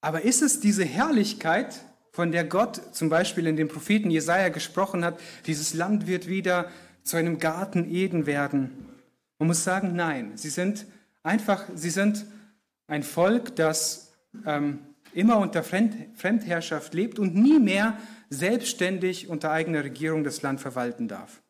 Aber 0.00 0.22
ist 0.22 0.42
es 0.42 0.58
diese 0.58 0.84
Herrlichkeit, 0.84 1.84
von 2.10 2.32
der 2.32 2.44
Gott 2.44 2.80
zum 2.92 3.10
Beispiel 3.10 3.46
in 3.46 3.56
dem 3.56 3.68
Propheten 3.68 4.10
Jesaja 4.10 4.48
gesprochen 4.48 5.04
hat, 5.04 5.20
dieses 5.46 5.72
Land 5.72 6.08
wird 6.08 6.26
wieder 6.26 6.68
zu 7.04 7.16
einem 7.16 7.38
Garten 7.38 7.88
Eden 7.88 8.26
werden? 8.26 8.72
Man 9.38 9.46
muss 9.46 9.62
sagen, 9.62 9.94
nein. 9.94 10.32
Sie 10.34 10.50
sind 10.50 10.84
einfach, 11.22 11.64
sie 11.76 11.90
sind 11.90 12.26
ein 12.88 13.04
Volk, 13.04 13.54
das 13.54 14.12
ähm, 14.44 14.80
immer 15.16 15.38
unter 15.38 15.64
Fremdherrschaft 15.64 16.92
lebt 16.92 17.18
und 17.18 17.34
nie 17.34 17.58
mehr 17.58 17.98
selbstständig 18.28 19.28
unter 19.28 19.50
eigener 19.50 19.82
Regierung 19.82 20.24
das 20.24 20.42
Land 20.42 20.60
verwalten 20.60 21.08
darf. 21.08 21.42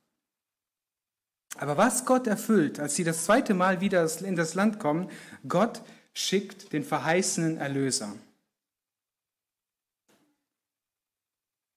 Aber 1.56 1.76
was 1.76 2.04
Gott 2.04 2.26
erfüllt, 2.26 2.78
als 2.78 2.94
sie 2.94 3.04
das 3.04 3.24
zweite 3.24 3.54
Mal 3.54 3.80
wieder 3.80 4.08
in 4.22 4.36
das 4.36 4.54
Land 4.54 4.78
kommen, 4.78 5.10
Gott 5.48 5.82
schickt 6.12 6.72
den 6.72 6.84
verheißenen 6.84 7.56
Erlöser. 7.56 8.14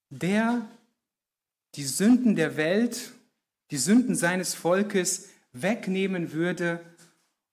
Der 0.09 0.67
die 1.75 1.83
Sünden 1.83 2.35
der 2.35 2.57
Welt, 2.57 3.13
die 3.71 3.77
Sünden 3.77 4.15
seines 4.15 4.53
Volkes 4.53 5.29
wegnehmen 5.53 6.33
würde 6.33 6.81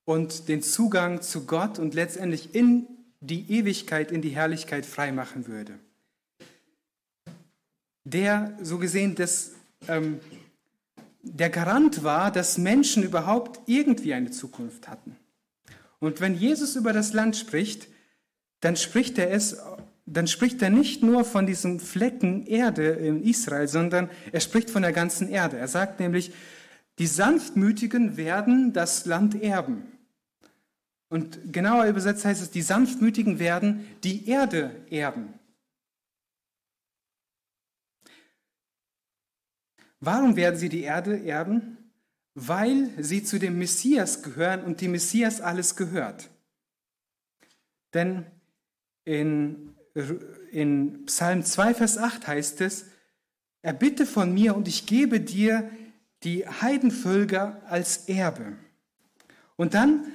und 0.05 0.49
den 0.49 0.63
Zugang 0.63 1.23
zu 1.23 1.47
Gott 1.47 1.79
und 1.79 1.95
letztendlich 1.95 2.55
in 2.55 2.96
die 3.21 3.51
Ewigkeit 3.51 4.13
in 4.13 4.23
die 4.23 4.31
Herrlichkeit 4.31 4.87
freimachen 4.87 5.47
würde. 5.47 5.79
Der 8.05 8.57
so 8.63 8.79
gesehen 8.79 9.15
das, 9.15 9.53
ähm, 9.89 10.21
der 11.23 11.51
Garant 11.51 12.05
war, 12.05 12.31
dass 12.31 12.59
Menschen 12.59 13.03
überhaupt 13.03 13.61
irgendwie 13.67 14.15
eine 14.15 14.31
Zukunft 14.31 14.89
hatten. 14.89 15.17
Und 15.99 16.21
wenn 16.21 16.35
Jesus 16.35 16.77
über 16.77 16.93
das 16.93 17.13
Land 17.13 17.37
spricht, 17.37 17.89
dann 18.61 18.77
spricht 18.77 19.19
er 19.19 19.31
es, 19.33 19.59
dann 20.05 20.29
spricht 20.29 20.63
er 20.63 20.71
nicht 20.71 21.03
nur 21.03 21.25
von 21.25 21.47
diesem 21.47 21.81
Flecken 21.81 22.47
Erde 22.47 22.91
in 22.91 23.23
Israel, 23.23 23.67
sondern 23.67 24.09
er 24.31 24.41
spricht 24.41 24.71
von 24.71 24.83
der 24.83 24.93
ganzen 24.93 25.29
Erde. 25.29 25.57
Er 25.57 25.69
sagt 25.69 25.99
nämlich, 25.99 26.33
die 26.99 27.07
Sanftmütigen 27.07 28.17
werden 28.17 28.73
das 28.73 29.05
Land 29.05 29.43
erben. 29.43 29.83
Und 31.09 31.53
genauer 31.53 31.87
übersetzt 31.87 32.25
heißt 32.25 32.43
es, 32.43 32.51
die 32.51 32.63
Sanftmütigen 32.63 33.39
werden 33.39 33.87
die 34.03 34.29
Erde 34.29 34.85
erben. 34.91 35.35
Warum 40.01 40.37
werden 40.37 40.59
sie 40.59 40.69
die 40.69 40.83
Erde 40.83 41.25
erben? 41.25 41.79
Weil 42.35 42.91
sie 43.03 43.25
zu 43.25 43.39
dem 43.39 43.59
Messias 43.59 44.23
gehören 44.23 44.63
und 44.65 44.81
dem 44.81 44.93
Messias 44.93 45.41
alles 45.41 45.77
gehört. 45.77 46.29
Denn 47.95 48.27
in, 49.05 49.75
in 50.51 51.07
Psalm 51.07 51.45
2, 51.45 51.75
Vers 51.75 51.97
8 51.99 52.27
heißt 52.27 52.61
es, 52.61 52.87
erbitte 53.63 54.07
von 54.07 54.35
mir 54.35 54.55
und 54.55 54.69
ich 54.69 54.87
gebe 54.87 55.21
dir 55.21 55.71
die 56.25 56.47
Heidenvölker 56.47 57.63
als 57.67 58.09
Erbe. 58.09 58.59
Und 59.57 59.75
dann 59.75 60.13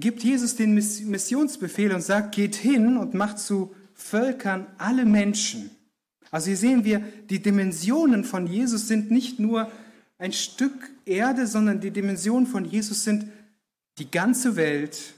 gibt 0.00 0.22
Jesus 0.22 0.56
den 0.56 0.74
Missionsbefehl 0.74 1.92
und 1.92 2.02
sagt, 2.02 2.34
geht 2.34 2.54
hin 2.54 2.96
und 2.96 3.14
macht 3.14 3.38
zu 3.38 3.74
Völkern 3.94 4.66
alle 4.78 5.04
Menschen. 5.04 5.70
Also 6.30 6.46
hier 6.46 6.56
sehen 6.56 6.84
wir, 6.84 7.00
die 7.28 7.42
Dimensionen 7.42 8.24
von 8.24 8.46
Jesus 8.46 8.88
sind 8.88 9.10
nicht 9.10 9.38
nur 9.38 9.70
ein 10.18 10.32
Stück 10.32 10.90
Erde, 11.04 11.46
sondern 11.46 11.80
die 11.80 11.90
Dimensionen 11.90 12.46
von 12.46 12.64
Jesus 12.64 13.04
sind 13.04 13.26
die 13.98 14.10
ganze 14.10 14.56
Welt, 14.56 15.14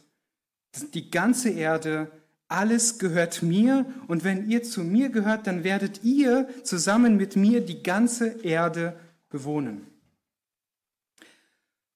die 0.94 1.10
ganze 1.10 1.50
Erde, 1.50 2.10
alles 2.48 2.98
gehört 2.98 3.42
mir 3.42 3.86
und 4.08 4.24
wenn 4.24 4.48
ihr 4.48 4.62
zu 4.62 4.82
mir 4.82 5.08
gehört, 5.08 5.46
dann 5.46 5.64
werdet 5.64 6.04
ihr 6.04 6.48
zusammen 6.64 7.16
mit 7.16 7.36
mir 7.36 7.60
die 7.60 7.82
ganze 7.82 8.28
Erde 8.44 8.98
bewohnen. 9.30 9.86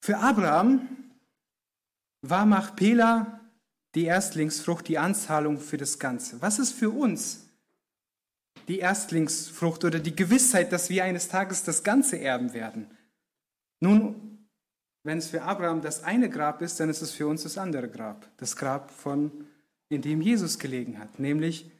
Für 0.00 0.18
Abraham 0.18 0.88
war 2.22 2.46
Machpela 2.46 3.40
die 3.94 4.04
Erstlingsfrucht, 4.04 4.88
die 4.88 4.98
Anzahlung 4.98 5.58
für 5.58 5.76
das 5.76 5.98
Ganze? 5.98 6.40
Was 6.42 6.58
ist 6.58 6.72
für 6.72 6.90
uns 6.90 7.46
die 8.68 8.78
Erstlingsfrucht 8.78 9.84
oder 9.84 9.98
die 9.98 10.14
Gewissheit, 10.14 10.72
dass 10.72 10.90
wir 10.90 11.04
eines 11.04 11.28
Tages 11.28 11.62
das 11.64 11.82
Ganze 11.82 12.20
erben 12.20 12.52
werden? 12.52 12.90
Nun, 13.80 14.36
wenn 15.02 15.18
es 15.18 15.28
für 15.28 15.42
Abraham 15.42 15.82
das 15.82 16.02
eine 16.02 16.28
Grab 16.28 16.60
ist, 16.62 16.80
dann 16.80 16.90
ist 16.90 17.00
es 17.00 17.12
für 17.12 17.26
uns 17.26 17.44
das 17.44 17.58
andere 17.58 17.88
Grab. 17.88 18.28
Das 18.38 18.56
Grab, 18.56 18.90
von, 18.90 19.46
in 19.88 20.02
dem 20.02 20.20
Jesus 20.20 20.58
gelegen 20.58 20.98
hat, 20.98 21.18
nämlich, 21.20 21.70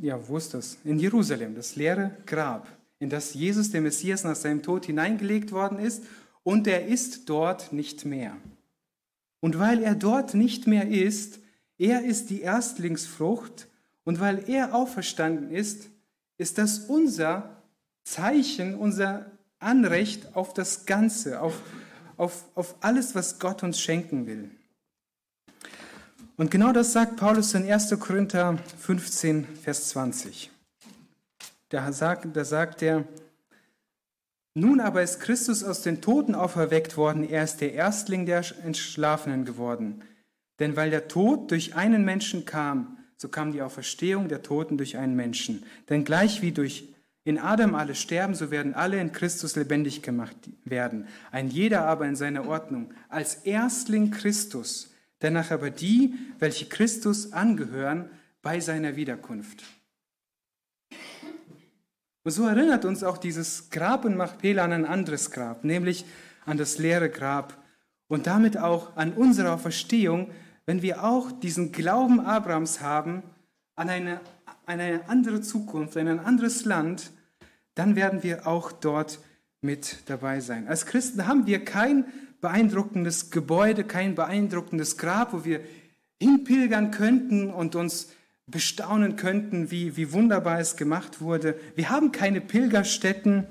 ja, 0.00 0.28
wo 0.28 0.36
ist 0.36 0.52
das? 0.52 0.78
In 0.84 0.98
Jerusalem, 0.98 1.54
das 1.54 1.76
leere 1.76 2.16
Grab, 2.26 2.66
in 2.98 3.08
das 3.08 3.34
Jesus, 3.34 3.70
der 3.70 3.82
Messias, 3.82 4.24
nach 4.24 4.36
seinem 4.36 4.62
Tod 4.62 4.86
hineingelegt 4.86 5.52
worden 5.52 5.78
ist 5.78 6.04
und 6.42 6.66
er 6.66 6.86
ist 6.86 7.28
dort 7.28 7.72
nicht 7.72 8.04
mehr. 8.04 8.36
Und 9.42 9.58
weil 9.58 9.82
er 9.82 9.96
dort 9.96 10.34
nicht 10.34 10.68
mehr 10.68 10.88
ist, 10.88 11.40
er 11.76 12.04
ist 12.04 12.30
die 12.30 12.42
Erstlingsfrucht 12.42 13.66
und 14.04 14.20
weil 14.20 14.48
er 14.48 14.72
auferstanden 14.72 15.50
ist, 15.50 15.90
ist 16.38 16.58
das 16.58 16.78
unser 16.78 17.56
Zeichen, 18.04 18.76
unser 18.76 19.26
Anrecht 19.58 20.36
auf 20.36 20.54
das 20.54 20.86
Ganze, 20.86 21.40
auf, 21.40 21.60
auf, 22.16 22.44
auf 22.54 22.76
alles, 22.82 23.16
was 23.16 23.40
Gott 23.40 23.64
uns 23.64 23.80
schenken 23.80 24.28
will. 24.28 24.48
Und 26.36 26.52
genau 26.52 26.72
das 26.72 26.92
sagt 26.92 27.16
Paulus 27.16 27.52
in 27.54 27.68
1. 27.68 27.98
Korinther 27.98 28.58
15, 28.78 29.44
Vers 29.44 29.88
20. 29.88 30.52
Da 31.68 31.90
sagt, 31.92 32.36
da 32.36 32.44
sagt 32.44 32.80
er, 32.82 33.04
nun 34.54 34.80
aber 34.80 35.02
ist 35.02 35.20
Christus 35.20 35.64
aus 35.64 35.82
den 35.82 36.00
Toten 36.00 36.34
auferweckt 36.34 36.96
worden, 36.96 37.28
er 37.28 37.44
ist 37.44 37.60
der 37.60 37.72
Erstling 37.72 38.26
der 38.26 38.44
Entschlafenen 38.64 39.44
geworden. 39.44 40.02
Denn 40.58 40.76
weil 40.76 40.90
der 40.90 41.08
Tod 41.08 41.50
durch 41.50 41.74
einen 41.74 42.04
Menschen 42.04 42.44
kam, 42.44 42.98
so 43.16 43.28
kam 43.28 43.52
die 43.52 43.62
Auferstehung 43.62 44.28
der 44.28 44.42
Toten 44.42 44.76
durch 44.76 44.96
einen 44.96 45.16
Menschen. 45.16 45.64
Denn 45.88 46.04
gleich 46.04 46.42
wie 46.42 46.52
durch 46.52 46.92
in 47.24 47.38
Adam 47.38 47.74
alle 47.74 47.94
sterben, 47.94 48.34
so 48.34 48.50
werden 48.50 48.74
alle 48.74 49.00
in 49.00 49.12
Christus 49.12 49.54
lebendig 49.54 50.02
gemacht 50.02 50.36
werden. 50.64 51.06
Ein 51.30 51.48
jeder 51.48 51.86
aber 51.86 52.06
in 52.06 52.16
seiner 52.16 52.48
Ordnung. 52.48 52.92
Als 53.08 53.34
Erstling 53.44 54.10
Christus, 54.10 54.92
danach 55.20 55.52
aber 55.52 55.70
die, 55.70 56.14
welche 56.40 56.66
Christus 56.66 57.32
angehören, 57.32 58.10
bei 58.42 58.58
seiner 58.58 58.96
Wiederkunft. 58.96 59.62
Und 62.24 62.30
so 62.30 62.46
erinnert 62.46 62.84
uns 62.84 63.02
auch 63.02 63.18
dieses 63.18 63.70
Grab 63.70 64.04
in 64.04 64.16
Machpela 64.16 64.64
an 64.64 64.72
ein 64.72 64.84
anderes 64.84 65.30
Grab, 65.30 65.64
nämlich 65.64 66.04
an 66.46 66.56
das 66.56 66.78
leere 66.78 67.10
Grab 67.10 67.56
und 68.08 68.26
damit 68.26 68.56
auch 68.56 68.96
an 68.96 69.12
unsere 69.12 69.58
Verstehung, 69.58 70.30
wenn 70.66 70.82
wir 70.82 71.02
auch 71.02 71.32
diesen 71.32 71.72
Glauben 71.72 72.20
Abrahams 72.20 72.80
haben 72.80 73.22
an 73.74 73.88
eine, 73.88 74.20
eine 74.66 75.08
andere 75.08 75.40
Zukunft, 75.40 75.96
an 75.96 76.08
ein 76.08 76.20
anderes 76.20 76.64
Land, 76.64 77.10
dann 77.74 77.96
werden 77.96 78.22
wir 78.22 78.46
auch 78.46 78.70
dort 78.70 79.18
mit 79.60 79.98
dabei 80.06 80.40
sein. 80.40 80.68
Als 80.68 80.86
Christen 80.86 81.26
haben 81.26 81.46
wir 81.46 81.64
kein 81.64 82.04
beeindruckendes 82.40 83.30
Gebäude, 83.30 83.84
kein 83.84 84.14
beeindruckendes 84.14 84.98
Grab, 84.98 85.32
wo 85.32 85.44
wir 85.44 85.60
hinpilgern 86.20 86.90
könnten 86.90 87.50
und 87.50 87.74
uns 87.74 88.12
bestaunen 88.52 89.16
könnten, 89.16 89.72
wie, 89.72 89.96
wie 89.96 90.12
wunderbar 90.12 90.60
es 90.60 90.76
gemacht 90.76 91.20
wurde. 91.20 91.58
Wir 91.74 91.90
haben 91.90 92.12
keine 92.12 92.40
Pilgerstätten 92.40 93.46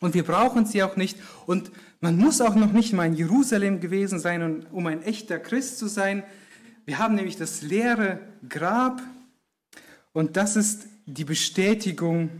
und 0.00 0.14
wir 0.14 0.24
brauchen 0.24 0.66
sie 0.66 0.82
auch 0.82 0.96
nicht. 0.96 1.16
Und 1.46 1.70
man 2.00 2.16
muss 2.16 2.40
auch 2.40 2.56
noch 2.56 2.72
nicht 2.72 2.92
mal 2.92 3.06
in 3.06 3.14
Jerusalem 3.14 3.78
gewesen 3.78 4.18
sein, 4.18 4.66
um 4.72 4.86
ein 4.88 5.02
echter 5.02 5.38
Christ 5.38 5.78
zu 5.78 5.86
sein. 5.86 6.24
Wir 6.84 6.98
haben 6.98 7.14
nämlich 7.14 7.36
das 7.36 7.62
leere 7.62 8.18
Grab 8.48 9.00
und 10.12 10.36
das 10.36 10.56
ist 10.56 10.86
die 11.06 11.24
Bestätigung, 11.24 12.30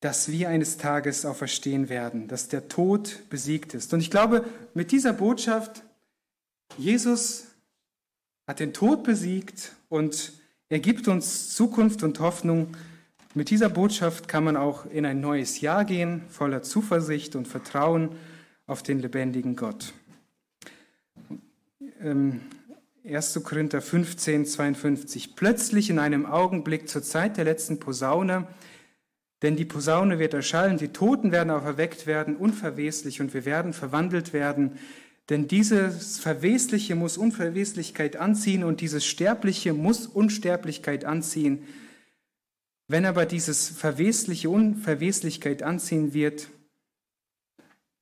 dass 0.00 0.30
wir 0.30 0.50
eines 0.50 0.76
Tages 0.76 1.24
auferstehen 1.24 1.88
werden, 1.88 2.28
dass 2.28 2.48
der 2.48 2.68
Tod 2.68 3.22
besiegt 3.30 3.72
ist. 3.72 3.94
Und 3.94 4.00
ich 4.00 4.10
glaube, 4.10 4.44
mit 4.74 4.92
dieser 4.92 5.14
Botschaft, 5.14 5.82
Jesus 6.76 7.46
hat 8.46 8.60
den 8.60 8.72
Tod 8.72 9.04
besiegt 9.04 9.72
und 9.88 10.32
er 10.68 10.78
gibt 10.78 11.08
uns 11.08 11.54
Zukunft 11.54 12.02
und 12.02 12.20
Hoffnung. 12.20 12.76
Mit 13.34 13.50
dieser 13.50 13.68
Botschaft 13.68 14.28
kann 14.28 14.44
man 14.44 14.56
auch 14.56 14.86
in 14.86 15.06
ein 15.06 15.20
neues 15.20 15.60
Jahr 15.60 15.84
gehen, 15.84 16.22
voller 16.28 16.62
Zuversicht 16.62 17.36
und 17.36 17.48
Vertrauen 17.48 18.10
auf 18.66 18.82
den 18.82 19.00
lebendigen 19.00 19.56
Gott. 19.56 19.92
1. 22.00 23.36
Ähm, 23.36 23.42
Korinther 23.42 23.80
15, 23.80 24.46
52. 24.46 25.36
Plötzlich 25.36 25.90
in 25.90 25.98
einem 25.98 26.26
Augenblick 26.26 26.88
zur 26.88 27.02
Zeit 27.02 27.36
der 27.36 27.44
letzten 27.44 27.80
Posaune, 27.80 28.46
denn 29.42 29.56
die 29.56 29.64
Posaune 29.66 30.18
wird 30.18 30.32
erschallen, 30.32 30.78
die 30.78 30.88
Toten 30.88 31.32
werden 31.32 31.50
auch 31.50 31.64
erweckt 31.64 32.06
werden, 32.06 32.36
unverweslich, 32.36 33.20
und 33.20 33.34
wir 33.34 33.44
werden 33.44 33.72
verwandelt 33.72 34.32
werden 34.32 34.78
denn 35.30 35.48
dieses 35.48 36.18
Verwesliche 36.18 36.94
muss 36.94 37.16
Unverweslichkeit 37.16 38.16
anziehen 38.16 38.62
und 38.62 38.80
dieses 38.80 39.06
Sterbliche 39.06 39.72
muss 39.72 40.06
Unsterblichkeit 40.06 41.04
anziehen. 41.04 41.62
Wenn 42.88 43.06
aber 43.06 43.24
dieses 43.24 43.68
Verwesliche 43.68 44.50
Unverweslichkeit 44.50 45.62
anziehen 45.62 46.12
wird, 46.12 46.48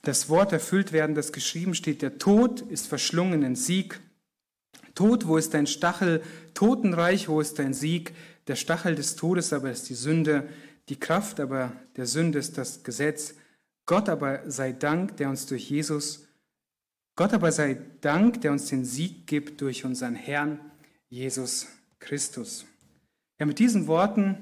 das 0.03 0.29
Wort 0.29 0.53
erfüllt 0.53 0.93
werden, 0.93 1.15
das 1.15 1.33
geschrieben 1.33 1.77
steht, 1.77 2.03
der 2.03 2.19
Tod 2.19 2.61
ist 2.63 2.89
verschlungen 2.89 3.45
in 3.45 3.55
Sieg. 3.55 4.01
Tod, 4.97 5.29
wo 5.29 5.37
ist 5.37 5.55
dein 5.55 5.69
Stachel? 5.69 6.23
Totenreich, 6.55 7.29
wo 7.29 7.41
ist 7.41 7.61
dein 7.61 7.73
Sieg? 7.73 8.13
Der 8.49 8.57
Stachel 8.57 8.97
des 8.97 9.15
Todes 9.15 9.53
aber 9.53 9.71
ist 9.71 9.89
die 9.89 9.95
Sünde, 9.95 10.49
die 10.89 10.99
Kraft 10.99 11.39
aber 11.39 11.73
der 11.97 12.07
Sünde 12.07 12.41
ist 12.41 12.59
das 12.59 12.83
Gesetz. 12.83 13.35
Gott 13.87 14.09
aber 14.09 14.51
sei 14.51 14.73
Dank, 14.73 15.17
der 15.19 15.29
uns 15.29 15.47
durch 15.47 15.71
Jesus 15.71 16.27
Gott 17.15 17.35
aber 17.35 17.53
sei 17.53 17.79
Dank, 18.01 18.41
der 18.41 18.53
uns 18.53 18.67
den 18.67 18.85
Sieg 18.85 19.27
gibt 19.27 19.61
durch 19.61 19.85
unseren 19.85 20.15
Herrn 20.15 20.59
Jesus 21.09 21.69
Christus. 21.99 22.65
Ja, 23.39 23.45
mit 23.45 23.59
diesen 23.59 23.87
Worten, 23.87 24.37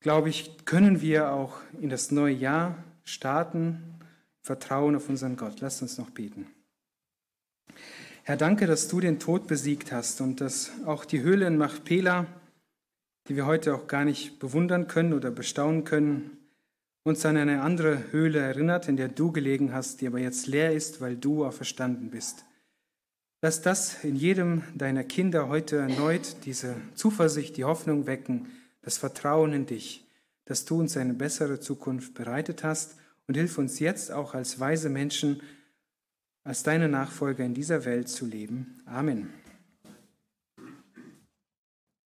glaube 0.00 0.30
ich, 0.30 0.64
können 0.64 1.02
wir 1.02 1.32
auch 1.32 1.58
in 1.80 1.90
das 1.90 2.10
neue 2.10 2.34
Jahr 2.34 2.82
starten, 3.04 3.82
vertrauen 4.40 4.96
auf 4.96 5.08
unseren 5.08 5.36
Gott. 5.36 5.60
Lasst 5.60 5.82
uns 5.82 5.98
noch 5.98 6.10
beten. 6.10 6.46
Herr, 8.24 8.36
danke, 8.36 8.66
dass 8.66 8.88
du 8.88 9.00
den 9.00 9.18
Tod 9.18 9.46
besiegt 9.46 9.92
hast 9.92 10.20
und 10.20 10.40
dass 10.40 10.70
auch 10.86 11.04
die 11.04 11.22
Höhle 11.22 11.46
in 11.46 11.58
Machpela, 11.58 12.26
die 13.28 13.36
wir 13.36 13.46
heute 13.46 13.74
auch 13.74 13.86
gar 13.86 14.04
nicht 14.04 14.38
bewundern 14.38 14.86
können 14.86 15.12
oder 15.12 15.30
bestaunen 15.30 15.84
können, 15.84 16.38
uns 17.04 17.26
an 17.26 17.36
eine 17.36 17.62
andere 17.62 18.12
Höhle 18.12 18.38
erinnert, 18.38 18.88
in 18.88 18.96
der 18.96 19.08
du 19.08 19.32
gelegen 19.32 19.72
hast, 19.72 20.00
die 20.00 20.06
aber 20.06 20.20
jetzt 20.20 20.46
leer 20.46 20.72
ist, 20.72 21.00
weil 21.00 21.16
du 21.16 21.44
auferstanden 21.44 22.10
bist. 22.10 22.44
Lass 23.40 23.60
das 23.60 24.04
in 24.04 24.14
jedem 24.14 24.62
deiner 24.76 25.02
Kinder 25.02 25.48
heute 25.48 25.78
erneut 25.78 26.36
diese 26.44 26.76
Zuversicht, 26.94 27.56
die 27.56 27.64
Hoffnung 27.64 28.06
wecken, 28.06 28.46
das 28.82 28.98
Vertrauen 28.98 29.52
in 29.52 29.66
dich, 29.66 30.06
dass 30.44 30.64
du 30.64 30.78
uns 30.78 30.96
eine 30.96 31.14
bessere 31.14 31.58
Zukunft 31.58 32.14
bereitet 32.14 32.62
hast 32.62 32.96
und 33.26 33.36
hilf 33.36 33.58
uns 33.58 33.80
jetzt 33.80 34.12
auch 34.12 34.34
als 34.34 34.60
weise 34.60 34.90
Menschen, 34.90 35.42
als 36.44 36.62
deine 36.62 36.88
Nachfolger 36.88 37.44
in 37.44 37.54
dieser 37.54 37.84
Welt 37.84 38.08
zu 38.08 38.26
leben. 38.26 38.80
Amen. 38.86 39.41